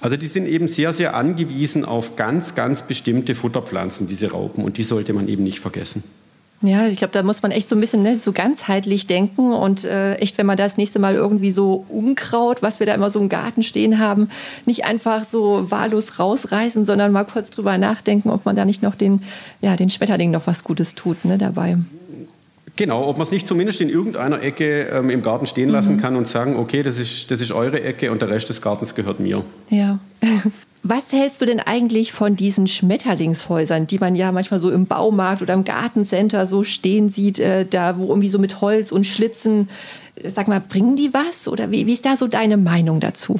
Also 0.00 0.16
die 0.16 0.26
sind 0.26 0.46
eben 0.46 0.68
sehr, 0.68 0.92
sehr 0.92 1.14
angewiesen 1.14 1.84
auf 1.84 2.16
ganz, 2.16 2.54
ganz 2.54 2.82
bestimmte 2.82 3.34
Futterpflanzen, 3.34 4.06
diese 4.06 4.30
Raupen, 4.30 4.64
und 4.64 4.78
die 4.78 4.82
sollte 4.82 5.12
man 5.12 5.28
eben 5.28 5.44
nicht 5.44 5.60
vergessen. 5.60 6.02
Ja, 6.60 6.88
ich 6.88 6.98
glaube, 6.98 7.12
da 7.12 7.22
muss 7.22 7.42
man 7.42 7.52
echt 7.52 7.68
so 7.68 7.76
ein 7.76 7.80
bisschen 7.80 8.02
ne, 8.02 8.16
so 8.16 8.32
ganzheitlich 8.32 9.06
denken 9.06 9.52
und 9.52 9.84
äh, 9.84 10.14
echt, 10.14 10.38
wenn 10.38 10.46
man 10.46 10.56
das 10.56 10.76
nächste 10.76 10.98
Mal 10.98 11.14
irgendwie 11.14 11.52
so 11.52 11.84
Unkraut, 11.88 12.62
was 12.62 12.80
wir 12.80 12.86
da 12.86 12.94
immer 12.94 13.10
so 13.10 13.20
im 13.20 13.28
Garten 13.28 13.62
stehen 13.62 14.00
haben, 14.00 14.28
nicht 14.66 14.84
einfach 14.84 15.22
so 15.22 15.70
wahllos 15.70 16.18
rausreißen, 16.18 16.84
sondern 16.84 17.12
mal 17.12 17.24
kurz 17.24 17.50
drüber 17.50 17.78
nachdenken, 17.78 18.30
ob 18.30 18.44
man 18.44 18.56
da 18.56 18.64
nicht 18.64 18.82
noch 18.82 18.96
den, 18.96 19.22
ja, 19.60 19.76
den 19.76 19.88
Schmetterling 19.88 20.32
noch 20.32 20.48
was 20.48 20.64
Gutes 20.64 20.96
tut 20.96 21.24
ne, 21.24 21.38
dabei. 21.38 21.76
Genau, 22.74 23.08
ob 23.08 23.18
man 23.18 23.26
es 23.26 23.32
nicht 23.32 23.46
zumindest 23.46 23.80
in 23.80 23.88
irgendeiner 23.88 24.42
Ecke 24.42 24.82
ähm, 24.92 25.10
im 25.10 25.22
Garten 25.22 25.46
stehen 25.46 25.68
lassen 25.68 25.96
mhm. 25.96 26.00
kann 26.00 26.16
und 26.16 26.26
sagen, 26.26 26.56
okay, 26.56 26.82
das 26.82 26.98
ist, 26.98 27.30
das 27.30 27.40
ist 27.40 27.52
eure 27.52 27.82
Ecke 27.82 28.10
und 28.10 28.20
der 28.20 28.30
Rest 28.30 28.48
des 28.48 28.62
Gartens 28.62 28.96
gehört 28.96 29.20
mir. 29.20 29.44
Ja. 29.70 30.00
Was 30.90 31.12
hältst 31.12 31.42
du 31.42 31.44
denn 31.44 31.60
eigentlich 31.60 32.12
von 32.12 32.34
diesen 32.34 32.66
Schmetterlingshäusern, 32.66 33.86
die 33.86 33.98
man 33.98 34.16
ja 34.16 34.32
manchmal 34.32 34.58
so 34.58 34.70
im 34.70 34.86
Baumarkt 34.86 35.42
oder 35.42 35.52
im 35.52 35.66
Gartencenter 35.66 36.46
so 36.46 36.64
stehen 36.64 37.10
sieht, 37.10 37.38
äh, 37.40 37.66
da 37.66 37.98
wo 37.98 38.08
irgendwie 38.08 38.30
so 38.30 38.38
mit 38.38 38.62
Holz 38.62 38.90
und 38.90 39.06
Schlitzen, 39.06 39.68
äh, 40.14 40.30
sag 40.30 40.48
mal, 40.48 40.60
bringen 40.60 40.96
die 40.96 41.12
was 41.12 41.46
oder 41.46 41.70
wie, 41.70 41.86
wie 41.86 41.92
ist 41.92 42.06
da 42.06 42.16
so 42.16 42.26
deine 42.26 42.56
Meinung 42.56 43.00
dazu? 43.00 43.38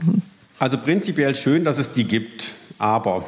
Also 0.59 0.77
prinzipiell 0.77 1.35
schön, 1.35 1.65
dass 1.65 1.79
es 1.79 1.91
die 1.93 2.05
gibt, 2.05 2.51
aber 2.79 3.25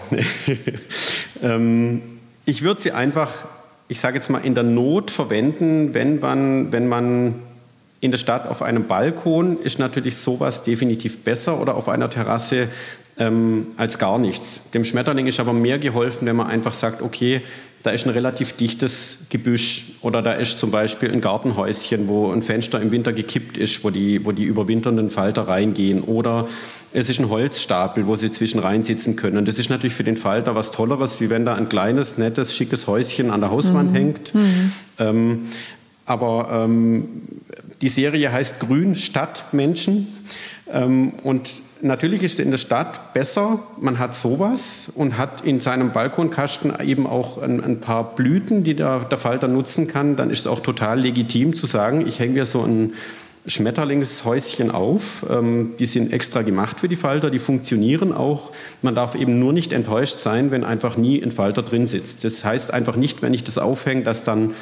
ähm, 1.42 2.02
ich 2.44 2.61
würde 2.61 2.83
sie 2.83 2.92
einfach, 2.92 3.46
ich 3.88 4.00
sage 4.00 4.16
jetzt 4.18 4.28
mal, 4.28 4.40
in 4.40 4.54
der 4.54 4.64
Not 4.64 5.11
verwenden, 5.11 5.94
wenn 5.94 6.20
man, 6.20 6.72
wenn 6.72 6.88
man 6.88 7.37
in 8.00 8.11
der 8.11 8.18
Stadt 8.18 8.48
auf 8.48 8.62
einem 8.62 8.87
Balkon 8.87 9.59
ist 9.62 9.78
natürlich 9.78 10.16
sowas 10.16 10.64
definitiv 10.64 11.18
besser 11.18 11.61
oder 11.61 11.74
auf 11.74 11.88
einer 11.88 12.09
Terrasse 12.09 12.68
ähm, 13.20 13.68
als 13.76 13.98
gar 13.98 14.18
nichts. 14.18 14.61
Dem 14.74 14.83
Schmetterling 14.83 15.26
ist 15.26 15.38
aber 15.38 15.52
mehr 15.52 15.78
geholfen, 15.78 16.26
wenn 16.26 16.37
man 16.37 16.48
einfach 16.48 16.74
sagt, 16.74 17.02
okay, 17.02 17.42
da 17.83 17.90
ist 17.90 18.06
ein 18.06 18.11
relativ 18.11 18.52
dichtes 18.52 19.26
Gebüsch 19.30 19.92
oder 20.02 20.20
da 20.20 20.33
ist 20.33 20.59
zum 20.59 20.70
Beispiel 20.70 21.12
ein 21.12 21.20
Gartenhäuschen, 21.20 22.09
wo 22.09 22.30
ein 22.33 22.42
Fenster 22.42 22.80
im 22.80 22.90
Winter 22.90 23.12
gekippt 23.12 23.56
ist, 23.56 23.85
wo 23.85 23.90
die, 23.90 24.24
wo 24.24 24.33
die 24.33 24.44
überwinternden 24.44 25.11
Falter 25.11 25.48
reingehen 25.48 26.02
oder 26.02 26.48
es 26.92 27.09
ist 27.09 27.20
ein 27.20 27.30
Holzstapel, 27.30 28.06
wo 28.06 28.16
sie 28.16 28.33
zwischen 28.33 28.59
rein 28.59 28.83
sitzen 28.83 29.16
können. 29.16 29.44
Das 29.44 29.59
ist 29.59 29.70
natürlich 29.70 29.94
für 29.94 30.04
den 30.04 30.16
Falter 30.16 30.54
was 30.54 30.72
Tolleres, 30.72 31.20
wie 31.20 31.30
wenn 31.30 31.44
da 31.44 31.54
ein 31.54 31.68
kleines, 31.68 32.18
nettes, 32.18 32.56
schickes 32.56 32.87
Häuschen 32.87 33.30
an 33.30 33.40
der 33.40 33.50
Hauswand 33.50 33.92
mhm. 33.92 33.94
hängt. 33.94 34.35
Mhm. 34.35 34.72
Ähm, 34.98 35.38
aber 36.04 36.64
ähm, 36.64 37.09
die 37.80 37.88
Serie 37.88 38.33
heißt 38.33 38.61
Grün 38.61 38.96
Stadt 38.96 39.44
Menschen 39.52 40.09
ähm, 40.72 41.12
und 41.22 41.50
natürlich 41.83 42.23
ist 42.23 42.35
es 42.35 42.38
in 42.38 42.51
der 42.51 42.59
Stadt 42.59 43.14
besser, 43.14 43.61
man 43.81 43.99
hat 43.99 44.14
sowas 44.14 44.90
und 44.95 45.19
hat 45.19 45.43
in 45.43 45.61
seinem 45.61 45.93
Balkonkasten 45.93 46.73
eben 46.81 47.07
auch 47.07 47.40
ein, 47.43 47.62
ein 47.62 47.81
paar 47.81 48.14
Blüten, 48.14 48.64
die 48.64 48.75
der, 48.75 49.01
der, 49.01 49.19
Falter 49.19 49.49
nutzen 49.49 49.88
kann. 49.88 50.16
Dann 50.16 50.31
ist 50.31 50.40
es 50.40 50.47
auch 50.47 50.61
total 50.61 51.01
legitim 51.01 51.55
zu 51.55 51.66
sagen, 51.66 52.07
ich 52.07 52.19
hänge 52.19 52.35
mir 52.35 52.47
so 52.47 52.62
ein 52.62 52.95
Schmetterlingshäuschen 53.47 54.71
auf. 54.71 55.27
Ähm, 55.29 55.75
die 55.79 55.87
sind 55.87 56.12
extra 56.12 56.43
gemacht 56.43 56.81
für 56.81 56.88
die 56.88 56.97
Falter, 56.97 57.31
die 57.31 57.38
funktionieren 57.38 58.12
auch. 58.12 58.51
Man 58.83 58.95
darf 58.95 59.14
eben 59.14 59.38
nur 59.38 59.53
nicht 59.53 59.73
enttäuscht 59.73 60.16
sein, 60.16 60.51
wenn 60.51 60.64
einfach 60.64 60.97
nie 60.97 61.23
ein 61.23 61.33
Falter 61.33 61.62
drin 61.62 61.88
sitzt. 61.88 62.25
Das 62.25 62.45
heißt 62.45 62.73
einfach 62.73 62.97
nicht, 62.97 63.23
wenn 63.23 63.35
ich 63.35 63.45
das 63.45 63.59
aufhänge, 63.59 64.03
dass 64.03 64.25
dann 64.25 64.55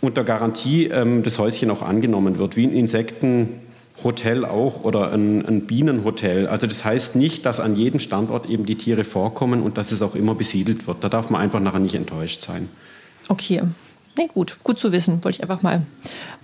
unter 0.00 0.24
Garantie 0.24 0.86
ähm, 0.86 1.22
das 1.22 1.38
Häuschen 1.38 1.70
auch 1.70 1.82
angenommen 1.82 2.38
wird, 2.38 2.56
wie 2.56 2.66
ein 2.66 2.72
Insekten 2.72 3.60
Hotel 4.04 4.44
auch 4.44 4.84
oder 4.84 5.12
ein, 5.12 5.44
ein, 5.46 5.66
Bienenhotel. 5.66 6.46
Also 6.46 6.66
das 6.66 6.84
heißt 6.84 7.16
nicht, 7.16 7.46
dass 7.46 7.60
an 7.60 7.76
jedem 7.76 8.00
Standort 8.00 8.48
eben 8.48 8.66
die 8.66 8.76
Tiere 8.76 9.04
vorkommen 9.04 9.62
und 9.62 9.78
dass 9.78 9.92
es 9.92 10.02
auch 10.02 10.14
immer 10.14 10.34
besiedelt 10.34 10.86
wird. 10.86 11.02
Da 11.02 11.08
darf 11.08 11.30
man 11.30 11.40
einfach 11.40 11.60
nachher 11.60 11.78
nicht 11.78 11.94
enttäuscht 11.94 12.42
sein. 12.42 12.68
Okay. 13.28 13.62
Nee, 14.16 14.28
gut, 14.32 14.58
gut 14.62 14.78
zu 14.78 14.92
wissen. 14.92 15.24
Wollte 15.24 15.38
ich 15.38 15.42
einfach 15.42 15.62
mal, 15.62 15.82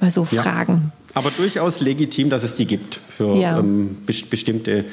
mal 0.00 0.10
so 0.10 0.26
ja. 0.30 0.42
fragen. 0.42 0.92
Aber 1.14 1.30
durchaus 1.30 1.80
legitim, 1.80 2.30
dass 2.30 2.44
es 2.44 2.54
die 2.54 2.66
gibt 2.66 3.00
für 3.08 3.36
ja. 3.36 3.58
ähm, 3.58 3.98
be 4.06 4.14
bestimmte 4.30 4.84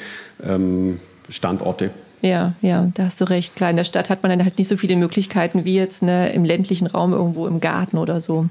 ähm, 0.44 1.00
Standorte. 1.30 1.92
Ja, 2.22 2.54
ja, 2.62 2.90
da 2.96 3.06
hast 3.06 3.22
du 3.22 3.26
recht. 3.26 3.56
Klar, 3.56 3.70
in 3.70 3.78
der 3.78 3.84
Stadt 3.84 4.10
hat 4.10 4.24
man 4.24 4.32
dann 4.32 4.44
halt 4.44 4.58
nicht 4.58 4.68
so 4.68 4.78
viele 4.78 4.96
Möglichkeiten 4.96 5.66
wie 5.66 5.76
jetzt 5.76 6.02
ne, 6.02 6.34
im 6.34 6.44
ländlichen 6.44 6.88
Raum 6.88 7.14
irgendwo 7.14 7.48
im 7.48 7.60
Garten 7.60 7.98
oder 7.98 8.20
so. 8.20 8.50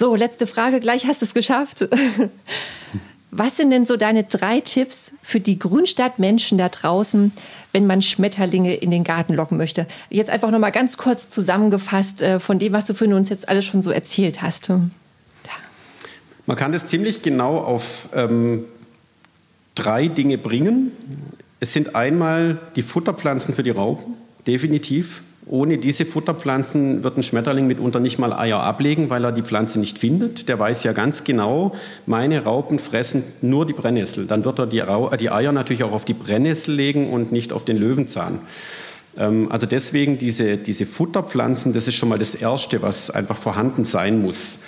So, 0.00 0.14
letzte 0.14 0.46
Frage, 0.46 0.80
gleich 0.80 1.06
hast 1.06 1.20
du 1.20 1.26
es 1.26 1.34
geschafft. 1.34 1.86
Was 3.30 3.58
sind 3.58 3.70
denn 3.70 3.84
so 3.84 3.98
deine 3.98 4.24
drei 4.24 4.60
Tipps 4.60 5.12
für 5.22 5.40
die 5.40 5.58
Grünstadtmenschen 5.58 6.56
da 6.56 6.70
draußen, 6.70 7.32
wenn 7.72 7.86
man 7.86 8.00
Schmetterlinge 8.00 8.74
in 8.76 8.90
den 8.90 9.04
Garten 9.04 9.34
locken 9.34 9.58
möchte? 9.58 9.86
Jetzt 10.08 10.30
einfach 10.30 10.50
noch 10.52 10.58
mal 10.58 10.70
ganz 10.70 10.96
kurz 10.96 11.28
zusammengefasst 11.28 12.22
äh, 12.22 12.40
von 12.40 12.58
dem, 12.58 12.72
was 12.72 12.86
du 12.86 12.94
für 12.94 13.14
uns 13.14 13.28
jetzt 13.28 13.50
alles 13.50 13.66
schon 13.66 13.82
so 13.82 13.90
erzählt 13.90 14.40
hast. 14.40 14.70
Da. 14.70 14.80
Man 16.46 16.56
kann 16.56 16.72
das 16.72 16.86
ziemlich 16.86 17.20
genau 17.20 17.58
auf 17.58 18.08
ähm, 18.14 18.64
drei 19.74 20.08
Dinge 20.08 20.38
bringen. 20.38 20.92
Es 21.60 21.74
sind 21.74 21.94
einmal 21.94 22.58
die 22.74 22.82
Futterpflanzen 22.82 23.54
für 23.54 23.62
die 23.62 23.68
Raupen, 23.68 24.14
definitiv. 24.46 25.20
Ohne 25.50 25.78
diese 25.78 26.06
Futterpflanzen 26.06 27.02
wird 27.02 27.16
ein 27.16 27.24
Schmetterling 27.24 27.66
mitunter 27.66 27.98
nicht 27.98 28.20
mal 28.20 28.32
Eier 28.32 28.60
ablegen, 28.60 29.10
weil 29.10 29.24
er 29.24 29.32
die 29.32 29.42
Pflanze 29.42 29.80
nicht 29.80 29.98
findet. 29.98 30.48
Der 30.48 30.60
weiß 30.60 30.84
ja 30.84 30.92
ganz 30.92 31.24
genau, 31.24 31.74
meine 32.06 32.44
Raupen 32.44 32.78
fressen 32.78 33.24
nur 33.40 33.66
die 33.66 33.72
Brennnessel. 33.72 34.26
Dann 34.26 34.44
wird 34.44 34.60
er 34.60 34.68
die, 34.68 34.78
äh, 34.78 35.28
Eier 35.28 35.50
natürlich 35.50 35.82
auch 35.82 35.90
auf 35.90 36.04
die 36.04 36.14
Brennnessel 36.14 36.76
legen 36.76 37.10
und 37.10 37.32
nicht 37.32 37.52
auf 37.52 37.64
den 37.64 37.78
Löwenzahn. 37.78 38.38
Ähm, 39.18 39.50
also 39.50 39.66
deswegen 39.66 40.18
diese, 40.18 40.56
diese 40.56 40.86
Futterpflanzen, 40.86 41.72
das 41.72 41.88
ist 41.88 41.96
schon 41.96 42.10
mal 42.10 42.18
das 42.20 42.36
Erste, 42.36 42.80
was 42.80 43.10
einfach 43.10 43.36
vorhanden 43.36 43.84
sein 43.84 44.22
muss. 44.22 44.60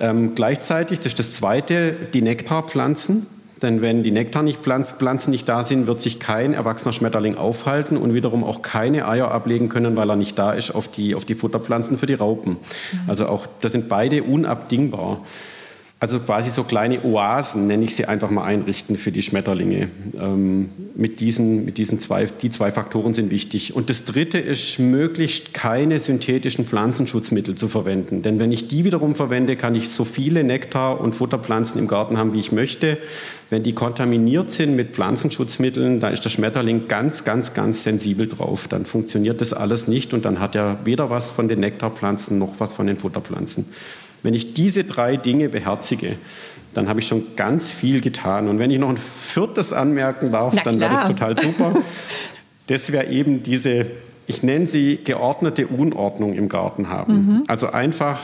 Ähm, 0.00 0.34
gleichzeitig, 0.34 0.98
das 0.98 1.12
ist 1.12 1.20
das 1.20 1.32
Zweite, 1.34 1.94
die 2.14 2.22
Nektarpflanzen. 2.22 3.28
Denn 3.62 3.80
wenn 3.80 4.02
die 4.02 4.10
Nektarpflanzen 4.10 5.30
nicht 5.30 5.48
da 5.48 5.64
sind, 5.64 5.86
wird 5.86 6.00
sich 6.00 6.20
kein 6.20 6.52
erwachsener 6.52 6.92
Schmetterling 6.92 7.36
aufhalten 7.36 7.96
und 7.96 8.12
wiederum 8.12 8.44
auch 8.44 8.60
keine 8.60 9.08
Eier 9.08 9.30
ablegen 9.30 9.70
können, 9.70 9.96
weil 9.96 10.10
er 10.10 10.16
nicht 10.16 10.38
da 10.38 10.52
ist 10.52 10.72
auf 10.72 10.88
die, 10.88 11.14
auf 11.14 11.24
die 11.24 11.34
Futterpflanzen 11.34 11.96
für 11.96 12.06
die 12.06 12.14
Raupen. 12.14 12.52
Mhm. 12.52 13.00
Also 13.06 13.26
auch, 13.26 13.46
das 13.62 13.72
sind 13.72 13.88
beide 13.88 14.22
unabdingbar 14.22 15.20
also 15.98 16.20
quasi 16.20 16.50
so 16.50 16.62
kleine 16.62 17.02
Oasen, 17.04 17.66
nenne 17.66 17.84
ich 17.84 17.96
sie 17.96 18.04
einfach 18.04 18.28
mal 18.28 18.44
einrichten 18.44 18.98
für 18.98 19.10
die 19.10 19.22
Schmetterlinge. 19.22 19.88
Ähm, 20.20 20.68
mit 20.94 21.20
diesen, 21.20 21.64
mit 21.64 21.78
diesen 21.78 22.00
zwei, 22.00 22.26
die 22.26 22.50
zwei 22.50 22.70
Faktoren 22.70 23.14
sind 23.14 23.30
wichtig. 23.30 23.74
Und 23.74 23.88
das 23.88 24.04
dritte 24.04 24.38
ist, 24.38 24.78
möglichst 24.78 25.54
keine 25.54 25.98
synthetischen 25.98 26.66
Pflanzenschutzmittel 26.66 27.54
zu 27.54 27.68
verwenden. 27.68 28.20
Denn 28.20 28.38
wenn 28.38 28.52
ich 28.52 28.68
die 28.68 28.84
wiederum 28.84 29.14
verwende, 29.14 29.56
kann 29.56 29.74
ich 29.74 29.88
so 29.88 30.04
viele 30.04 30.44
Nektar- 30.44 31.00
und 31.00 31.14
Futterpflanzen 31.14 31.78
im 31.78 31.88
Garten 31.88 32.18
haben, 32.18 32.34
wie 32.34 32.40
ich 32.40 32.52
möchte. 32.52 32.98
Wenn 33.48 33.62
die 33.62 33.72
kontaminiert 33.72 34.50
sind 34.50 34.76
mit 34.76 34.90
Pflanzenschutzmitteln, 34.90 36.00
da 36.00 36.08
ist 36.08 36.24
der 36.24 36.30
Schmetterling 36.30 36.88
ganz, 36.88 37.24
ganz, 37.24 37.54
ganz 37.54 37.84
sensibel 37.84 38.28
drauf. 38.28 38.68
Dann 38.68 38.84
funktioniert 38.84 39.40
das 39.40 39.54
alles 39.54 39.88
nicht 39.88 40.12
und 40.12 40.26
dann 40.26 40.40
hat 40.40 40.56
er 40.56 40.80
weder 40.84 41.08
was 41.08 41.30
von 41.30 41.48
den 41.48 41.60
Nektarpflanzen 41.60 42.38
noch 42.38 42.54
was 42.58 42.74
von 42.74 42.86
den 42.86 42.98
Futterpflanzen. 42.98 43.66
Wenn 44.26 44.34
ich 44.34 44.54
diese 44.54 44.82
drei 44.82 45.16
Dinge 45.16 45.48
beherzige, 45.48 46.16
dann 46.74 46.88
habe 46.88 46.98
ich 46.98 47.06
schon 47.06 47.36
ganz 47.36 47.70
viel 47.70 48.00
getan. 48.00 48.48
Und 48.48 48.58
wenn 48.58 48.72
ich 48.72 48.78
noch 48.80 48.88
ein 48.88 48.96
viertes 48.98 49.72
anmerken 49.72 50.32
darf, 50.32 50.52
dann 50.64 50.80
wäre 50.80 50.90
das 50.90 51.06
total 51.06 51.40
super. 51.40 51.76
Das 52.66 52.90
wäre 52.90 53.06
eben 53.06 53.44
diese, 53.44 53.86
ich 54.26 54.42
nenne 54.42 54.66
sie 54.66 54.98
geordnete 55.04 55.68
Unordnung 55.68 56.34
im 56.34 56.48
Garten 56.48 56.88
haben. 56.88 57.12
Mhm. 57.12 57.42
Also 57.46 57.68
einfach, 57.68 58.18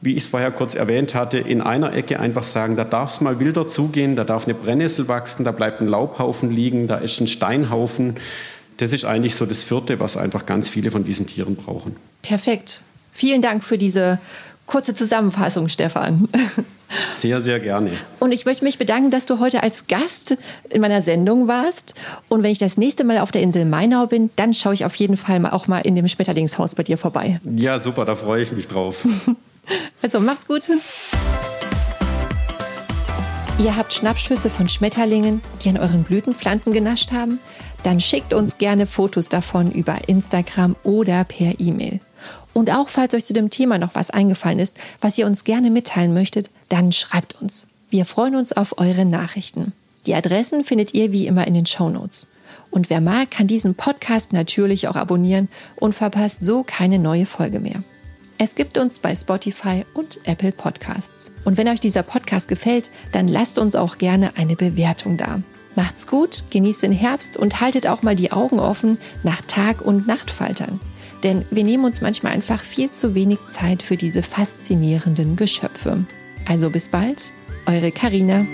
wie 0.00 0.12
ich 0.12 0.22
es 0.22 0.28
vorher 0.28 0.52
kurz 0.52 0.76
erwähnt 0.76 1.16
hatte, 1.16 1.38
in 1.38 1.60
einer 1.60 1.92
Ecke 1.92 2.20
einfach 2.20 2.44
sagen, 2.44 2.76
da 2.76 2.84
darf 2.84 3.14
es 3.14 3.20
mal 3.20 3.40
wilder 3.40 3.66
zugehen, 3.66 4.14
da 4.14 4.22
darf 4.22 4.44
eine 4.44 4.54
Brennnessel 4.54 5.08
wachsen, 5.08 5.42
da 5.42 5.50
bleibt 5.50 5.80
ein 5.80 5.88
Laubhaufen 5.88 6.52
liegen, 6.52 6.86
da 6.86 6.98
ist 6.98 7.20
ein 7.20 7.26
Steinhaufen. 7.26 8.18
Das 8.76 8.92
ist 8.92 9.04
eigentlich 9.04 9.34
so 9.34 9.44
das 9.44 9.64
vierte, 9.64 9.98
was 9.98 10.16
einfach 10.16 10.46
ganz 10.46 10.68
viele 10.68 10.92
von 10.92 11.02
diesen 11.02 11.26
Tieren 11.26 11.56
brauchen. 11.56 11.96
Perfekt. 12.22 12.82
Vielen 13.12 13.42
Dank 13.42 13.64
für 13.64 13.78
diese 13.78 14.20
kurze 14.66 14.94
Zusammenfassung, 14.94 15.68
Stefan. 15.68 16.28
Sehr, 17.10 17.40
sehr 17.40 17.58
gerne. 17.58 17.92
Und 18.20 18.32
ich 18.32 18.44
möchte 18.44 18.64
mich 18.64 18.76
bedanken, 18.76 19.10
dass 19.10 19.24
du 19.24 19.38
heute 19.38 19.62
als 19.62 19.86
Gast 19.86 20.36
in 20.68 20.82
meiner 20.82 21.00
Sendung 21.00 21.48
warst. 21.48 21.94
Und 22.28 22.42
wenn 22.42 22.50
ich 22.50 22.58
das 22.58 22.76
nächste 22.76 23.04
Mal 23.04 23.18
auf 23.18 23.30
der 23.30 23.40
Insel 23.40 23.64
Mainau 23.64 24.06
bin, 24.06 24.28
dann 24.36 24.52
schaue 24.52 24.74
ich 24.74 24.84
auf 24.84 24.94
jeden 24.96 25.16
Fall 25.16 25.44
auch 25.46 25.68
mal 25.68 25.78
in 25.78 25.96
dem 25.96 26.06
Schmetterlingshaus 26.06 26.74
bei 26.74 26.82
dir 26.82 26.98
vorbei. 26.98 27.40
Ja, 27.44 27.78
super, 27.78 28.04
da 28.04 28.14
freue 28.14 28.42
ich 28.42 28.52
mich 28.52 28.68
drauf. 28.68 29.06
Also 30.02 30.18
mach's 30.18 30.48
gut. 30.48 30.68
Ihr 33.60 33.76
habt 33.76 33.94
Schnappschüsse 33.94 34.50
von 34.50 34.68
Schmetterlingen, 34.68 35.40
die 35.62 35.68
an 35.68 35.76
euren 35.76 36.02
Blütenpflanzen 36.02 36.72
genascht 36.72 37.12
haben? 37.12 37.38
Dann 37.84 38.00
schickt 38.00 38.34
uns 38.34 38.58
gerne 38.58 38.88
Fotos 38.88 39.28
davon 39.28 39.70
über 39.70 40.08
Instagram 40.08 40.74
oder 40.82 41.22
per 41.22 41.60
E-Mail. 41.60 42.00
Und 42.54 42.70
auch 42.70 42.88
falls 42.88 43.14
euch 43.14 43.24
zu 43.24 43.32
dem 43.32 43.50
Thema 43.50 43.78
noch 43.78 43.94
was 43.94 44.10
eingefallen 44.10 44.58
ist, 44.58 44.76
was 45.00 45.16
ihr 45.18 45.26
uns 45.26 45.44
gerne 45.44 45.70
mitteilen 45.70 46.12
möchtet, 46.12 46.50
dann 46.68 46.92
schreibt 46.92 47.40
uns. 47.40 47.66
Wir 47.90 48.04
freuen 48.04 48.36
uns 48.36 48.52
auf 48.52 48.78
eure 48.78 49.04
Nachrichten. 49.04 49.72
Die 50.06 50.14
Adressen 50.14 50.64
findet 50.64 50.94
ihr 50.94 51.12
wie 51.12 51.26
immer 51.26 51.46
in 51.46 51.54
den 51.54 51.66
Show 51.66 51.88
Notes. 51.88 52.26
Und 52.70 52.90
wer 52.90 53.00
mag, 53.00 53.30
kann 53.30 53.46
diesen 53.46 53.74
Podcast 53.74 54.32
natürlich 54.32 54.88
auch 54.88 54.96
abonnieren 54.96 55.48
und 55.76 55.94
verpasst 55.94 56.44
so 56.44 56.62
keine 56.62 56.98
neue 56.98 57.26
Folge 57.26 57.60
mehr. 57.60 57.82
Es 58.38 58.54
gibt 58.54 58.78
uns 58.78 58.98
bei 58.98 59.14
Spotify 59.14 59.84
und 59.94 60.18
Apple 60.24 60.52
Podcasts. 60.52 61.30
Und 61.44 61.58
wenn 61.58 61.68
euch 61.68 61.80
dieser 61.80 62.02
Podcast 62.02 62.48
gefällt, 62.48 62.90
dann 63.12 63.28
lasst 63.28 63.58
uns 63.58 63.76
auch 63.76 63.98
gerne 63.98 64.32
eine 64.36 64.56
Bewertung 64.56 65.16
da. 65.16 65.40
Macht's 65.76 66.06
gut, 66.06 66.44
genießt 66.50 66.82
den 66.82 66.92
Herbst 66.92 67.36
und 67.36 67.60
haltet 67.60 67.86
auch 67.86 68.02
mal 68.02 68.16
die 68.16 68.32
Augen 68.32 68.58
offen 68.58 68.98
nach 69.22 69.42
Tag- 69.42 69.80
und 69.82 70.06
Nachtfaltern. 70.06 70.80
Denn 71.22 71.44
wir 71.50 71.64
nehmen 71.64 71.84
uns 71.84 72.00
manchmal 72.00 72.32
einfach 72.32 72.62
viel 72.62 72.90
zu 72.90 73.14
wenig 73.14 73.38
Zeit 73.46 73.82
für 73.82 73.96
diese 73.96 74.22
faszinierenden 74.22 75.36
Geschöpfe. 75.36 76.04
Also 76.46 76.70
bis 76.70 76.88
bald, 76.88 77.32
eure 77.66 77.92
Karina. 77.92 78.44